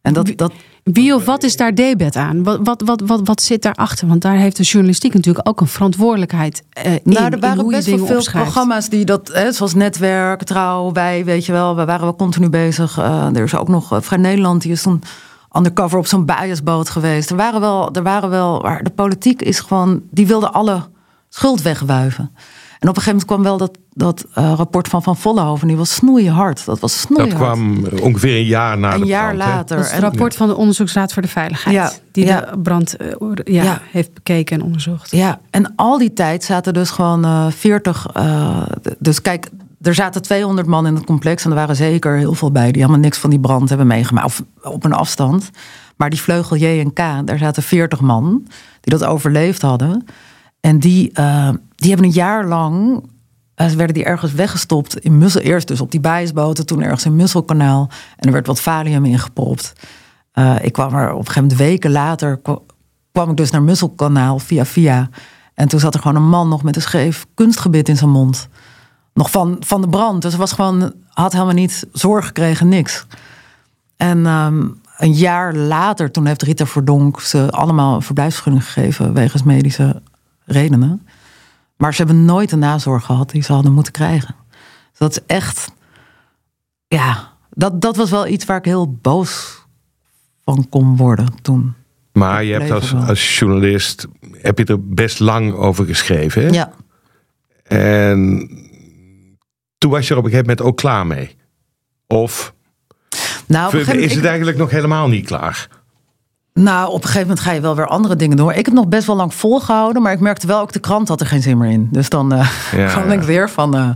En 0.00 0.12
dat, 0.12 0.32
dat, 0.36 0.52
wie 0.84 1.14
of 1.14 1.24
wat 1.24 1.42
is 1.42 1.56
daar 1.56 1.74
debet 1.74 2.16
aan? 2.16 2.42
Wat, 2.42 2.58
wat, 2.62 2.82
wat, 2.84 3.00
wat, 3.00 3.20
wat 3.24 3.42
zit 3.42 3.62
daarachter? 3.62 4.08
Want 4.08 4.22
daar 4.22 4.36
heeft 4.36 4.56
de 4.56 4.62
journalistiek 4.62 5.14
natuurlijk 5.14 5.48
ook 5.48 5.60
een 5.60 5.66
verantwoordelijkheid 5.66 6.62
uh, 6.78 6.92
in. 6.92 7.00
Nou, 7.04 7.32
er 7.32 7.40
waren 7.40 7.66
best 7.66 7.86
wel 7.86 8.06
veel 8.06 8.22
programma's 8.22 8.88
die 8.88 9.04
dat, 9.04 9.30
hè, 9.32 9.52
zoals 9.52 9.74
Netwerk, 9.74 10.42
Trouw, 10.42 10.92
wij, 10.92 11.24
weet 11.24 11.46
je 11.46 11.52
wel, 11.52 11.76
we 11.76 11.84
waren 11.84 12.04
wel 12.04 12.16
continu 12.16 12.48
bezig. 12.48 12.98
Uh, 12.98 13.36
er 13.36 13.42
is 13.42 13.54
ook 13.54 13.68
nog 13.68 13.92
uh, 13.92 14.00
Vrij 14.00 14.18
Nederland, 14.18 14.62
die 14.62 14.72
is 14.72 14.82
toen 14.82 15.02
undercover 15.56 15.98
op 15.98 16.06
zo'n 16.06 16.24
biasboot 16.24 16.90
geweest. 16.90 17.30
Er 17.30 17.36
waren 17.36 17.60
wel, 17.60 17.92
er 17.92 18.02
waren 18.02 18.30
wel, 18.30 18.60
maar 18.60 18.82
de 18.82 18.90
politiek 18.90 19.42
is 19.42 19.60
gewoon, 19.60 20.02
die 20.10 20.26
wilde 20.26 20.50
alle 20.50 20.82
schuld 21.28 21.62
wegwuiven. 21.62 22.30
En 22.78 22.88
op 22.88 22.96
een 22.96 23.02
gegeven 23.02 23.10
moment 23.10 23.26
kwam 23.26 23.42
wel 23.42 23.56
dat, 23.56 23.78
dat 23.92 24.26
uh, 24.38 24.52
rapport 24.56 24.88
van 24.88 25.02
Van 25.02 25.16
Vollenhoven. 25.16 25.68
Die 25.68 25.76
was 25.76 25.94
snoeihard. 25.94 26.64
Dat 26.64 26.80
was 26.80 27.00
snoeihard. 27.00 27.38
Dat 27.38 27.48
kwam 27.48 27.84
ongeveer 28.02 28.36
een 28.36 28.44
jaar 28.44 28.78
na 28.78 28.94
een 28.94 29.00
de 29.00 29.06
jaar 29.06 29.34
brand, 29.34 29.50
later. 29.50 29.76
Dat 29.76 29.86
is 29.86 29.92
het 29.92 30.00
rapport 30.00 30.32
ja. 30.32 30.38
van 30.38 30.48
de 30.48 30.56
Onderzoeksraad 30.56 31.12
voor 31.12 31.22
de 31.22 31.28
Veiligheid. 31.28 31.76
Ja, 31.76 31.92
die 32.12 32.24
ja. 32.24 32.40
de 32.40 32.58
brand 32.58 32.96
uh, 33.00 33.08
ja, 33.44 33.62
ja. 33.62 33.80
heeft 33.90 34.14
bekeken 34.14 34.56
en 34.56 34.64
onderzocht. 34.64 35.10
Ja, 35.10 35.40
en 35.50 35.72
al 35.76 35.98
die 35.98 36.12
tijd 36.12 36.44
zaten 36.44 36.74
dus 36.74 36.90
gewoon 36.90 37.24
uh, 37.24 37.46
40... 37.50 38.06
dus 38.98 39.22
kijk, 39.22 39.50
er 39.86 39.94
zaten 39.94 40.22
200 40.22 40.66
man 40.66 40.86
in 40.86 40.94
het 40.94 41.04
complex. 41.04 41.44
En 41.44 41.50
er 41.50 41.56
waren 41.56 41.76
zeker 41.76 42.16
heel 42.16 42.34
veel 42.34 42.50
bij 42.50 42.72
die 42.72 42.80
helemaal 42.80 43.02
niks 43.02 43.18
van 43.18 43.30
die 43.30 43.40
brand 43.40 43.68
hebben 43.68 43.86
meegemaakt. 43.86 44.26
Of 44.26 44.42
op 44.62 44.84
een 44.84 44.92
afstand. 44.92 45.50
Maar 45.96 46.10
die 46.10 46.20
vleugel 46.20 46.56
J 46.56 46.64
en 46.64 46.92
K, 46.92 47.26
daar 47.26 47.38
zaten 47.38 47.62
40 47.62 48.00
man 48.00 48.46
die 48.80 48.98
dat 48.98 49.04
overleefd 49.04 49.62
hadden. 49.62 50.06
En 50.64 50.78
die, 50.78 51.10
uh, 51.18 51.48
die 51.74 51.88
hebben 51.88 52.06
een 52.06 52.14
jaar 52.14 52.46
lang. 52.46 53.02
Uh, 53.56 53.68
werden 53.68 53.94
die 53.94 54.04
ergens 54.04 54.32
weggestopt 54.32 54.98
in 54.98 55.18
Mussel. 55.18 55.40
Eerst 55.40 55.68
dus 55.68 55.80
op 55.80 55.90
die 55.90 56.00
bijsboten, 56.00 56.66
toen 56.66 56.82
ergens 56.82 57.04
in 57.04 57.16
Musselkanaal. 57.16 57.90
En 58.16 58.26
er 58.26 58.32
werd 58.32 58.46
wat 58.46 58.60
valium 58.60 59.04
ingepropt. 59.04 59.72
Uh, 60.34 60.56
ik 60.62 60.72
kwam 60.72 60.94
er 60.94 61.12
op 61.12 61.18
een 61.18 61.26
gegeven 61.26 61.42
moment 61.42 61.58
weken 61.58 61.90
later. 61.90 62.40
kwam 63.12 63.30
ik 63.30 63.36
dus 63.36 63.50
naar 63.50 63.62
Musselkanaal 63.62 64.38
via 64.38 64.64
via. 64.64 65.08
En 65.54 65.68
toen 65.68 65.80
zat 65.80 65.94
er 65.94 66.00
gewoon 66.00 66.16
een 66.16 66.28
man 66.28 66.48
nog 66.48 66.62
met 66.62 66.76
een 66.76 66.82
scheef 66.82 67.26
kunstgebit 67.34 67.88
in 67.88 67.96
zijn 67.96 68.10
mond. 68.10 68.48
Nog 69.14 69.30
van, 69.30 69.56
van 69.60 69.80
de 69.80 69.88
brand. 69.88 70.22
Dus 70.22 70.34
was 70.34 70.52
gewoon, 70.52 70.92
had 71.08 71.32
helemaal 71.32 71.54
niet 71.54 71.86
zorg 71.92 72.26
gekregen, 72.26 72.68
niks. 72.68 73.06
En 73.96 74.26
um, 74.26 74.80
een 74.96 75.12
jaar 75.12 75.54
later, 75.54 76.10
toen 76.10 76.26
heeft 76.26 76.42
Rita 76.42 76.66
Verdonk 76.66 77.20
ze 77.20 77.50
allemaal 77.50 77.94
een 77.94 78.02
verblijfsvergunning 78.02 78.64
gegeven 78.64 79.12
wegens 79.12 79.42
medische 79.42 80.02
redenen. 80.44 81.06
Maar 81.76 81.94
ze 81.94 82.04
hebben 82.04 82.24
nooit 82.24 82.52
een 82.52 82.58
nazorg 82.58 83.04
gehad 83.04 83.30
die 83.30 83.42
ze 83.42 83.52
hadden 83.52 83.72
moeten 83.72 83.92
krijgen. 83.92 84.34
Dus 84.90 84.98
dat 84.98 85.10
is 85.10 85.20
echt. 85.26 85.72
Ja, 86.88 87.32
dat, 87.50 87.80
dat 87.80 87.96
was 87.96 88.10
wel 88.10 88.26
iets 88.26 88.44
waar 88.44 88.56
ik 88.56 88.64
heel 88.64 88.92
boos 88.92 89.62
van 90.44 90.68
kon 90.68 90.96
worden 90.96 91.28
toen. 91.42 91.74
Maar 92.12 92.44
je 92.44 92.52
hebt 92.52 92.70
als, 92.70 92.94
als 92.94 93.38
journalist 93.38 94.06
heb 94.32 94.58
je 94.58 94.64
er 94.64 94.88
best 94.88 95.20
lang 95.20 95.52
over 95.52 95.84
geschreven. 95.84 96.42
Hè? 96.42 96.48
Ja. 96.48 96.72
En 97.62 98.48
toen 99.78 99.90
was 99.90 100.06
je 100.06 100.12
er 100.12 100.18
op 100.18 100.24
een 100.24 100.30
gegeven 100.30 100.50
moment 100.50 100.68
ook 100.68 100.76
klaar 100.76 101.06
mee. 101.06 101.36
Of 102.06 102.54
nou, 103.46 103.78
is 103.78 104.14
het 104.14 104.24
eigenlijk 104.24 104.58
nog 104.58 104.70
helemaal 104.70 105.08
niet 105.08 105.26
klaar? 105.26 105.68
Nou, 106.60 106.88
op 106.88 106.94
een 106.94 107.02
gegeven 107.02 107.20
moment 107.20 107.40
ga 107.40 107.52
je 107.52 107.60
wel 107.60 107.76
weer 107.76 107.86
andere 107.86 108.16
dingen 108.16 108.36
doen. 108.36 108.50
Ik 108.52 108.64
heb 108.66 108.74
nog 108.74 108.88
best 108.88 109.06
wel 109.06 109.16
lang 109.16 109.34
volgehouden, 109.34 110.02
maar 110.02 110.12
ik 110.12 110.20
merkte 110.20 110.46
wel 110.46 110.60
ook 110.60 110.72
de 110.72 110.78
krant 110.78 111.08
had 111.08 111.20
er 111.20 111.26
geen 111.26 111.42
zin 111.42 111.58
meer 111.58 111.70
in. 111.70 111.88
Dus 111.92 112.08
dan 112.08 112.32
uh, 112.34 112.48
Ja, 112.76 112.86
kwam 112.92 113.06
ja. 113.08 113.12
ik 113.12 113.22
weer 113.22 113.50
van. 113.50 113.76
eh 113.76 113.88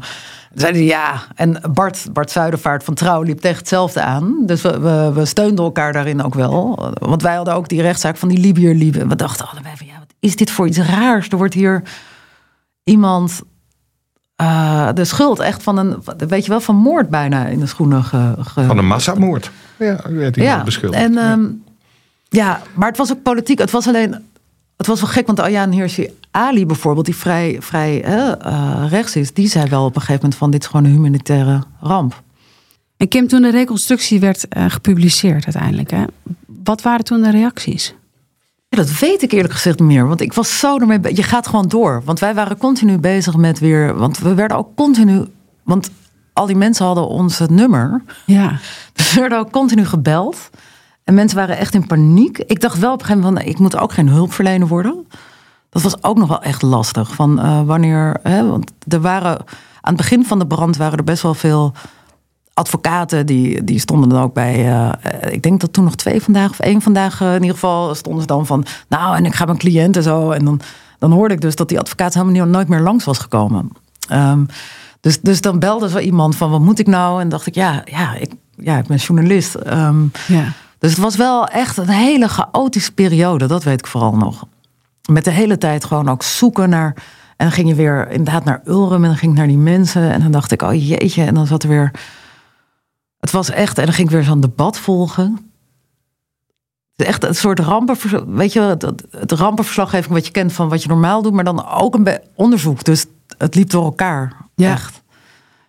zeiden 0.54 0.84
ja, 0.84 1.22
en 1.34 1.60
Bart, 1.72 2.06
Bart 2.12 2.30
Zuidervaart 2.30 2.84
van 2.84 2.94
Trouw 2.94 3.22
liep 3.22 3.40
tegen 3.40 3.58
hetzelfde 3.58 4.00
aan. 4.02 4.34
Dus 4.46 4.62
we, 4.62 4.80
we, 4.80 5.10
we 5.14 5.24
steunden 5.24 5.64
elkaar 5.64 5.92
daarin 5.92 6.22
ook 6.22 6.34
wel. 6.34 6.90
Want 6.98 7.22
wij 7.22 7.34
hadden 7.34 7.54
ook 7.54 7.68
die 7.68 7.82
rechtszaak 7.82 8.16
van 8.16 8.28
die 8.28 8.38
Libiër 8.38 8.74
Liebe. 8.74 9.06
We 9.06 9.16
dachten 9.16 9.48
allebei 9.48 9.76
van, 9.76 9.86
ja, 9.86 9.92
wat 9.98 10.14
is 10.20 10.36
dit 10.36 10.50
voor 10.50 10.66
iets 10.66 10.78
raars? 10.78 11.28
Er 11.28 11.36
wordt 11.36 11.54
hier 11.54 11.82
iemand 12.84 13.40
eh, 14.36 14.88
de 14.94 15.04
schuld 15.04 15.38
echt 15.38 15.62
van 15.62 15.76
een, 15.78 16.02
weet 16.28 16.44
je 16.44 16.50
wel, 16.50 16.60
van 16.60 16.76
moord 16.76 17.08
bijna 17.10 17.46
in 17.46 17.58
de 17.58 17.66
schoenen 17.66 18.04
ge, 18.04 18.34
ge- 18.38 18.64
Van 18.64 18.78
een 18.78 18.86
massamoord. 18.86 19.50
Ja, 19.78 19.96
werd 20.08 20.36
hij 20.36 20.44
ja, 20.44 20.62
beschuldigd. 20.62 21.02
En, 21.02 21.18
ehm, 21.18 21.44
ja, 22.28 22.62
maar 22.74 22.88
het 22.88 22.96
was 22.96 23.12
ook 23.12 23.22
politiek. 23.22 23.58
Het 23.58 23.70
was 23.70 23.86
alleen. 23.86 24.26
Het 24.76 24.86
was 24.86 25.00
wel 25.00 25.10
gek, 25.10 25.26
want 25.26 25.40
Ayaan 25.40 25.70
Hirsi 25.70 26.10
Ali 26.30 26.66
bijvoorbeeld, 26.66 27.06
die 27.06 27.16
vrij, 27.16 27.56
vrij 27.60 28.02
eh, 28.04 28.84
rechts 28.88 29.16
is, 29.16 29.32
die 29.32 29.48
zei 29.48 29.68
wel 29.68 29.84
op 29.84 29.94
een 29.94 30.00
gegeven 30.00 30.20
moment 30.22 30.38
van 30.38 30.50
dit 30.50 30.62
is 30.62 30.66
gewoon 30.66 30.84
een 30.84 30.92
humanitaire 30.92 31.62
ramp. 31.80 32.22
En 32.96 33.08
Kim, 33.08 33.28
toen 33.28 33.42
de 33.42 33.50
reconstructie 33.50 34.20
werd 34.20 34.48
eh, 34.48 34.64
gepubliceerd 34.68 35.44
uiteindelijk, 35.44 35.90
hè, 35.90 36.04
wat 36.46 36.82
waren 36.82 37.04
toen 37.04 37.22
de 37.22 37.30
reacties? 37.30 37.94
Ja, 38.68 38.76
dat 38.76 38.98
weet 38.98 39.22
ik 39.22 39.32
eerlijk 39.32 39.54
gezegd 39.54 39.78
niet 39.78 39.88
meer, 39.88 40.06
want 40.06 40.20
ik 40.20 40.32
was 40.32 40.58
zo 40.58 40.78
ermee. 40.78 41.14
Je 41.14 41.22
gaat 41.22 41.46
gewoon 41.46 41.68
door, 41.68 42.02
want 42.04 42.18
wij 42.18 42.34
waren 42.34 42.56
continu 42.56 42.98
bezig 42.98 43.36
met 43.36 43.58
weer, 43.58 43.94
want 43.96 44.18
we 44.18 44.34
werden 44.34 44.56
ook 44.56 44.74
continu, 44.74 45.24
want 45.62 45.90
al 46.32 46.46
die 46.46 46.56
mensen 46.56 46.86
hadden 46.86 47.08
ons 47.08 47.38
het 47.38 47.50
nummer. 47.50 48.02
Ja, 48.26 48.58
Dus 48.92 49.12
we 49.14 49.20
werden 49.20 49.38
ook 49.38 49.50
continu 49.50 49.84
gebeld. 49.84 50.50
En 51.08 51.14
mensen 51.14 51.38
waren 51.38 51.58
echt 51.58 51.74
in 51.74 51.86
paniek. 51.86 52.38
Ik 52.38 52.60
dacht 52.60 52.78
wel 52.78 52.92
op 52.92 53.00
een 53.00 53.06
gegeven 53.06 53.28
moment 53.28 53.48
ik 53.48 53.58
moet 53.58 53.76
ook 53.76 53.92
geen 53.92 54.08
hulpverlener 54.08 54.68
worden. 54.68 55.06
Dat 55.70 55.82
was 55.82 56.02
ook 56.02 56.18
nog 56.18 56.28
wel 56.28 56.42
echt 56.42 56.62
lastig. 56.62 57.14
Van 57.14 57.40
eh, 57.40 57.62
wanneer, 57.62 58.16
hè, 58.22 58.46
want 58.46 58.72
er 58.88 59.00
waren 59.00 59.38
aan 59.80 59.94
het 59.94 59.96
begin 59.96 60.24
van 60.24 60.38
de 60.38 60.46
brand 60.46 60.76
waren 60.76 60.98
er 60.98 61.04
best 61.04 61.22
wel 61.22 61.34
veel 61.34 61.72
advocaten 62.54 63.26
die, 63.26 63.64
die 63.64 63.78
stonden 63.78 64.08
dan 64.08 64.22
ook 64.22 64.34
bij. 64.34 64.68
eh, 64.68 65.32
ik 65.32 65.42
denk 65.42 65.60
dat 65.60 65.72
toen 65.72 65.84
nog 65.84 65.94
twee 65.94 66.22
vandaag 66.22 66.50
of 66.50 66.58
één 66.60 66.82
vandaag 66.82 67.20
eh, 67.20 67.28
in 67.28 67.40
ieder 67.40 67.54
geval 67.54 67.94
stonden 67.94 68.20
ze 68.20 68.26
dan 68.26 68.46
van. 68.46 68.64
Nou, 68.88 69.16
en 69.16 69.24
ik 69.24 69.34
ga 69.34 69.44
mijn 69.44 69.58
cliënten 69.58 70.02
zo. 70.02 70.30
En 70.30 70.44
dan, 70.44 70.60
dan 70.98 71.12
hoorde 71.12 71.34
ik 71.34 71.40
dus 71.40 71.56
dat 71.56 71.68
die 71.68 71.78
advocaat 71.78 72.14
helemaal 72.14 72.44
niet, 72.44 72.52
nooit 72.52 72.68
meer 72.68 72.80
langs 72.80 73.04
was 73.04 73.18
gekomen. 73.18 73.70
Ehm, 74.08 74.44
dus, 75.00 75.20
dus 75.20 75.40
dan 75.40 75.58
belde 75.58 75.88
zo 75.88 75.98
iemand 75.98 76.36
van 76.36 76.50
wat 76.50 76.60
moet 76.60 76.78
ik 76.78 76.86
nou? 76.86 77.20
En 77.20 77.28
dacht 77.28 77.46
ik, 77.46 77.54
ja, 77.54 77.82
ja, 77.84 78.14
ik, 78.14 78.32
ja, 78.56 78.78
ik 78.78 78.86
ben 78.86 78.96
journalist. 78.96 79.54
Ehm, 79.54 80.02
ja. 80.26 80.52
Dus 80.78 80.90
het 80.90 81.00
was 81.00 81.16
wel 81.16 81.46
echt 81.46 81.76
een 81.76 81.88
hele 81.88 82.28
chaotische 82.28 82.92
periode, 82.92 83.46
dat 83.46 83.64
weet 83.64 83.78
ik 83.78 83.86
vooral 83.86 84.16
nog. 84.16 84.46
Met 85.10 85.24
de 85.24 85.30
hele 85.30 85.58
tijd 85.58 85.84
gewoon 85.84 86.08
ook 86.08 86.22
zoeken 86.22 86.68
naar. 86.68 86.94
En 87.36 87.46
dan 87.46 87.52
ging 87.52 87.68
je 87.68 87.74
weer 87.74 88.10
inderdaad 88.10 88.44
naar 88.44 88.60
Ulrum 88.64 89.02
en 89.02 89.08
dan 89.08 89.18
ging 89.18 89.32
ik 89.32 89.38
naar 89.38 89.46
die 89.46 89.58
mensen. 89.58 90.12
En 90.12 90.20
dan 90.20 90.30
dacht 90.30 90.52
ik, 90.52 90.62
oh 90.62 90.88
jeetje. 90.88 91.24
En 91.24 91.34
dan 91.34 91.46
zat 91.46 91.62
er 91.62 91.68
weer. 91.68 91.90
Het 93.20 93.30
was 93.30 93.50
echt. 93.50 93.78
En 93.78 93.84
dan 93.84 93.94
ging 93.94 94.08
ik 94.08 94.14
weer 94.14 94.24
zo'n 94.24 94.40
debat 94.40 94.78
volgen. 94.78 95.52
Echt 96.96 97.24
een 97.24 97.34
soort 97.34 97.58
rampenver, 97.58 98.34
weet 98.34 98.52
je, 98.52 98.60
het, 98.60 98.82
het 99.10 99.32
rampenverslaggeving 99.32 100.14
wat 100.14 100.26
je 100.26 100.32
kent 100.32 100.52
van 100.52 100.68
wat 100.68 100.82
je 100.82 100.88
normaal 100.88 101.22
doet, 101.22 101.32
maar 101.32 101.44
dan 101.44 101.66
ook 101.66 101.94
een 101.94 102.20
onderzoek. 102.34 102.84
Dus 102.84 103.06
het 103.38 103.54
liep 103.54 103.70
door 103.70 103.84
elkaar. 103.84 104.36
Ja. 104.54 104.72
Echt. 104.72 105.02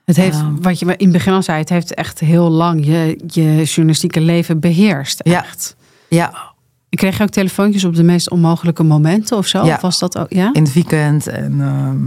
Het 0.09 0.17
heeft, 0.17 0.37
Ja. 0.37 0.51
wat 0.61 0.79
je 0.79 0.85
in 0.85 0.93
het 1.07 1.11
begin 1.11 1.33
al 1.33 1.43
zei, 1.43 1.59
het 1.59 1.69
heeft 1.69 1.93
echt 1.93 2.19
heel 2.19 2.49
lang 2.49 2.85
je, 2.85 3.19
je 3.27 3.63
journalistieke 3.63 4.21
leven 4.21 4.59
beheerst. 4.59 5.19
Ja. 5.23 5.43
Echt. 5.43 5.75
Ja, 6.07 6.47
Kreeg 6.89 7.17
je 7.17 7.23
ook 7.23 7.29
telefoontjes 7.29 7.83
op 7.83 7.95
de 7.95 8.03
meest 8.03 8.29
onmogelijke 8.29 8.83
momenten 8.83 9.37
of 9.37 9.47
zo? 9.47 9.65
Ja. 9.65 9.75
Of 9.75 9.81
was 9.81 9.99
dat 9.99 10.17
ook? 10.17 10.33
Ja? 10.33 10.49
in 10.53 10.63
het 10.63 10.73
weekend 10.73 11.27
en 11.27 11.61
ehm, 11.61 11.97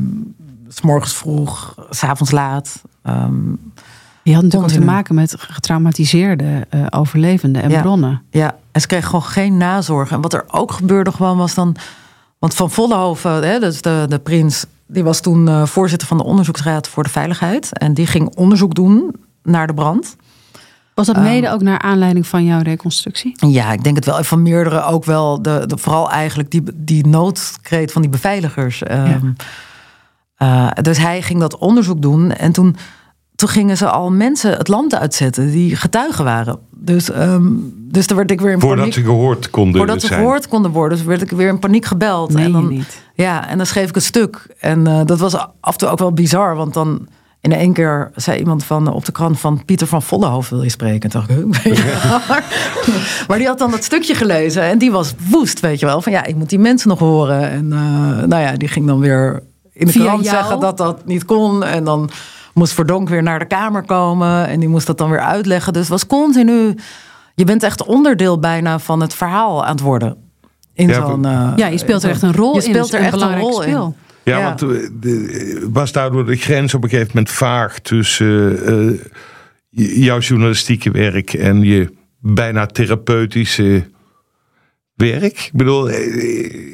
s 0.68 0.80
morgens 0.80 1.14
vroeg, 1.14 1.74
s'avonds 1.90 2.32
laat. 2.32 2.82
Ehm, 3.02 3.34
Je 4.22 4.34
had 4.34 4.42
natuurlijk 4.42 4.72
ook 4.72 4.78
te 4.78 4.84
maken 4.84 5.14
met 5.14 5.34
getraumatiseerde 5.38 6.66
eh, 6.70 6.86
overlevenden 6.90 7.62
en 7.62 7.70
Ja. 7.70 7.80
bronnen. 7.80 8.22
Ja, 8.30 8.56
en 8.72 8.80
ze 8.80 8.86
kreeg 8.86 9.04
gewoon 9.04 9.22
geen 9.22 9.56
nazorg. 9.56 10.10
En 10.10 10.20
wat 10.20 10.32
er 10.32 10.44
ook 10.46 10.72
gebeurde 10.72 11.12
gewoon 11.12 11.36
was 11.36 11.54
dan... 11.54 11.76
Want 12.38 12.54
Van 12.54 12.70
Vollenhoven, 12.70 13.48
hè, 13.48 13.58
dus 13.58 13.82
de, 13.82 14.04
de 14.08 14.18
prins... 14.18 14.64
die 14.92 15.04
was 15.04 15.20
toen 15.20 15.48
eh, 15.48 15.66
voorzitter 15.66 16.08
van 16.08 16.16
de 16.16 16.24
Onderzoeksraad 16.24 16.88
voor 16.88 17.02
de 17.02 17.08
Veiligheid. 17.10 17.78
En 17.78 17.94
die 17.94 18.06
ging 18.06 18.36
onderzoek 18.36 18.74
doen 18.74 19.14
naar 19.42 19.66
de 19.66 19.74
brand. 19.74 20.16
Was 20.94 21.06
dat 21.06 21.16
Ehm. 21.16 21.24
mede 21.24 21.50
ook 21.50 21.62
naar 21.62 21.78
aanleiding 21.78 22.26
van 22.26 22.44
jouw 22.44 22.60
reconstructie? 22.62 23.36
Ja, 23.48 23.72
ik 23.72 23.84
denk 23.84 23.96
het 23.96 24.04
wel. 24.04 24.18
En 24.18 24.24
van 24.24 24.42
meerdere 24.42 24.82
ook 24.82 25.04
wel. 25.04 25.42
De, 25.42 25.64
de, 25.66 25.78
vooral 25.78 26.10
eigenlijk 26.10 26.50
die, 26.50 26.62
die 26.74 27.06
noodkreet 27.06 27.92
van 27.92 28.02
die 28.02 28.10
beveiligers. 28.10 28.82
Ehm, 28.82 29.32
eh, 30.36 30.70
dus 30.82 30.98
hij 30.98 31.22
ging 31.22 31.40
dat 31.40 31.56
onderzoek 31.56 32.02
doen. 32.02 32.32
En 32.32 32.52
toen, 32.52 32.76
toen 33.42 33.50
gingen 33.50 33.76
ze 33.76 33.88
al 33.88 34.10
mensen 34.10 34.56
het 34.56 34.68
land 34.68 34.94
uitzetten 34.94 35.50
die 35.50 35.76
getuigen 35.76 36.24
waren. 36.24 36.58
Dus, 36.70 37.10
ehm, 37.10 37.46
dus 37.76 38.06
daar 38.06 38.16
werd 38.16 38.30
ik 38.30 38.40
weer 38.40 38.52
in 38.52 38.60
Voordat 38.60 38.78
paniek... 38.78 38.94
ze 38.94 39.02
gehoord 39.02 39.50
konden 39.50 39.76
Voordat 39.76 40.00
ze 40.00 40.06
zijn. 40.06 40.20
gehoord 40.20 40.48
konden 40.48 40.70
worden. 40.70 40.98
Dus 40.98 41.06
werd 41.06 41.22
ik 41.22 41.30
weer 41.30 41.48
in 41.48 41.58
paniek 41.58 41.84
gebeld. 41.84 42.32
Nee, 42.32 42.44
en 42.44 42.52
dan, 42.52 42.68
niet. 42.68 43.02
Ja, 43.14 43.48
en 43.48 43.56
dan 43.56 43.66
schreef 43.66 43.88
ik 43.88 43.96
een 43.96 44.02
stuk. 44.02 44.46
En 44.60 44.86
eh, 44.86 45.00
dat 45.04 45.18
was 45.18 45.34
af 45.60 45.72
en 45.72 45.78
toe 45.78 45.88
ook 45.88 45.98
wel 45.98 46.12
bizar. 46.12 46.56
Want 46.56 46.74
dan 46.74 47.08
in 47.40 47.52
één 47.52 47.72
keer 47.72 48.10
zei 48.14 48.38
iemand 48.38 48.64
van, 48.64 48.92
op 48.92 49.04
de 49.04 49.12
krant 49.12 49.40
van... 49.40 49.64
Pieter 49.64 49.86
van 49.86 50.02
Vollenhoofd 50.02 50.50
wil 50.50 50.62
je 50.62 50.68
spreken. 50.68 51.10
En 51.10 51.26
toen 51.26 51.50
dacht 51.50 51.64
ik, 51.64 51.84
maar 53.28 53.38
die 53.38 53.46
had 53.46 53.58
dan 53.58 53.70
dat 53.70 53.84
stukje 53.84 54.14
gelezen. 54.14 54.62
En 54.62 54.78
die 54.78 54.92
was 54.92 55.14
woest, 55.30 55.60
weet 55.60 55.80
je 55.80 55.86
wel. 55.86 56.02
Van 56.02 56.12
ja, 56.12 56.24
ik 56.24 56.36
moet 56.36 56.50
die 56.50 56.58
mensen 56.58 56.88
nog 56.88 56.98
horen. 56.98 57.50
En 57.50 57.72
eh, 57.72 58.26
nou 58.26 58.42
ja, 58.42 58.52
die 58.52 58.68
ging 58.68 58.86
dan 58.86 58.98
weer 59.00 59.42
in 59.72 59.86
de 59.86 59.92
Via 59.92 60.04
krant 60.04 60.24
jou? 60.24 60.36
zeggen 60.36 60.60
dat 60.60 60.76
dat 60.76 61.06
niet 61.06 61.24
kon. 61.24 61.64
En 61.64 61.84
dan 61.84 62.10
moest 62.54 62.72
Verdonk 62.72 63.08
weer 63.08 63.22
naar 63.22 63.38
de 63.38 63.44
kamer 63.46 63.82
komen. 63.82 64.46
En 64.46 64.60
die 64.60 64.68
moest 64.68 64.86
dat 64.86 64.98
dan 64.98 65.10
weer 65.10 65.20
uitleggen. 65.20 65.72
Dus 65.72 65.82
het 65.82 65.90
was 65.90 66.06
continu... 66.06 66.74
Je 67.34 67.44
bent 67.44 67.62
echt 67.62 67.84
onderdeel 67.84 68.38
bijna 68.38 68.78
van 68.78 69.00
het 69.00 69.14
verhaal 69.14 69.64
aan 69.64 69.70
het 69.72 69.80
worden. 69.80 70.16
In 70.74 70.88
Ja, 70.88 70.94
zo'n... 70.94 71.24
eh, 71.24 71.52
Ja, 71.56 71.66
je 71.66 71.78
speelt 71.78 72.02
er 72.02 72.10
echt 72.10 72.22
een 72.22 72.32
rol 72.34 72.50
je 72.50 72.56
in. 72.56 72.62
speelt 72.62 72.90
dus 72.90 73.00
er 73.00 73.04
echt 73.04 73.12
een 73.12 73.18
belangrijk 73.18 73.46
rol 73.46 73.62
in. 73.62 73.70
Ja, 73.70 73.92
Ja. 74.38 74.42
want 74.44 74.62
eh, 74.62 74.68
de- 75.00 75.68
was 75.72 75.92
daardoor 75.92 76.26
de 76.26 76.36
grens 76.36 76.74
op 76.74 76.82
een 76.82 76.88
gegeven 76.88 77.10
moment 77.14 77.32
vaag 77.32 77.78
tussen 77.78 78.66
eh, 78.66 78.98
jouw 80.04 80.18
journalistieke 80.18 80.90
werk 80.90 81.32
en 81.34 81.60
je 81.62 81.92
bijna 82.18 82.66
therapeutische 82.66 83.84
werk? 84.94 85.22
Ik 85.38 85.50
bedoel, 85.52 85.88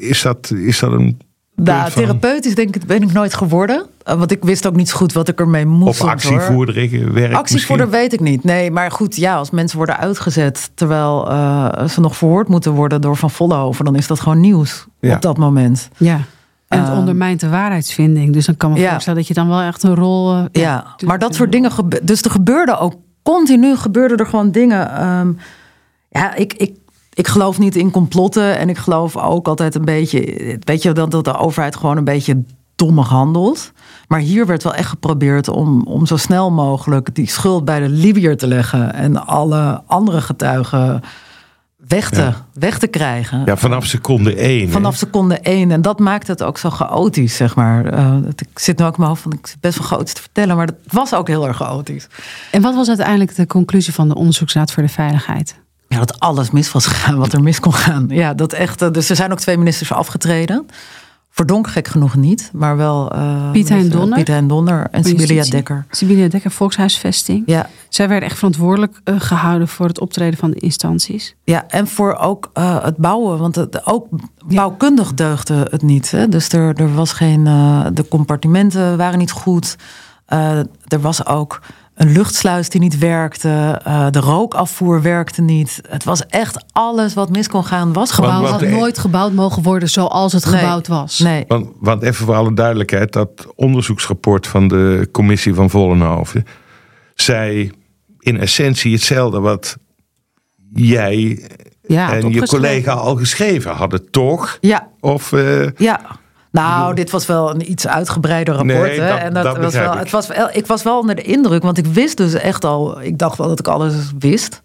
is 0.00 0.22
dat, 0.22 0.50
is 0.56 0.78
dat 0.78 0.92
een. 0.92 1.20
Nou, 1.64 1.90
therapeutisch 1.90 2.54
denk 2.54 2.76
ik, 2.76 2.86
ben 2.86 3.02
ik 3.02 3.12
nooit 3.12 3.34
geworden. 3.34 3.86
Uh, 4.08 4.14
Want 4.14 4.30
ik 4.30 4.44
wist 4.44 4.66
ook 4.66 4.76
niet 4.76 4.88
zo 4.88 4.96
goed 4.96 5.12
wat 5.12 5.28
ik 5.28 5.40
ermee 5.40 5.66
moest. 5.66 6.00
Of 6.02 6.08
actievoerder 6.08 7.12
werk? 7.12 7.32
Actievoerder 7.34 7.90
weet 7.90 8.12
ik 8.12 8.20
niet. 8.20 8.44
Nee, 8.44 8.70
maar 8.70 8.90
goed, 8.90 9.16
ja, 9.16 9.36
als 9.36 9.50
mensen 9.50 9.76
worden 9.76 9.96
uitgezet 9.98 10.70
terwijl 10.74 11.30
eh, 11.30 11.84
ze 11.88 12.00
nog 12.00 12.16
verhoord 12.16 12.48
moeten 12.48 12.72
worden 12.72 13.00
door 13.00 13.16
Van 13.16 13.30
Vollenhoven, 13.30 13.84
dan 13.84 13.94
is 13.96 14.06
dat 14.06 14.20
gewoon 14.20 14.40
nieuws 14.40 14.86
Ja. 15.00 15.14
op 15.14 15.22
dat 15.22 15.36
moment. 15.38 15.88
Ja. 15.96 16.20
En 16.68 16.78
het 16.78 16.88
Ehm. 16.88 16.98
ondermijnt 16.98 17.40
de 17.40 17.48
waarheidsvinding. 17.48 18.32
Dus 18.32 18.46
dan 18.46 18.56
kan 18.56 18.72
me 18.72 18.78
Ja. 18.78 18.90
voorstellen 18.90 19.18
dat 19.18 19.28
je 19.28 19.34
dan 19.34 19.48
wel 19.48 19.60
echt 19.60 19.82
een 19.82 19.94
rol... 19.94 20.32
eh, 20.34 20.44
Ja, 20.52 20.86
maar 21.04 21.18
dat 21.18 21.34
soort 21.34 21.52
dingen. 21.52 21.72
gebe- 21.72 22.00
Dus 22.02 22.22
er 22.22 22.30
gebeurde 22.30 22.78
ook 22.78 22.94
continu 23.22 23.76
gebeurden 23.76 24.16
er 24.16 24.26
gewoon 24.26 24.50
dingen. 24.50 24.90
Ehm, 24.96 25.32
ja, 26.08 26.34
ik, 26.34 26.52
ik, 26.54 26.74
ik 27.18 27.28
geloof 27.28 27.58
niet 27.58 27.76
in 27.76 27.90
complotten. 27.90 28.58
En 28.58 28.68
ik 28.68 28.78
geloof 28.78 29.16
ook 29.16 29.48
altijd 29.48 29.74
een 29.74 29.84
beetje. 29.84 30.20
Weet 30.64 30.82
je, 30.82 30.92
dat, 30.92 31.10
dat 31.10 31.24
de 31.24 31.36
overheid 31.36 31.76
gewoon 31.76 31.96
een 31.96 32.04
beetje 32.04 32.42
dommig 32.76 33.08
handelt. 33.08 33.72
Maar 34.08 34.20
hier 34.20 34.46
werd 34.46 34.62
wel 34.62 34.74
echt 34.74 34.88
geprobeerd 34.88 35.48
om, 35.48 35.82
om 35.86 36.06
zo 36.06 36.16
snel 36.16 36.50
mogelijk 36.50 37.14
die 37.14 37.28
schuld 37.28 37.64
bij 37.64 37.80
de 37.80 37.88
Libiër 37.88 38.36
te 38.36 38.46
leggen. 38.46 38.94
En 38.94 39.26
alle 39.26 39.82
andere 39.86 40.20
getuigen 40.20 41.00
weg 41.88 42.10
te, 42.10 42.20
Ja. 42.20 42.46
weg 42.52 42.78
te 42.78 42.86
krijgen. 42.86 43.42
Ja, 43.44 43.56
vanaf 43.56 43.84
seconde 43.84 44.34
één. 44.34 44.66
hè? 44.66 44.72
Vanaf 44.72 44.96
seconde 44.96 45.38
één. 45.38 45.70
En 45.70 45.82
dat 45.82 45.98
maakt 45.98 46.26
het 46.26 46.42
ook 46.42 46.58
zo 46.58 46.70
chaotisch, 46.70 47.36
zeg 47.36 47.54
maar. 47.56 47.84
Eh, 47.86 48.16
ik 48.52 48.58
zit 48.58 48.78
nu 48.78 48.84
ook 48.84 48.90
in 48.92 48.96
mijn 48.98 49.10
hoofd 49.10 49.22
van, 49.22 49.32
ik 49.32 49.46
zit 49.46 49.60
best 49.60 49.78
wel 49.78 49.86
chaotisch 49.86 50.12
te 50.14 50.20
vertellen. 50.20 50.56
Maar 50.56 50.66
het 50.66 50.92
was 50.92 51.14
ook 51.14 51.28
heel 51.28 51.46
erg 51.46 51.56
chaotisch. 51.56 52.06
En 52.50 52.62
wat 52.62 52.74
was 52.74 52.88
uiteindelijk 52.88 53.34
de 53.34 53.46
conclusie 53.46 53.94
van 53.94 54.08
de 54.08 54.14
Onderzoeksraad 54.14 54.72
voor 54.72 54.82
de 54.82 54.88
Veiligheid? 54.88 55.60
Ja, 55.88 55.98
dat 55.98 56.20
alles 56.20 56.50
mis 56.50 56.72
was 56.72 56.86
gegaan 56.86 57.16
wat 57.18 57.32
er 57.32 57.42
mis 57.42 57.60
kon 57.60 57.74
gaan. 57.74 58.06
Ja, 58.08 58.34
dat 58.34 58.52
echt. 58.52 58.82
eh, 58.82 58.90
Dus 58.90 59.10
er 59.10 59.16
zijn 59.16 59.32
ook 59.32 59.38
twee 59.40 59.58
ministers 59.58 59.92
afgetreden. 59.92 60.66
Verdonk 61.30 61.68
gek 61.68 61.88
genoeg 61.88 62.16
niet, 62.16 62.50
maar 62.52 62.76
wel... 62.76 63.12
eh, 63.12 63.50
Piet 63.50 63.68
Hein 63.68 63.88
Donner? 63.90 64.18
Piet 64.18 64.28
Hein 64.28 64.48
Donner 64.48 64.88
en 64.90 65.02
Justitie. 65.02 65.50
Dekker. 65.50 65.84
Sibylla 65.90 66.28
Dekker, 66.28 66.50
Volkshuisvesting. 66.50 67.42
Ja, 67.46 67.68
Zij 67.88 68.08
werden 68.08 68.28
echt 68.28 68.36
verantwoordelijk 68.38 69.00
eh, 69.04 69.14
gehouden 69.18 69.68
voor 69.68 69.86
het 69.86 70.00
optreden 70.00 70.38
van 70.38 70.50
de 70.50 70.56
instanties. 70.58 71.34
ja, 71.44 71.64
en 71.68 71.86
voor 71.86 72.14
ook 72.14 72.50
het 72.82 72.96
bouwen. 72.96 73.38
Want 73.38 73.54
het, 73.54 73.86
ook 73.86 74.06
bouwkundig 74.46 75.14
deugde 75.14 75.66
het 75.70 75.82
niet. 75.82 76.10
Hè? 76.10 76.28
Dus 76.28 76.48
er, 76.52 76.74
er 76.74 76.94
was 76.94 77.12
geen... 77.12 77.44
de 77.94 78.04
compartimenten 78.08 78.96
waren 78.96 79.18
niet 79.18 79.30
goed. 79.32 79.76
Er 80.26 81.00
was 81.00 81.26
ook 81.26 81.60
een 81.98 82.12
luchtsluis 82.12 82.68
die 82.68 82.80
niet 82.80 82.98
werkte. 82.98 83.80
eh, 83.84 84.06
de 84.10 84.20
rookafvoer 84.20 85.02
werkte 85.02 85.42
niet. 85.42 85.80
Het 85.88 86.04
was 86.04 86.26
echt 86.26 86.64
alles 86.72 87.14
wat 87.14 87.30
mis 87.30 87.48
kon 87.48 87.64
gaan, 87.64 87.92
was 87.92 88.10
Gebouw 88.10 88.30
gewoon. 88.30 88.42
Want- 88.50 88.60
had 88.62 88.70
nooit 88.70 88.98
gebouwd 88.98 89.32
mogen 89.32 89.62
worden 89.62 89.88
zoals 89.90 90.32
het 90.32 90.44
Nee. 90.50 90.54
gebouwd 90.60 90.86
was. 90.86 91.18
Nee, 91.18 91.44
Want, 91.48 91.68
want 91.80 92.02
even 92.02 92.26
voor 92.26 92.34
alle 92.34 92.54
duidelijkheid, 92.54 93.12
dat 93.12 93.30
onderzoeksrapport 93.54 94.46
van 94.46 94.68
de 94.68 95.08
commissie 95.12 95.54
van 95.54 95.70
Vollenhoven 95.70 96.44
zei 97.14 97.70
in 98.18 98.40
essentie 98.40 98.92
hetzelfde 98.92 99.40
wat 99.40 99.76
jij 100.74 101.48
Ja, 101.86 102.12
en 102.12 102.30
je 102.32 102.46
collega 102.46 102.92
al 102.92 103.16
geschreven 103.16 103.70
hadden, 103.72 104.10
toch? 104.10 104.58
ja, 104.60 104.88
Of 105.00 105.32
eh, 105.32 105.70
ja. 105.76 106.00
Nou, 106.62 106.94
dit 106.94 107.10
was 107.10 107.26
wel 107.26 107.50
een 107.50 107.70
iets 107.70 107.86
uitgebreider 107.86 108.54
rapport. 108.54 108.78
Nee, 108.88 109.00
hè? 109.00 109.08
dat- 109.08 109.18
en 109.18 109.34
dat, 109.34 109.44
dat 109.44 109.56
was 109.56 109.72
wel, 109.74 109.92
ik. 109.92 109.98
het 109.98 110.10
was 110.10 110.26
wel, 110.26 110.48
ik 110.52 110.66
was 110.66 110.82
wel 110.82 110.98
onder 110.98 111.14
de 111.14 111.22
indruk, 111.22 111.62
want 111.62 111.78
ik 111.78 111.86
wist 111.86 112.16
dus 112.16 112.34
echt 112.34 112.64
al, 112.64 113.00
ik 113.02 113.18
dacht 113.18 113.38
wel 113.38 113.48
dat 113.48 113.58
ik 113.58 113.68
alles 113.68 113.94
wist. 114.18 114.60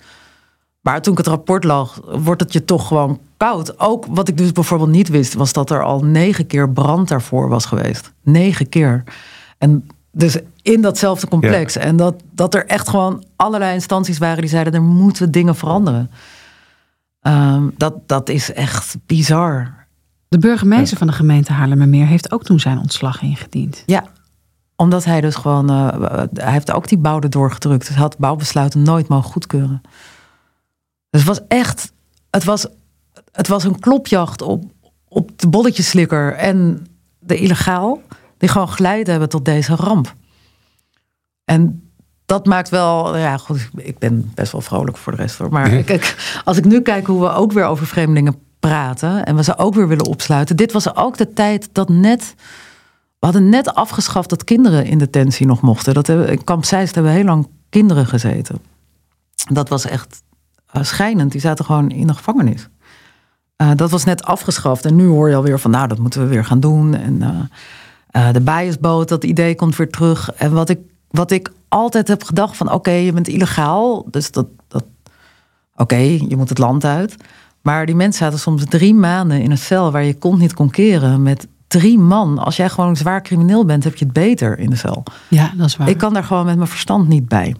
Maar 0.81 1.01
toen 1.01 1.11
ik 1.11 1.17
het 1.17 1.27
rapport 1.27 1.63
lag, 1.63 1.99
wordt 2.05 2.41
het 2.41 2.53
je 2.53 2.65
toch 2.65 2.87
gewoon 2.87 3.19
koud. 3.37 3.79
Ook 3.79 4.05
wat 4.09 4.27
ik 4.27 4.37
dus 4.37 4.51
bijvoorbeeld 4.51 4.89
niet 4.89 5.09
wist, 5.09 5.33
was 5.33 5.53
dat 5.53 5.69
er 5.69 5.83
al 5.83 5.99
negen 6.03 6.47
keer 6.47 6.69
brand 6.69 7.07
daarvoor 7.07 7.49
was 7.49 7.65
geweest. 7.65 8.11
Negen 8.23 8.69
keer. 8.69 9.03
En 9.57 9.87
dus 10.11 10.37
in 10.61 10.81
datzelfde 10.81 11.27
complex. 11.27 11.75
En 11.75 11.95
dat, 11.95 12.15
dat 12.31 12.53
er 12.55 12.65
echt 12.65 12.89
gewoon 12.89 13.23
allerlei 13.35 13.73
instanties 13.73 14.17
waren 14.17 14.41
die 14.41 14.49
zeiden: 14.49 14.73
er 14.73 14.81
moeten 14.81 15.31
dingen 15.31 15.55
veranderen. 15.55 16.11
Ehm, 17.21 17.63
dat, 17.77 17.93
dat 18.05 18.29
is 18.29 18.53
echt 18.53 18.95
bizar. 19.05 19.82
De 20.33 20.39
burgemeester 20.39 20.97
van 20.97 21.07
de 21.07 21.13
gemeente 21.13 21.51
Haarlemmermeer 21.51 22.05
heeft 22.05 22.31
ook 22.31 22.43
toen 22.43 22.59
zijn 22.59 22.77
ontslag 22.77 23.21
ingediend. 23.21 23.83
Ja, 23.85 24.03
omdat 24.75 25.05
hij 25.05 25.21
dus 25.21 25.35
gewoon. 25.35 25.69
eh, 25.69 26.23
hij 26.33 26.51
heeft 26.51 26.71
ook 26.71 26.87
die 26.87 26.97
bouw 26.97 27.19
doorgedrukt. 27.19 27.79
Dus 27.79 27.95
hij 27.95 28.03
had 28.03 28.17
bouwbesluiten 28.17 28.81
nooit 28.81 29.07
mogen 29.07 29.31
goedkeuren. 29.31 29.81
Dus 31.09 31.21
het 31.21 31.29
was 31.29 31.39
echt. 31.47 31.91
Het 32.29 32.43
was, 32.43 32.67
het 33.31 33.47
was 33.47 33.63
een 33.63 33.79
klopjacht 33.79 34.41
op, 34.41 34.63
op 35.07 35.39
de 35.39 35.47
bolletjeslikker 35.47 36.33
en 36.35 36.87
de 37.19 37.37
illegaal. 37.37 38.01
Die 38.37 38.49
gewoon 38.49 38.69
geleid 38.69 39.07
hebben 39.07 39.29
tot 39.29 39.45
deze 39.45 39.75
ramp. 39.75 40.15
En 41.45 41.89
dat 42.25 42.45
maakt 42.45 42.69
wel. 42.69 43.17
Ja, 43.17 43.37
goed, 43.37 43.69
ik 43.75 43.99
ben 43.99 44.31
best 44.33 44.51
wel 44.51 44.61
vrolijk 44.61 44.97
voor 44.97 45.15
de 45.15 45.21
rest 45.21 45.37
hoor. 45.37 45.49
Maar 45.49 45.69
kijk, 45.69 46.41
als 46.43 46.57
ik 46.57 46.65
nu 46.65 46.81
kijk 46.81 47.05
hoe 47.05 47.21
we 47.21 47.29
ook 47.29 47.51
weer 47.51 47.65
over 47.65 47.87
vreemdelingen 47.87 48.51
praten. 48.67 49.25
en 49.25 49.35
we 49.35 49.43
ze 49.43 49.57
ook 49.57 49.73
weer 49.73 49.87
willen 49.87 50.05
opsluiten. 50.05 50.55
Dit 50.55 50.71
was 50.71 50.95
ook 50.95 51.17
de 51.17 51.33
tijd 51.33 51.69
dat 51.71 51.89
net. 51.89 52.35
We 53.19 53.25
hadden 53.29 53.49
net 53.49 53.75
afgeschaft 53.75 54.29
dat 54.29 54.43
kinderen 54.43 54.85
in 54.85 54.97
detentie 54.97 55.45
nog 55.45 55.61
mochten. 55.61 55.93
Dat 55.93 56.09
in 56.09 56.43
Kamp 56.43 56.65
Zeist 56.65 56.95
hebben 56.95 57.13
heel 57.13 57.23
lang 57.23 57.47
kinderen 57.69 58.05
gezeten. 58.05 58.61
Dat 59.51 59.69
was 59.69 59.85
echt 59.85 60.23
eh, 60.71 60.83
schijnend. 60.83 61.31
Die 61.31 61.41
zaten 61.41 61.65
gewoon 61.65 61.89
in 61.89 62.07
de 62.07 62.13
gevangenis. 62.13 62.69
Eh, 63.55 63.71
dat 63.75 63.91
was 63.91 64.03
net 64.03 64.23
afgeschaft. 64.23 64.85
En 64.85 64.95
nu 64.95 65.07
hoor 65.07 65.29
je 65.29 65.35
alweer 65.35 65.59
van, 65.59 65.71
nou, 65.71 65.87
dat 65.87 65.97
moeten 65.97 66.21
we 66.21 66.27
weer 66.27 66.45
gaan 66.45 66.59
doen. 66.59 66.95
En 66.95 67.21
eh, 67.21 68.27
eh, 68.27 68.33
de 68.33 68.41
biasboot, 68.41 69.09
dat 69.09 69.23
idee 69.23 69.55
komt 69.55 69.75
weer 69.75 69.89
terug. 69.89 70.33
En 70.33 70.51
wat 70.51 70.69
ik, 70.69 70.79
wat 71.09 71.31
ik 71.31 71.51
altijd 71.67 72.07
heb 72.07 72.23
gedacht 72.23 72.57
van, 72.57 72.71
oké, 72.71 72.91
je 72.91 73.13
bent 73.13 73.27
illegaal. 73.27 74.07
Dus 74.09 74.31
dat, 74.31 74.47
dat 74.67 74.83
oké, 75.75 75.95
je 75.97 76.35
moet 76.37 76.49
het 76.49 76.57
land 76.57 76.85
uit. 76.85 77.15
Maar 77.63 77.85
die 77.85 77.95
mensen 77.95 78.23
zaten 78.25 78.39
soms 78.39 78.63
drie 78.69 78.93
maanden 78.93 79.41
in 79.41 79.51
een 79.51 79.57
cel 79.57 79.91
waar 79.91 80.03
je 80.03 80.13
kont 80.13 80.39
niet 80.39 80.53
kon 80.53 80.69
keren 80.69 81.23
met 81.23 81.47
drie 81.67 81.97
man. 81.97 82.37
Als 82.37 82.55
jij 82.55 82.69
gewoon 82.69 82.95
zwaar 82.95 83.21
crimineel 83.21 83.65
bent, 83.65 83.83
heb 83.83 83.95
je 83.95 84.05
het 84.05 84.13
beter 84.13 84.59
in 84.59 84.69
de 84.69 84.75
cel. 84.75 85.03
Ja, 85.27 85.51
dat 85.55 85.67
is 85.67 85.77
waar. 85.77 85.89
Ik 85.89 85.97
kan 85.97 86.13
daar 86.13 86.23
gewoon 86.23 86.45
met 86.45 86.55
mijn 86.55 86.67
verstand 86.67 87.07
niet 87.07 87.27
bij. 87.27 87.55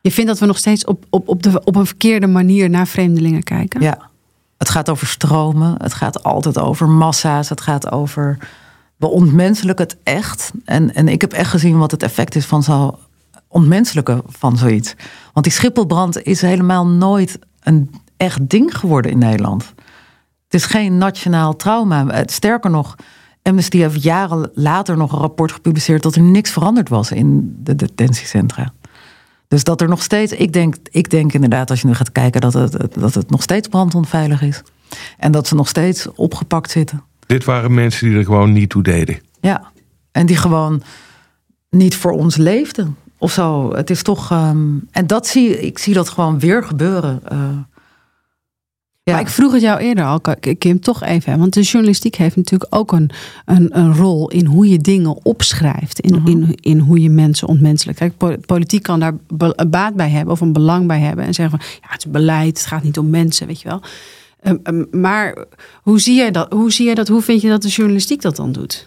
Je 0.00 0.10
vindt 0.10 0.30
dat 0.30 0.38
we 0.38 0.46
nog 0.46 0.58
steeds 0.58 0.84
op, 0.84 1.04
op, 1.10 1.28
op, 1.28 1.42
de, 1.42 1.64
op 1.64 1.76
een 1.76 1.86
verkeerde 1.86 2.26
manier 2.26 2.70
naar 2.70 2.86
vreemdelingen 2.86 3.42
kijken? 3.42 3.80
Ja. 3.80 4.10
Het 4.58 4.68
gaat 4.68 4.90
over 4.90 5.06
stromen. 5.06 5.74
Het 5.82 5.94
gaat 5.94 6.22
altijd 6.22 6.58
over 6.58 6.88
massa's. 6.88 7.48
Het 7.48 7.60
gaat 7.60 7.90
over. 7.92 8.38
We 8.96 9.06
ontmenselijken 9.06 9.84
het 9.84 9.96
echt. 10.02 10.52
En, 10.64 10.94
en 10.94 11.08
ik 11.08 11.20
heb 11.20 11.32
echt 11.32 11.50
gezien 11.50 11.78
wat 11.78 11.90
het 11.90 12.02
effect 12.02 12.34
is 12.34 12.46
van 12.46 12.62
zo 12.62 12.98
ontmenselijken 13.48 14.22
van 14.26 14.56
zoiets. 14.56 14.94
Want 15.32 15.46
die 15.46 15.54
Schipholbrand 15.54 16.22
is 16.22 16.40
helemaal 16.40 16.86
nooit 16.86 17.38
een 17.60 17.90
echt 18.16 18.48
ding 18.48 18.78
geworden 18.78 19.10
in 19.10 19.18
Nederland. 19.18 19.74
Het 20.44 20.54
is 20.62 20.64
geen 20.64 20.98
nationaal 20.98 21.56
trauma. 21.56 22.22
Sterker 22.26 22.70
nog, 22.70 22.94
Amnesty 23.42 23.78
heeft 23.78 24.02
jaren 24.02 24.50
later 24.54 24.96
nog 24.96 25.12
een 25.12 25.18
rapport 25.18 25.52
gepubliceerd 25.52 26.02
dat 26.02 26.14
er 26.14 26.22
niks 26.22 26.50
veranderd 26.50 26.88
was 26.88 27.10
in 27.12 27.56
de 27.62 27.74
detentiecentra. 27.74 28.72
Dus 29.48 29.64
dat 29.64 29.80
er 29.80 29.88
nog 29.88 30.02
steeds, 30.02 30.32
ik 30.32 30.52
denk, 30.52 30.74
ik 30.90 31.10
denk 31.10 31.32
inderdaad 31.32 31.70
als 31.70 31.80
je 31.80 31.86
nu 31.86 31.94
gaat 31.94 32.12
kijken 32.12 32.40
dat 32.40 32.52
het, 32.52 32.76
dat 32.98 33.14
het 33.14 33.30
nog 33.30 33.42
steeds 33.42 33.68
brandonveilig 33.68 34.42
is. 34.42 34.62
En 35.18 35.32
dat 35.32 35.46
ze 35.46 35.54
nog 35.54 35.68
steeds 35.68 36.08
opgepakt 36.14 36.70
zitten. 36.70 37.02
dit 37.26 37.44
waren 37.44 37.74
mensen 37.74 38.08
die 38.08 38.18
er 38.18 38.24
gewoon 38.24 38.52
niet 38.52 38.68
toe 38.70 38.82
deden. 38.82 39.18
Ja. 39.40 39.72
En 40.12 40.26
die 40.26 40.36
gewoon 40.36 40.82
niet 41.70 41.96
voor 41.96 42.12
ons 42.12 42.36
leefden. 42.36 42.96
Of 43.18 43.32
zo. 43.32 43.74
Het 43.74 43.90
is 43.90 44.02
toch. 44.02 44.30
ehm, 44.30 44.66
en 44.90 45.06
dat 45.06 45.26
zie 45.26 45.60
ik 45.60 45.78
zie 45.78 45.94
dat 45.94 46.08
gewoon 46.08 46.38
weer 46.38 46.64
gebeuren. 46.64 47.20
eh. 47.24 47.38
Ja. 49.04 49.12
Maar 49.12 49.20
ik 49.22 49.28
vroeg 49.28 49.52
het 49.52 49.60
jou 49.62 49.80
eerder 49.80 50.04
al, 50.04 50.20
Kim, 50.58 50.80
toch 50.80 51.02
even. 51.02 51.32
hè, 51.32 51.38
Want 51.38 51.52
de 51.54 51.60
journalistiek 51.62 52.14
heeft 52.14 52.36
natuurlijk 52.36 52.74
ook 52.74 52.92
een, 52.92 53.10
een, 53.44 53.78
een 53.78 53.94
rol 53.96 54.30
in 54.30 54.46
hoe 54.46 54.68
je 54.68 54.78
dingen 54.78 55.24
opschrijft. 55.24 56.00
In, 56.00 56.14
Mhm. 56.14 56.28
in, 56.28 56.54
in 56.60 56.78
hoe 56.78 57.00
je 57.02 57.10
mensen 57.10 57.48
ontmenselijk. 57.48 57.98
Kijk, 57.98 58.16
po- 58.16 58.36
politiek 58.46 58.82
kan 58.82 59.00
daar 59.00 59.14
be- 59.28 59.66
baat 59.70 59.94
bij 59.94 60.10
hebben 60.10 60.32
of 60.34 60.40
een 60.40 60.52
belang 60.52 60.86
bij 60.86 61.00
hebben. 61.00 61.24
En 61.24 61.34
zeggen 61.34 61.58
van 61.58 61.68
ja, 61.82 61.88
het 61.90 62.04
is 62.04 62.10
beleid, 62.10 62.58
het 62.58 62.66
gaat 62.66 62.82
niet 62.82 62.98
om 62.98 63.10
mensen, 63.10 63.46
weet 63.46 63.60
je 63.60 63.68
wel. 63.68 63.80
Ehm, 64.40 64.56
ehm, 64.62 64.84
maar 65.00 65.44
hoe 65.82 66.00
zie 66.00 66.14
jij 66.16 66.30
dat? 66.30 66.52
Hoe 66.52 66.72
zie 66.72 66.84
jij 66.84 66.94
dat? 66.94 67.08
Hoe 67.08 67.22
vind 67.22 67.40
je 67.40 67.48
dat 67.48 67.62
de 67.62 67.68
journalistiek 67.68 68.22
dat 68.22 68.36
dan 68.36 68.52
doet? 68.52 68.86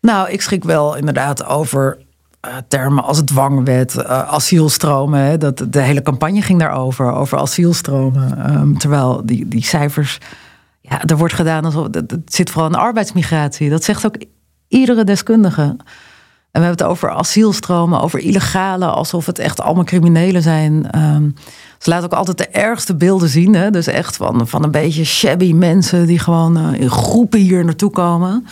Nou, 0.00 0.30
ik 0.30 0.40
schrik 0.42 0.64
wel 0.64 0.96
inderdaad 0.96 1.44
over 1.44 1.98
termen 2.68 3.04
als 3.04 3.22
dwangwet, 3.22 3.96
eh, 3.96 4.28
asielstromen. 4.28 5.20
Hè. 5.20 5.38
Dat, 5.38 5.66
de 5.68 5.80
hele 5.80 6.02
campagne 6.02 6.42
ging 6.42 6.58
daarover, 6.58 7.12
over 7.12 7.38
asielstromen. 7.38 8.46
Ehm, 8.46 8.74
terwijl 8.74 9.22
die, 9.24 9.48
die 9.48 9.64
cijfers, 9.64 10.18
ja, 10.80 11.04
er 11.04 11.16
wordt 11.16 11.34
gedaan 11.34 11.64
alsof 11.64 11.86
het 11.90 12.10
het 12.10 12.34
zit 12.34 12.50
vooral 12.50 12.70
in 12.70 12.76
arbeidsmigratie. 12.76 13.70
Dat 13.70 13.84
zegt 13.84 14.06
ook 14.06 14.16
iedere 14.68 15.04
deskundige. 15.04 15.76
En 16.56 16.62
we 16.62 16.68
hebben 16.68 16.86
het 16.86 16.94
over 16.94 17.10
asielstromen, 17.10 18.00
over 18.00 18.18
illegale, 18.18 18.86
alsof 18.86 19.26
het 19.26 19.38
echt 19.38 19.60
allemaal 19.60 19.84
criminelen 19.84 20.42
zijn. 20.42 20.90
Ehm, 20.90 21.30
ze 21.78 21.90
laten 21.90 22.04
ook 22.04 22.18
altijd 22.18 22.38
de 22.38 22.48
ergste 22.48 22.94
beelden 22.94 23.28
zien. 23.28 23.54
Hè? 23.54 23.70
Dus 23.70 23.86
echt 23.86 24.16
van, 24.16 24.48
van 24.48 24.64
een 24.64 24.70
beetje 24.70 25.04
shabby 25.04 25.52
mensen 25.52 26.06
die 26.06 26.18
gewoon 26.18 26.56
eh, 26.56 26.80
in 26.80 26.90
groepen 26.90 27.40
hier 27.40 27.64
naartoe 27.64 27.90
komen. 27.90 28.46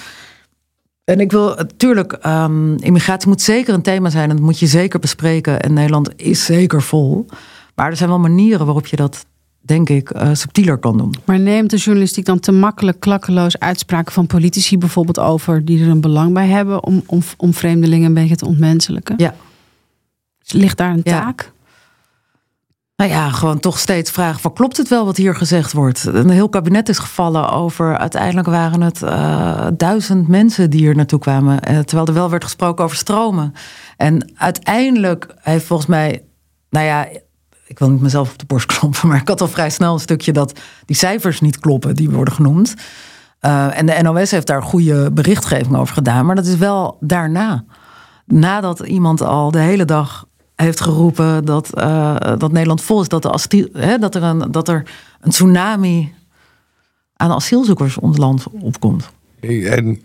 En 1.04 1.20
ik 1.20 1.32
wil 1.32 1.54
natuurlijk, 1.54 2.12
ehm, 2.12 2.74
immigratie 2.74 3.28
moet 3.28 3.40
zeker 3.40 3.74
een 3.74 3.82
thema 3.82 4.10
zijn 4.10 4.30
en 4.30 4.36
dat 4.36 4.44
moet 4.44 4.58
je 4.58 4.66
zeker 4.66 4.98
bespreken. 4.98 5.60
En 5.60 5.72
Nederland 5.72 6.10
is 6.16 6.44
zeker 6.44 6.82
vol. 6.82 7.26
Maar 7.74 7.90
er 7.90 7.96
zijn 7.96 8.08
wel 8.08 8.18
manieren 8.18 8.64
waarop 8.64 8.86
je 8.86 8.96
dat, 8.96 9.26
denk 9.60 9.88
ik, 9.88 10.10
eh, 10.10 10.28
subtieler 10.32 10.78
kan 10.78 10.98
doen. 10.98 11.14
Maar 11.24 11.40
neemt 11.40 11.70
de 11.70 11.76
journalistiek 11.76 12.24
dan 12.24 12.40
te 12.40 12.52
makkelijk, 12.52 13.00
klakkeloos 13.00 13.58
uitspraken 13.58 14.12
van 14.12 14.26
politici 14.26 14.78
bijvoorbeeld 14.78 15.18
over 15.18 15.64
die 15.64 15.82
er 15.82 15.88
een 15.88 16.00
belang 16.00 16.32
bij 16.32 16.46
hebben 16.46 16.84
om, 16.84 17.02
om, 17.06 17.22
om 17.36 17.54
vreemdelingen 17.54 18.06
een 18.06 18.14
beetje 18.14 18.36
te 18.36 18.46
ontmenselijken? 18.46 19.14
Ja. 19.18 19.34
Ligt 20.46 20.76
daar 20.76 20.90
een 20.90 21.00
Ja. 21.04 21.34
Nou 22.96 23.10
ja, 23.10 23.30
gewoon 23.30 23.60
toch 23.60 23.78
steeds 23.78 24.10
vragen 24.10 24.40
van 24.40 24.52
klopt 24.52 24.76
het 24.76 24.88
wel 24.88 25.04
wat 25.04 25.16
hier 25.16 25.34
gezegd 25.34 25.72
wordt? 25.72 26.04
Een 26.04 26.30
heel 26.30 26.48
kabinet 26.48 26.88
is 26.88 26.98
gevallen 26.98 27.50
over, 27.50 27.98
uiteindelijk 27.98 28.46
waren 28.46 28.80
het 28.80 29.02
eh, 29.02 29.66
duizend 29.76 30.28
mensen 30.28 30.70
die 30.70 30.80
hier 30.80 30.96
naartoe 30.96 31.18
kwamen. 31.18 31.60
eh, 31.60 31.78
terwijl 31.78 32.06
er 32.06 32.14
wel 32.14 32.30
werd 32.30 32.44
gesproken 32.44 32.84
over 32.84 32.96
stromen. 32.96 33.54
En 33.96 34.32
uiteindelijk 34.36 35.34
heeft 35.40 35.64
volgens 35.64 35.88
mij, 35.88 36.24
nou 36.70 36.86
ja, 36.86 37.08
ik 37.66 37.78
wil 37.78 37.90
niet 37.90 38.00
mezelf 38.00 38.32
op 38.32 38.38
de 38.38 38.46
borst 38.46 38.66
kloppen, 38.78 39.08
maar 39.08 39.20
ik 39.20 39.28
had 39.28 39.40
al 39.40 39.48
vrij 39.48 39.70
snel 39.70 39.92
een 39.92 40.00
stukje 40.00 40.32
dat 40.32 40.60
die 40.84 40.96
cijfers 40.96 41.40
niet 41.40 41.58
kloppen 41.58 41.94
die 41.94 42.10
worden 42.10 42.34
genoemd. 42.34 42.74
Eh, 43.38 43.78
en 43.78 43.86
de 43.86 43.98
NOS 44.02 44.30
heeft 44.30 44.46
daar 44.46 44.62
goede 44.62 45.12
berichtgeving 45.12 45.76
over 45.76 45.94
gedaan, 45.94 46.26
maar 46.26 46.36
dat 46.36 46.46
is 46.46 46.56
wel 46.56 46.96
daarna. 47.00 47.64
Nadat 48.26 48.80
iemand 48.80 49.20
al 49.20 49.50
de 49.50 49.58
hele 49.58 49.84
dag 49.84 50.26
heeft 50.54 50.80
geroepen 50.80 51.44
dat, 51.44 51.74
eh, 51.74 52.16
dat 52.38 52.52
Nederland 52.52 52.82
vol 52.82 53.00
is, 53.00 53.08
dat, 53.08 53.22
de 53.22 53.32
asiel, 53.32 53.68
hè, 53.72 53.98
dat, 53.98 54.14
er 54.14 54.22
een, 54.22 54.50
dat 54.50 54.68
er 54.68 54.82
een 55.20 55.30
tsunami 55.30 56.14
aan 57.16 57.30
asielzoekers 57.30 57.98
ons 57.98 58.16
land 58.16 58.46
opkomt. 58.60 59.10
En 59.64 60.02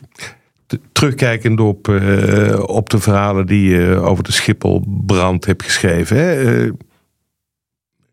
terugkijkend 0.91 1.59
op, 1.59 1.87
eh, 1.87 2.63
op 2.65 2.89
de 2.89 2.99
verhalen 2.99 3.45
die 3.45 3.69
je 3.69 3.95
over 3.95 4.23
de 4.23 4.31
Schipholbrand 4.31 5.45
hebt 5.45 5.63
geschreven. 5.63 6.17
Hè, 6.17 6.63
eh, 6.65 6.71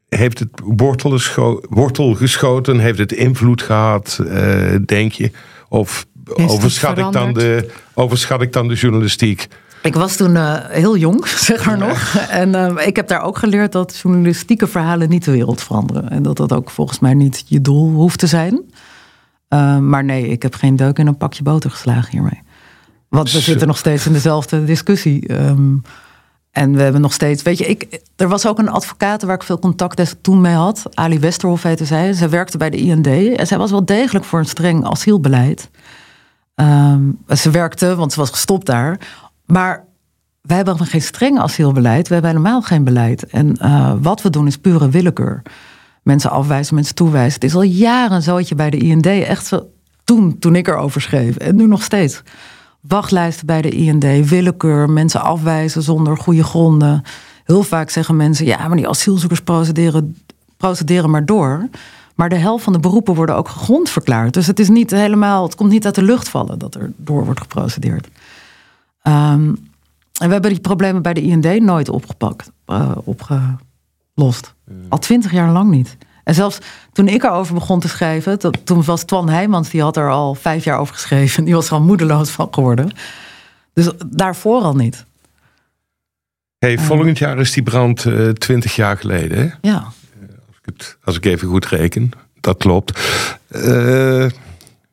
heeft 0.09 0.39
het 0.39 0.49
wortel, 0.64 1.11
gescho- 1.11 1.61
wortel 1.68 2.14
geschoten? 2.14 2.78
Heeft 2.78 2.99
het 2.99 3.12
invloed 3.12 3.62
gehad, 3.62 4.20
eh, 4.28 4.76
denk 4.87 5.12
je? 5.12 5.30
Of 5.68 6.07
overschat 6.34 6.99
ik, 6.99 7.12
dan 7.12 7.32
de, 7.32 7.70
overschat 7.95 8.43
ik 8.43 8.53
dan 8.53 8.68
de 8.68 8.74
journalistiek? 8.74 9.47
Ik 9.87 9.95
was 9.95 10.16
toen 10.16 10.34
uh, 10.34 10.55
heel 10.68 10.97
jong, 10.97 11.26
zeg 11.51 11.66
maar 11.66 11.78
nog. 11.78 12.14
En 12.14 12.49
uh, 12.49 12.87
ik 12.87 12.97
heb 12.97 13.09
daar 13.09 13.22
ook 13.22 13.39
geleerd 13.39 13.72
dat 13.72 13.99
journalistieke 14.03 14.66
verhalen 14.66 15.09
niet 15.09 15.24
de 15.24 15.30
wereld 15.30 15.62
veranderen. 15.62 16.11
En 16.11 16.22
dat 16.22 16.37
dat 16.37 16.53
ook 16.53 16.70
volgens 16.70 16.99
mij 16.99 17.14
niet 17.14 17.45
je 17.47 17.61
doel 17.61 17.91
hoeft 17.91 18.18
te 18.18 18.26
zijn. 18.26 18.61
Uh, 19.49 19.78
maar 19.78 20.05
nee, 20.05 20.28
ik 20.28 20.43
heb 20.43 20.55
geen 20.55 20.76
deuk 20.76 20.99
in 20.99 21.07
een 21.07 21.16
pakje 21.16 21.43
boter 21.43 21.70
geslagen 21.70 22.11
hiermee. 22.11 22.43
Want 23.09 23.32
we 23.32 23.41
zitten 23.41 23.66
nog 23.66 23.78
steeds 23.78 24.07
in 24.07 24.12
dezelfde 24.12 24.64
discussie. 24.64 25.32
Um, 25.32 25.82
en 26.51 26.72
we 26.72 26.82
hebben 26.82 27.01
nog 27.01 27.12
steeds, 27.12 27.43
weet 27.43 27.59
je, 27.59 27.66
ik, 27.66 28.01
er 28.16 28.28
was 28.28 28.47
ook 28.47 28.59
een 28.59 28.68
advocaat 28.68 29.22
waar 29.22 29.34
ik 29.34 29.43
veel 29.43 29.59
contact 29.59 30.16
toen 30.20 30.41
mee 30.41 30.55
had. 30.55 30.82
Ali 30.95 31.18
Westerhof 31.18 31.62
heette 31.62 31.84
zij. 31.84 32.12
Zij 32.12 32.30
werkte 32.30 32.59
bij 32.59 32.70
de 32.70 32.76
IND. 32.76 33.07
En 33.07 33.47
zij 33.47 33.59
was 33.59 33.70
wel 33.70 33.84
degelijk 33.84 34.24
voor 34.24 34.39
een 34.39 34.45
streng 34.45 34.84
asielbeleid. 34.84 35.70
Um, 36.55 37.18
ze 37.37 37.51
werkte, 37.51 37.95
want 37.95 38.12
ze 38.12 38.20
was 38.20 38.30
gestopt 38.30 38.66
daar. 38.66 38.99
Maar 39.47 39.84
wij 40.40 40.57
hebben 40.57 40.78
geen 40.78 41.03
streng 41.03 41.38
asielbeleid. 41.38 42.09
We 42.09 42.14
hebben 42.14 42.32
helemaal 42.32 42.62
geen 42.62 42.84
beleid. 42.84 43.26
En 43.26 43.57
uh, 43.62 43.92
wat 44.01 44.22
we 44.22 44.30
doen 44.30 44.47
is 44.47 44.59
pure 44.59 44.88
willekeur. 44.88 45.42
Mensen 46.03 46.30
afwijzen, 46.30 46.74
mensen 46.74 46.94
toewijzen. 46.94 47.34
Het 47.34 47.44
is 47.44 47.55
al 47.55 47.62
jaren 47.62 48.22
zo 48.22 48.40
bij 48.57 48.70
de 48.70 48.78
IND 48.78 49.07
echt 49.07 49.47
zo, 49.47 49.68
toen, 50.05 50.38
toen 50.38 50.57
ik 50.57 50.68
erover 50.68 51.01
schreef. 51.01 51.36
En 51.36 51.57
nu 51.57 51.66
nog 51.66 51.82
steeds 51.82 52.22
wachtlijsten 52.80 53.47
bij 53.47 53.62
de 53.62 53.70
IND, 53.70 54.28
willekeur, 54.28 54.90
mensen 54.90 55.22
afwijzen 55.22 55.82
zonder 55.82 56.16
goede 56.16 56.44
gronden. 56.44 57.03
Heel 57.44 57.62
vaak 57.62 57.90
zeggen 57.90 58.16
mensen, 58.16 58.47
ja, 58.47 58.68
maar 58.68 58.76
die 58.76 58.88
asielzoekers 58.88 59.40
procederen, 59.40 60.16
procederen 60.57 61.11
maar 61.11 61.24
door. 61.24 61.68
Maar 62.14 62.28
de 62.28 62.36
helft 62.36 62.64
van 62.64 62.72
de 62.72 62.78
beroepen 62.78 63.14
worden 63.14 63.36
ook 63.36 63.49
gegrond 63.49 63.90
verklaard. 63.90 64.34
Dus 64.34 64.47
het 64.47 64.59
is 64.59 64.68
niet 64.68 64.90
helemaal, 64.90 65.42
het 65.42 65.55
komt 65.55 65.70
niet 65.70 65.84
uit 65.84 65.94
de 65.94 66.03
lucht 66.03 66.28
vallen 66.28 66.59
dat 66.59 66.74
er 66.74 66.92
door 66.97 67.24
wordt 67.24 67.40
geprocedeerd. 67.40 68.09
Um, 69.09 69.57
en 70.20 70.26
we 70.26 70.32
hebben 70.32 70.50
die 70.50 70.61
problemen 70.61 71.02
bij 71.02 71.14
de 71.14 71.22
IND 71.22 71.61
nooit 71.61 71.88
opgepakt, 71.88 72.50
uh, 72.66 72.90
opgelost. 73.04 74.54
Al 74.88 74.98
twintig 74.98 75.32
jaar 75.32 75.50
lang 75.50 75.70
niet. 75.70 75.96
En 76.24 76.34
zelfs 76.34 76.59
toen 76.92 77.09
ik 77.09 77.22
erover 77.22 77.54
begon 77.54 77.80
te 77.80 77.88
schrijven, 77.88 78.38
toen 78.64 78.84
was 78.84 79.04
Twan 79.04 79.28
Heijmans, 79.28 79.70
die 79.70 79.82
had 79.82 79.96
er 79.96 80.11
al 80.11 80.34
vijf 80.34 80.64
jaar 80.64 80.78
over 80.78 80.94
geschreven. 80.94 81.44
Die 81.44 81.54
was 81.54 81.66
er 81.66 81.72
al 81.72 81.82
moedeloos 81.82 82.30
van 82.30 82.48
geworden. 82.50 82.90
Dus 83.72 83.90
daarvoor 84.07 84.62
al 84.62 84.76
niet. 84.76 85.04
Hey, 86.59 86.78
volgend 86.78 87.18
jaar 87.18 87.38
is 87.38 87.52
die 87.52 87.62
brand 87.62 88.04
uh, 88.04 88.28
twintig 88.30 88.76
jaar 88.76 88.96
geleden. 88.96 89.38
Hè? 89.38 89.68
Ja. 89.68 89.76
Als 90.46 90.57
ik, 90.62 90.64
het, 90.64 90.96
als 91.04 91.16
ik 91.16 91.24
even 91.24 91.48
goed 91.48 91.66
reken, 91.66 92.11
dat 92.40 92.57
klopt. 92.57 93.00
Uh, 93.50 94.26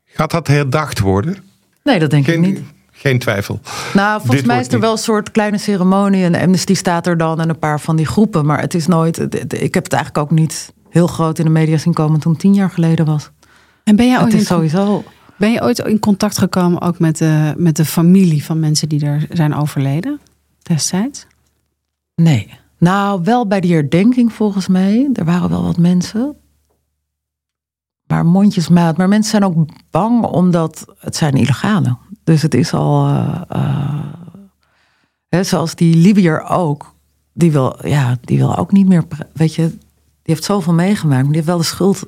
gaat 0.06 0.32
dat 0.32 0.48
herdacht 0.48 1.00
worden? 1.00 1.38
Nee, 1.84 2.00
dat 2.00 2.10
denk 2.10 2.26
Geen, 2.26 2.44
ik 2.44 2.54
niet. 2.54 2.62
Geen 3.04 3.20
twijfel. 3.20 3.60
Nou, 3.94 4.20
volgens 4.20 4.38
Dit 4.38 4.46
mij 4.46 4.60
is 4.60 4.68
er 4.68 4.80
wel 4.80 4.92
een 4.92 4.98
soort 4.98 5.32
kleine 5.32 5.58
ceremonie. 5.58 6.24
En 6.24 6.36
Amnesty 6.36 6.74
staat 6.74 7.08
er 7.08 7.18
dan 7.18 7.40
en 7.40 7.50
een 7.50 7.60
paar 7.60 7.80
van 7.80 7.96
die 7.96 8.06
groepen. 8.06 8.46
Maar 8.46 8.60
het 8.60 8.74
is 8.74 8.88
nooit. 8.88 9.18
Ik 9.54 9.74
heb 9.74 9.84
het 9.84 9.94
eigenlijk 9.94 10.18
ook 10.18 10.32
niet 10.32 10.74
heel 10.90 11.08
groot 11.08 11.40
in 11.40 11.46
de 11.46 11.52
media 11.52 11.78
zien 11.78 11.94
komen 11.94 12.20
toen 12.20 12.36
tien 12.36 12.54
jaar 12.54 12.70
geleden 12.70 13.06
was. 13.06 13.30
En 13.84 13.96
ben 13.96 14.08
jij 14.08 14.16
ooit, 14.16 14.26
Het 14.26 14.34
is 14.34 14.40
in, 14.40 14.46
sowieso. 14.46 15.04
ben 15.36 15.52
je 15.52 15.62
ooit 15.62 15.80
in 15.80 16.00
contact 16.00 16.38
gekomen 16.38 16.82
ook 16.82 17.00
met 17.00 17.18
de, 17.18 17.54
met 17.58 17.76
de 17.76 17.86
familie 17.86 18.44
van 18.46 18.60
mensen 18.60 18.90
die 18.90 19.06
er 19.06 19.26
zijn 19.30 19.56
overleden 19.56 20.20
destijds? 20.62 21.28
Nee. 22.16 22.60
Nou, 22.78 23.22
wel 23.24 23.48
bij 23.48 23.60
die 23.60 23.74
herdenking 23.74 24.34
volgens 24.34 24.68
mij. 24.68 25.10
Er 25.14 25.26
waren 25.26 25.50
wel 25.50 25.64
wat 25.64 25.78
mensen. 25.78 26.36
Maar 28.08 28.26
mondjesmaat. 28.26 28.98
Maar 28.98 29.08
mensen 29.08 29.32
zijn 29.32 29.46
ook 29.46 29.70
bang 29.90 30.24
omdat 30.24 30.86
het 31.00 31.16
zijn 31.16 31.34
illegale. 31.34 31.98
Dus 32.24 32.42
het 32.42 32.54
is 32.54 32.74
al. 32.74 33.08
eh, 33.08 33.42
eh, 35.30 35.44
zoals 35.44 35.76
die 35.76 35.96
Libiër 35.96 36.44
ook. 36.44 36.94
Die 37.34 37.52
wil, 37.52 37.88
ja, 37.88 38.18
die 38.22 38.38
wil 38.38 38.58
ook 38.58 38.72
niet 38.72 38.88
meer. 38.88 39.04
Weet 39.34 39.56
je, 39.56 39.68
die 39.70 39.80
heeft 40.24 40.44
zoveel 40.44 40.74
meegemaakt. 40.74 41.22
Maar 41.22 41.32
die 41.32 41.36
heeft 41.36 41.48
wel 41.48 41.58
de 41.58 41.64
schuld 41.64 42.06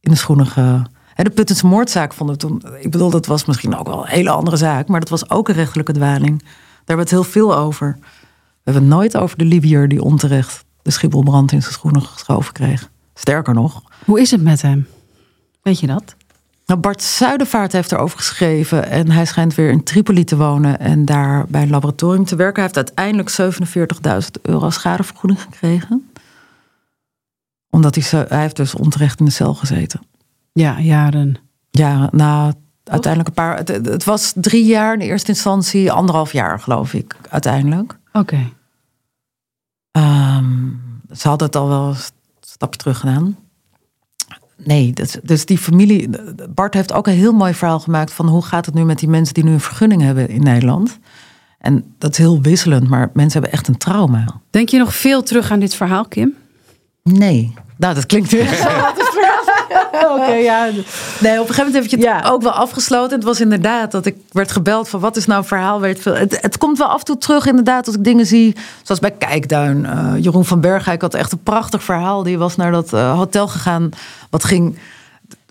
in 0.00 0.10
de 0.10 0.16
schoenen 0.16 0.46
ge. 0.46 0.82
Hè, 1.14 1.24
de 1.24 1.30
Puttense 1.30 1.66
moordzaak 1.66 2.12
vonden 2.14 2.38
toen. 2.38 2.62
Ik 2.80 2.90
bedoel, 2.90 3.10
dat 3.10 3.26
was 3.26 3.44
misschien 3.44 3.76
ook 3.76 3.86
wel 3.86 4.02
een 4.02 4.08
hele 4.10 4.30
andere 4.30 4.56
zaak. 4.56 4.88
Maar 4.88 5.00
dat 5.00 5.08
was 5.08 5.30
ook 5.30 5.48
een 5.48 5.54
rechtelijke 5.54 5.92
dwaling. 5.92 6.38
Daar 6.42 6.52
hebben 6.76 6.96
we 6.96 7.02
het 7.02 7.10
heel 7.10 7.24
veel 7.24 7.56
over. 7.56 7.96
We 8.00 8.72
hebben 8.72 8.82
het 8.82 8.92
nooit 8.92 9.16
over 9.16 9.38
de 9.38 9.44
Libiër 9.44 9.88
die 9.88 10.02
onterecht 10.02 10.64
de 10.82 10.90
schipholbrand 10.90 11.52
in 11.52 11.60
zijn 11.60 11.72
schoenen 11.74 12.02
geschoven 12.02 12.52
kreeg. 12.52 12.90
Sterker 13.14 13.54
nog, 13.54 13.82
Hoe 14.04 14.20
is 14.20 14.30
het 14.30 14.42
met 14.42 14.62
hem? 14.62 14.86
Weet 15.62 15.80
je 15.80 15.86
dat? 15.86 16.16
Nou 16.66 16.80
Bart 16.80 17.02
Zuidervaart 17.02 17.72
heeft 17.72 17.92
erover 17.92 18.18
geschreven. 18.18 18.88
En 18.90 19.10
hij 19.10 19.24
schijnt 19.26 19.54
weer 19.54 19.70
in 19.70 19.82
Tripoli 19.84 20.24
te 20.24 20.36
wonen 20.36 20.78
en 20.78 21.04
daar 21.04 21.46
bij 21.48 21.62
een 21.62 21.70
laboratorium 21.70 22.24
te 22.24 22.36
werken. 22.36 22.62
Hij 22.62 22.72
heeft 22.74 22.88
uiteindelijk 22.88 23.30
47.000 24.24 24.42
euro 24.42 24.70
schadevergoeding 24.70 25.42
gekregen. 25.42 26.10
Omdat 27.70 27.94
hij, 27.94 28.04
zo- 28.04 28.24
hij 28.28 28.40
heeft 28.40 28.56
dus 28.56 28.74
onterecht 28.74 29.18
in 29.18 29.24
de 29.24 29.30
cel 29.30 29.54
gezeten. 29.54 30.00
Ja, 30.52 30.80
jaren. 30.80 31.36
Ja, 31.70 32.08
nou, 32.12 32.52
uiteindelijk 32.84 33.28
een 33.28 33.44
paar. 33.44 33.56
Het, 33.56 33.68
het 33.68 34.04
was 34.04 34.32
drie 34.36 34.64
jaar 34.64 34.92
in 34.92 34.98
de 34.98 35.04
eerste 35.04 35.30
instantie, 35.30 35.92
anderhalf 35.92 36.32
jaar 36.32 36.60
geloof 36.60 36.94
ik, 36.94 37.16
uiteindelijk. 37.30 37.98
Oké. 38.12 38.52
Ehm, 39.90 40.68
ze 41.14 41.28
hadden 41.28 41.46
het 41.46 41.56
al 41.56 41.68
wel 41.68 41.88
een 41.88 41.96
stapje 42.40 42.78
terug 42.78 42.98
gedaan. 42.98 43.36
Nee, 44.64 44.92
dus, 44.92 45.16
dus 45.22 45.46
die 45.46 45.58
familie. 45.58 46.08
Bart 46.54 46.74
heeft 46.74 46.92
ook 46.92 47.06
een 47.06 47.12
heel 47.12 47.32
mooi 47.32 47.54
verhaal 47.54 47.80
gemaakt 47.80 48.12
van 48.12 48.28
hoe 48.28 48.42
gaat 48.42 48.66
het 48.66 48.74
nu 48.74 48.84
met 48.84 48.98
die 48.98 49.08
mensen 49.08 49.34
die 49.34 49.44
nu 49.44 49.52
een 49.52 49.60
vergunning 49.60 50.02
hebben 50.02 50.28
in 50.28 50.42
Nederland. 50.42 50.98
En 51.58 51.94
dat 51.98 52.10
is 52.10 52.18
heel 52.18 52.40
wisselend, 52.40 52.88
maar 52.88 53.10
mensen 53.12 53.40
hebben 53.40 53.58
echt 53.58 53.68
een 53.68 53.76
trauma. 53.76 54.24
Denk 54.50 54.68
je 54.68 54.78
nog 54.78 54.94
veel 54.94 55.22
terug 55.22 55.50
aan 55.50 55.60
dit 55.60 55.74
verhaal, 55.74 56.04
Kim? 56.04 56.34
Nee. 57.02 57.54
Nou, 57.76 57.94
dat 57.94 58.06
klinkt 58.06 58.30
weer 58.30 58.48
Oké, 60.14 60.32
ja. 60.32 60.64
Nee, 60.64 60.72
op 61.40 61.48
een 61.48 61.54
gegeven 61.54 61.64
moment 61.64 61.74
heb 61.74 61.84
je 61.84 61.96
het 61.96 62.04
Ja. 62.04 62.30
ook 62.30 62.42
wel 62.42 62.52
afgesloten. 62.52 63.16
Het 63.16 63.24
was 63.24 63.40
inderdaad 63.40 63.92
dat 63.92 64.06
ik 64.06 64.16
werd 64.32 64.52
gebeld 64.52 64.88
van 64.88 65.00
wat 65.00 65.16
is 65.16 65.26
nou 65.26 65.40
een 65.40 65.46
verhaal? 65.46 65.80
Veel. 65.94 66.14
Het, 66.14 66.38
het 66.40 66.58
komt 66.58 66.78
wel 66.78 66.86
af 66.86 66.98
en 66.98 67.04
toe 67.04 67.18
terug 67.18 67.46
inderdaad 67.46 67.86
als 67.86 67.96
ik 67.96 68.04
dingen 68.04 68.26
zie. 68.26 68.56
Zoals 68.82 69.00
bij 69.00 69.10
Kijkduin. 69.10 69.86
Eh, 69.86 70.12
Jeroen 70.20 70.44
van 70.44 70.60
Bergijk 70.60 71.00
had 71.00 71.14
echt 71.14 71.32
een 71.32 71.42
prachtig 71.42 71.82
verhaal. 71.82 72.22
Die 72.22 72.38
was 72.38 72.56
naar 72.56 72.72
dat 72.72 72.92
eh, 72.92 73.16
hotel 73.16 73.48
gegaan. 73.48 73.90
Wat 74.30 74.44
ging 74.44 74.78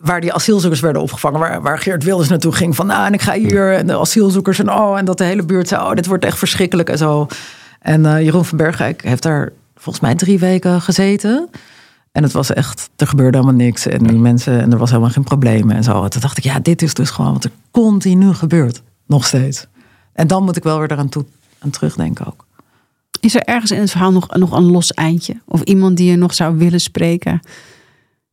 waar 0.01 0.21
die 0.21 0.33
asielzoekers 0.33 0.81
werden 0.81 1.01
opgevangen. 1.01 1.39
Waar, 1.39 1.61
waar 1.61 1.79
Geert 1.79 2.03
Wilders 2.03 2.29
naartoe 2.29 2.51
ging. 2.51 2.75
Van 2.75 2.87
nou, 2.87 3.05
en 3.05 3.13
ik 3.13 3.21
ga 3.21 3.33
hier. 3.33 3.73
En 3.73 3.87
de 3.87 3.97
asielzoekers 3.99 4.59
en 4.59 4.71
oh. 4.71 4.97
En 4.97 5.05
dat 5.05 5.17
de 5.17 5.23
hele 5.23 5.43
buurt 5.43 5.67
zei, 5.67 5.81
oh, 5.81 5.93
dit 5.93 6.05
wordt 6.05 6.25
echt 6.25 6.37
verschrikkelijk 6.37 6.89
en 6.89 6.97
zo. 6.97 7.27
En 7.81 8.05
eh, 8.05 8.21
Jeroen 8.23 8.45
van 8.45 8.57
Bergijk 8.57 9.03
heeft 9.03 9.23
daar 9.23 9.51
volgens 9.75 10.05
mij 10.05 10.15
drie 10.15 10.39
weken 10.39 10.81
gezeten. 10.81 11.49
En 12.15 12.23
het 12.23 12.31
was 12.31 12.53
echt, 12.53 12.89
er 12.95 13.07
gebeurde 13.07 13.37
helemaal 13.37 13.65
niks. 13.65 13.85
En 13.85 14.03
die 14.03 14.17
mensen, 14.17 14.61
en 14.61 14.71
er 14.71 14.77
was 14.77 14.89
helemaal 14.89 15.11
geen 15.11 15.23
probleem 15.23 15.71
en 15.71 15.83
zo. 15.83 16.03
En 16.03 16.09
toen 16.09 16.21
dacht 16.21 16.37
ik, 16.37 16.43
ja, 16.43 16.59
dit 16.59 16.81
is 16.81 16.93
dus 16.93 17.09
gewoon 17.09 17.33
wat 17.33 17.43
er 17.43 17.51
continu 17.71 18.33
gebeurt. 18.33 18.81
Nog 19.05 19.25
steeds. 19.25 19.67
En 20.13 20.27
dan 20.27 20.43
moet 20.43 20.55
ik 20.55 20.63
wel 20.63 20.79
weer 20.79 20.91
eraan 20.91 21.09
toe, 21.09 21.25
aan 21.59 21.69
terugdenken 21.69 22.25
ook. 22.25 22.45
Is 23.19 23.35
er 23.35 23.41
ergens 23.41 23.71
in 23.71 23.79
het 23.79 23.91
verhaal 23.91 24.11
nog, 24.11 24.35
nog 24.35 24.51
een 24.51 24.71
los 24.71 24.93
eindje? 24.93 25.41
Of 25.45 25.61
iemand 25.61 25.97
die 25.97 26.09
je 26.09 26.15
nog 26.15 26.33
zou 26.33 26.57
willen 26.57 26.81
spreken 26.81 27.39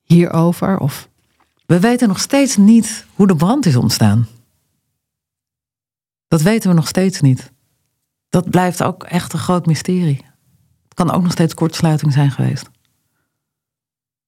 hierover? 0.03 0.79
Of 0.79 1.09
We 1.67 1.81
weten 1.81 2.09
nog 2.09 2.21
steeds 2.21 2.57
niet 2.57 3.07
hoe 3.15 3.27
de 3.27 3.37
brand 3.37 3.67
is 3.67 3.77
ontstaan. 3.77 4.29
Dat 6.29 6.43
weten 6.43 6.71
we 6.71 6.77
nog 6.77 6.89
steeds 6.89 7.21
niet. 7.21 7.53
Dat 8.29 8.51
blijft 8.51 8.83
ook 8.83 9.05
echt 9.05 9.33
een 9.33 9.39
groot 9.39 9.67
mysterie. 9.67 10.25
Het 10.85 10.95
kan 10.95 11.11
ook 11.11 11.23
nog 11.23 11.33
steeds 11.33 11.55
kortsluiting 11.55 12.13
zijn 12.13 12.31
geweest. 12.31 12.71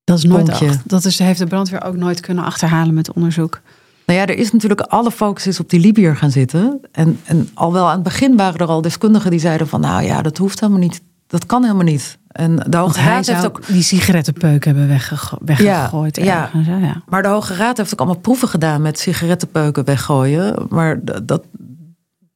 Dat 0.05 0.19
is 0.19 0.25
nooit 0.25 0.51
achter- 0.51 0.81
Dat 0.85 1.05
is, 1.05 1.19
heeft 1.19 1.39
de 1.39 1.47
brandweer 1.47 1.85
ook 1.85 1.97
nooit 1.97 2.21
kunnen 2.21 2.45
achterhalen 2.45 2.95
met 2.95 3.13
onderzoek. 3.13 3.61
Nou 4.07 4.19
ja, 4.19 4.27
er 4.27 4.39
is 4.39 4.53
natuurlijk 4.53 4.81
alle 4.81 5.11
focus 5.11 5.47
is 5.47 5.61
op 5.61 5.71
die 5.71 5.81
Libiër 5.81 6.17
gaan 6.17 6.31
zitten. 6.31 6.81
En, 6.93 7.21
en 7.25 7.49
al 7.55 7.73
wel 7.73 7.87
aan 7.87 7.95
het 7.95 8.03
begin 8.03 8.37
waren 8.37 8.59
er 8.61 8.67
al 8.67 8.83
deskundigen 8.83 9.31
die 9.31 9.41
zeiden 9.41 9.69
van... 9.69 9.81
nou 9.81 10.03
ja, 10.05 10.23
dat 10.23 10.39
hoeft 10.39 10.61
helemaal 10.61 10.81
niet. 10.83 11.03
Dat 11.27 11.47
kan 11.47 11.63
helemaal 11.63 11.85
niet. 11.85 12.19
En 12.29 12.57
de 12.69 12.77
Hoge 12.77 13.01
Raad 13.01 13.27
heeft 13.27 13.47
ook... 13.47 13.67
die 13.67 13.83
sigarettenpeuk 13.83 14.65
hebben 14.65 14.89
weggego- 14.89 15.39
weggegooid. 15.45 16.17
Ja, 16.17 16.25
ja. 16.25 16.43
ergens, 16.43 16.67
hè? 16.67 16.77
ja. 16.77 17.03
Maar 17.09 17.23
de 17.23 17.29
Hoge 17.29 17.55
Raad 17.55 17.77
heeft 17.77 17.93
ook 17.93 17.99
allemaal 17.99 18.21
proeven 18.21 18.49
gedaan 18.49 18.83
met 18.83 18.99
sigarettenpeuken 18.99 19.85
weggooien. 19.85 20.67
Maar 20.69 21.01
dat 21.25 21.45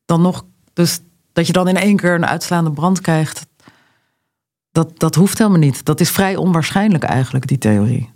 dan 0.05 0.21
nog... 0.23 0.45
Dus 0.73 1.01
dat 1.33 1.47
je 1.47 1.53
dan 1.53 1.69
in 1.69 1.77
één 1.77 1.97
keer 1.97 2.15
een 2.15 2.27
uitslaande 2.27 2.71
brand 2.71 3.01
krijgt... 3.01 3.47
Dat, 4.79 4.93
dat 5.01 5.15
hoeft 5.15 5.39
helemaal 5.39 5.59
niet. 5.59 5.85
Dat 5.85 6.01
is 6.01 6.11
vrij 6.11 6.37
onwaarschijnlijk 6.37 7.05
eigenlijk, 7.05 7.47
die 7.47 7.59
theorie. 7.59 8.11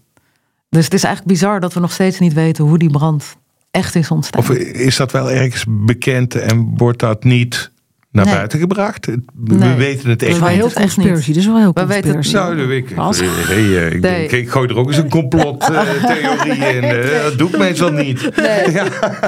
Dus 0.68 0.84
het 0.84 0.94
is 0.94 1.04
eigenlijk 1.04 1.34
bizar 1.34 1.60
dat 1.60 1.74
we 1.74 1.80
nog 1.80 1.92
steeds 1.92 2.18
niet 2.18 2.32
weten... 2.32 2.64
hoe 2.64 2.78
die 2.78 2.90
brand 2.90 3.36
echt 3.70 3.94
is 3.94 4.10
ontstaan. 4.10 4.40
Of 4.40 4.50
is 4.50 4.96
dat 4.96 5.12
wel 5.12 5.30
ergens 5.30 5.64
bekend 5.68 6.34
en 6.34 6.72
wordt 6.76 6.98
dat 6.98 7.24
niet 7.24 7.70
naar 8.10 8.24
Nee. 8.24 8.34
buiten 8.34 8.58
gebracht? 8.58 9.06
We 9.06 9.20
Nee. 9.54 9.74
weten 9.74 10.10
het 10.10 10.22
echt 10.22 10.40
het 10.40 10.50
niet. 10.50 10.60
conspiracy. 10.74 11.26
Dat 11.28 11.36
is 11.36 11.46
wel 11.46 11.58
heel 11.58 11.72
We 11.74 11.86
weten 11.86 12.16
het. 12.16 12.32
Nou, 12.32 12.56
dat 12.56 12.66
weet 12.66 12.90
ik. 12.90 12.96
Als- 12.98 13.20
Hey, 13.20 13.56
eh, 13.56 13.86
ik, 13.86 14.00
Nee. 14.00 14.00
denk, 14.00 14.30
ik 14.30 14.50
gooi 14.50 14.68
er 14.68 14.76
ook 14.76 14.86
eens 14.86 14.96
een 14.96 15.10
complottheorie 15.10 16.52
in. 16.76 16.82
eh, 16.82 17.22
dat 17.22 17.38
doe 17.38 17.48
ik 17.48 17.58
meestal 17.58 17.92
niet. 17.92 18.36
Nee. 18.36 18.66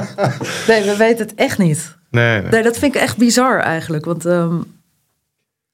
nee, 0.69 0.83
we 0.85 0.95
weten 0.99 1.27
het 1.27 1.35
echt 1.35 1.59
niet. 1.59 1.97
Nee, 2.11 2.41
nee. 2.41 2.51
Nee, 2.51 2.63
dat 2.63 2.79
vind 2.79 2.95
ik 2.95 3.01
echt 3.01 3.17
bizar 3.17 3.59
eigenlijk. 3.61 4.05
Want 4.05 4.25
ehm, 4.27 4.55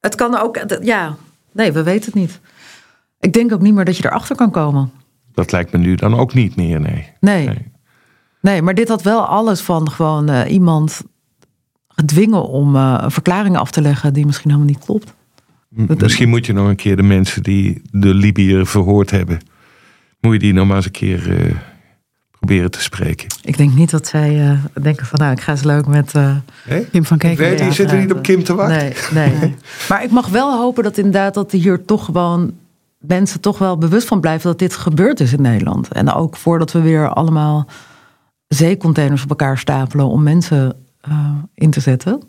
het 0.00 0.14
kan 0.14 0.40
ook... 0.40 0.58
Ja, 0.82 1.16
nee, 1.52 1.72
we 1.72 1.82
weten 1.82 2.04
het 2.04 2.14
niet. 2.14 2.40
Ik 3.20 3.32
denk 3.32 3.52
ook 3.52 3.60
niet 3.60 3.74
meer 3.74 3.84
dat 3.84 3.96
je 3.96 4.06
erachter 4.06 4.36
kan 4.36 4.50
komen. 4.50 4.90
Dat 5.34 5.52
lijkt 5.52 5.72
me 5.72 5.78
nu 5.78 5.94
dan 5.94 6.14
ook 6.14 6.34
niet 6.34 6.56
meer, 6.56 6.80
nee. 6.80 7.08
Nee. 7.20 7.46
Nee, 7.46 7.72
Nee. 8.40 8.62
maar 8.62 8.74
dit 8.74 8.88
had 8.88 9.02
wel 9.02 9.26
alles 9.26 9.60
van 9.60 9.90
gewoon 9.90 10.28
eh, 10.28 10.52
iemand 10.52 11.02
gedwingen 11.88 12.48
om 12.48 12.76
eh, 12.76 12.98
een 13.00 13.10
verklaring 13.10 13.56
af 13.56 13.70
te 13.70 13.80
leggen 13.80 14.12
die 14.12 14.26
misschien 14.26 14.50
helemaal 14.50 14.72
niet 14.72 14.84
klopt. 14.84 15.14
Misschien 15.98 16.28
moet 16.28 16.46
je 16.46 16.52
nog 16.52 16.68
een 16.68 16.76
keer 16.76 16.96
de 16.96 17.02
mensen 17.02 17.42
die 17.42 17.82
de 17.90 18.14
Libiër 18.14 18.66
verhoord 18.66 19.10
hebben, 19.10 19.38
moet 20.20 20.32
je 20.32 20.38
die 20.38 20.52
nog 20.52 20.66
maar 20.66 20.76
eens 20.76 20.84
een 20.84 20.90
keer 20.90 21.38
eh, 21.46 21.54
proberen 22.40 22.70
te 22.70 22.82
spreken. 22.82 23.26
Ik 23.42 23.56
denk 23.56 23.74
niet 23.74 23.90
dat 23.90 24.06
zij 24.06 24.40
eh, 24.50 24.82
denken 24.82 25.06
van 25.06 25.18
nou, 25.18 25.32
ik 25.32 25.40
ga 25.40 25.52
eens 25.52 25.62
leuk 25.62 25.86
met... 25.86 26.14
eh, 26.14 26.36
Hè? 26.64 26.80
Kim 26.80 27.04
van 27.04 27.18
Keken. 27.18 27.44
Nee, 27.44 27.56
die 27.56 27.72
zitten 27.72 27.98
niet 27.98 28.12
op 28.12 28.22
Kim 28.22 28.44
te 28.44 28.54
wachten. 28.54 28.92
Nee, 29.14 29.32
nee. 29.32 29.54
Maar 29.88 30.02
ik 30.04 30.10
mag 30.10 30.28
wel 30.28 30.56
hopen 30.58 30.82
dat 30.84 30.96
inderdaad 30.98 31.34
dat 31.34 31.52
hier 31.52 31.84
toch 31.84 32.04
gewoon 32.04 32.52
mensen 32.98 33.40
toch 33.40 33.58
wel 33.58 33.78
bewust 33.78 34.06
van 34.08 34.20
blijven 34.20 34.50
dat 34.50 34.58
dit 34.58 34.74
gebeurd 34.76 35.20
is 35.20 35.32
in 35.32 35.42
Nederland. 35.42 35.88
En 35.92 36.12
ook 36.12 36.36
voordat 36.36 36.72
we 36.72 36.80
weer 36.80 37.08
allemaal 37.08 37.66
zeecontainers 38.48 39.22
op 39.22 39.30
elkaar 39.30 39.58
stapelen 39.58 40.06
om 40.06 40.22
mensen 40.22 40.76
eh, 41.00 41.30
in 41.54 41.70
te 41.70 41.80
zetten. 41.80 42.20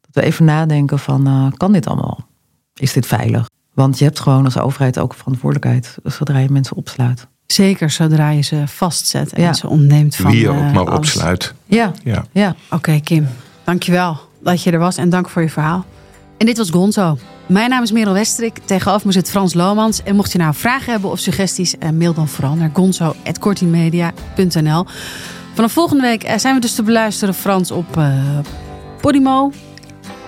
Dat 0.00 0.10
we 0.12 0.22
even 0.22 0.44
nadenken 0.44 0.98
van 0.98 1.26
eh, 1.26 1.46
kan 1.56 1.72
dit 1.72 1.86
allemaal? 1.86 2.26
Is 2.74 2.92
dit 2.92 3.06
veilig? 3.06 3.48
Want 3.74 3.98
je 3.98 4.04
hebt 4.04 4.20
gewoon 4.20 4.44
als 4.44 4.58
overheid 4.58 4.98
ook 4.98 5.14
verantwoordelijkheid 5.14 5.96
zodra 6.02 6.38
je 6.38 6.50
mensen 6.50 6.76
opsluit. 6.76 7.26
Zeker 7.46 7.90
zodra 7.90 8.30
je 8.30 8.42
ze 8.42 8.62
vastzet 8.66 9.32
en 9.32 9.42
Ja. 9.42 9.52
ze 9.52 9.68
ontneemt 9.68 10.16
van 10.16 10.30
Wie 10.30 10.40
je 10.40 10.48
ook 10.48 10.56
eh, 10.56 10.72
maar 10.72 10.84
alles. 10.86 10.96
opsluit. 10.96 11.54
Ja, 11.66 11.92
Ja. 12.04 12.24
ja. 12.32 12.54
Oké, 12.70 13.00
Kim. 13.00 13.28
Dankjewel 13.64 14.18
dat 14.42 14.62
je 14.62 14.70
er 14.70 14.78
was 14.78 14.96
en 14.96 15.10
dank 15.10 15.28
voor 15.28 15.42
je 15.42 15.50
verhaal. 15.50 15.84
En 16.38 16.46
dit 16.46 16.56
was 16.58 16.70
Gonzo. 16.70 17.18
Mijn 17.46 17.70
naam 17.70 17.82
is 17.82 17.92
Merel 17.92 18.12
Westrik. 18.12 18.58
Tegenover 18.64 19.06
me 19.06 19.12
zit 19.12 19.30
Frans 19.30 19.54
Lomans. 19.54 20.02
En 20.02 20.16
mocht 20.16 20.32
je 20.32 20.38
nou 20.38 20.54
vragen 20.54 20.92
hebben 20.92 21.10
of 21.10 21.18
suggesties, 21.18 21.78
eh, 21.78 21.90
mail 21.90 22.14
dan 22.14 22.28
vooral 22.28 22.54
naar 22.54 22.70
gonzo.kortingmedia.nl. 22.72 24.86
Vanaf 25.54 25.72
volgende 25.72 26.02
week 26.02 26.22
eh, 26.24 26.38
zijn 26.38 26.54
we 26.54 26.60
dus 26.60 26.74
te 26.74 26.82
beluisteren, 26.82 27.34
Frans, 27.34 27.70
op 27.70 27.96
eh 27.96 28.12
Podimo. 29.00 29.52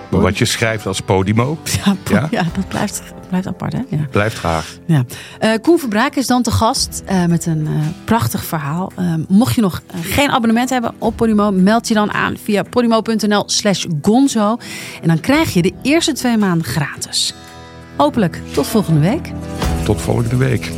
Maar 0.09 0.21
wat 0.21 0.37
je 0.37 0.45
schrijft 0.45 0.85
als 0.85 1.01
Podimo, 1.01 1.57
Ja, 1.85 1.95
po- 2.03 2.13
Ja? 2.13 2.27
ja. 2.31 2.43
dat 2.55 2.67
blijft, 2.67 3.01
blijft 3.29 3.47
apart, 3.47 3.73
hè? 3.73 3.79
Ja. 3.89 4.07
blijft 4.11 4.37
graag. 4.37 4.77
Ja. 4.85 5.05
Eh, 5.39 5.51
Koen 5.61 5.79
Verbraak 5.79 6.15
is 6.15 6.27
dan 6.27 6.41
te 6.43 6.51
gast 6.51 7.03
eh, 7.05 7.25
met 7.25 7.45
een 7.45 7.67
eh, 7.67 7.73
prachtig 8.05 8.43
verhaal. 8.45 8.91
Eh, 8.95 9.13
mocht 9.27 9.55
je 9.55 9.61
nog 9.61 9.81
geen 10.01 10.29
abonnement 10.29 10.69
hebben 10.69 10.93
op 10.97 11.15
Podimo, 11.15 11.51
meld 11.51 11.87
je 11.87 11.93
dan 11.93 12.11
aan 12.13 12.35
via 12.43 12.63
podimo.nl 12.63 13.43
slash 13.45 13.85
gonzo. 14.01 14.57
En 15.01 15.07
dan 15.07 15.19
krijg 15.19 15.53
je 15.53 15.61
de 15.61 15.73
eerste 15.81 16.13
twee 16.13 16.37
maanden 16.37 16.67
gratis. 16.67 17.33
Hopelijk 17.95 18.41
tot 18.53 18.67
volgende 18.67 18.99
week. 18.99 19.31
Tot 19.83 20.01
volgende 20.01 20.35
week. 20.37 20.71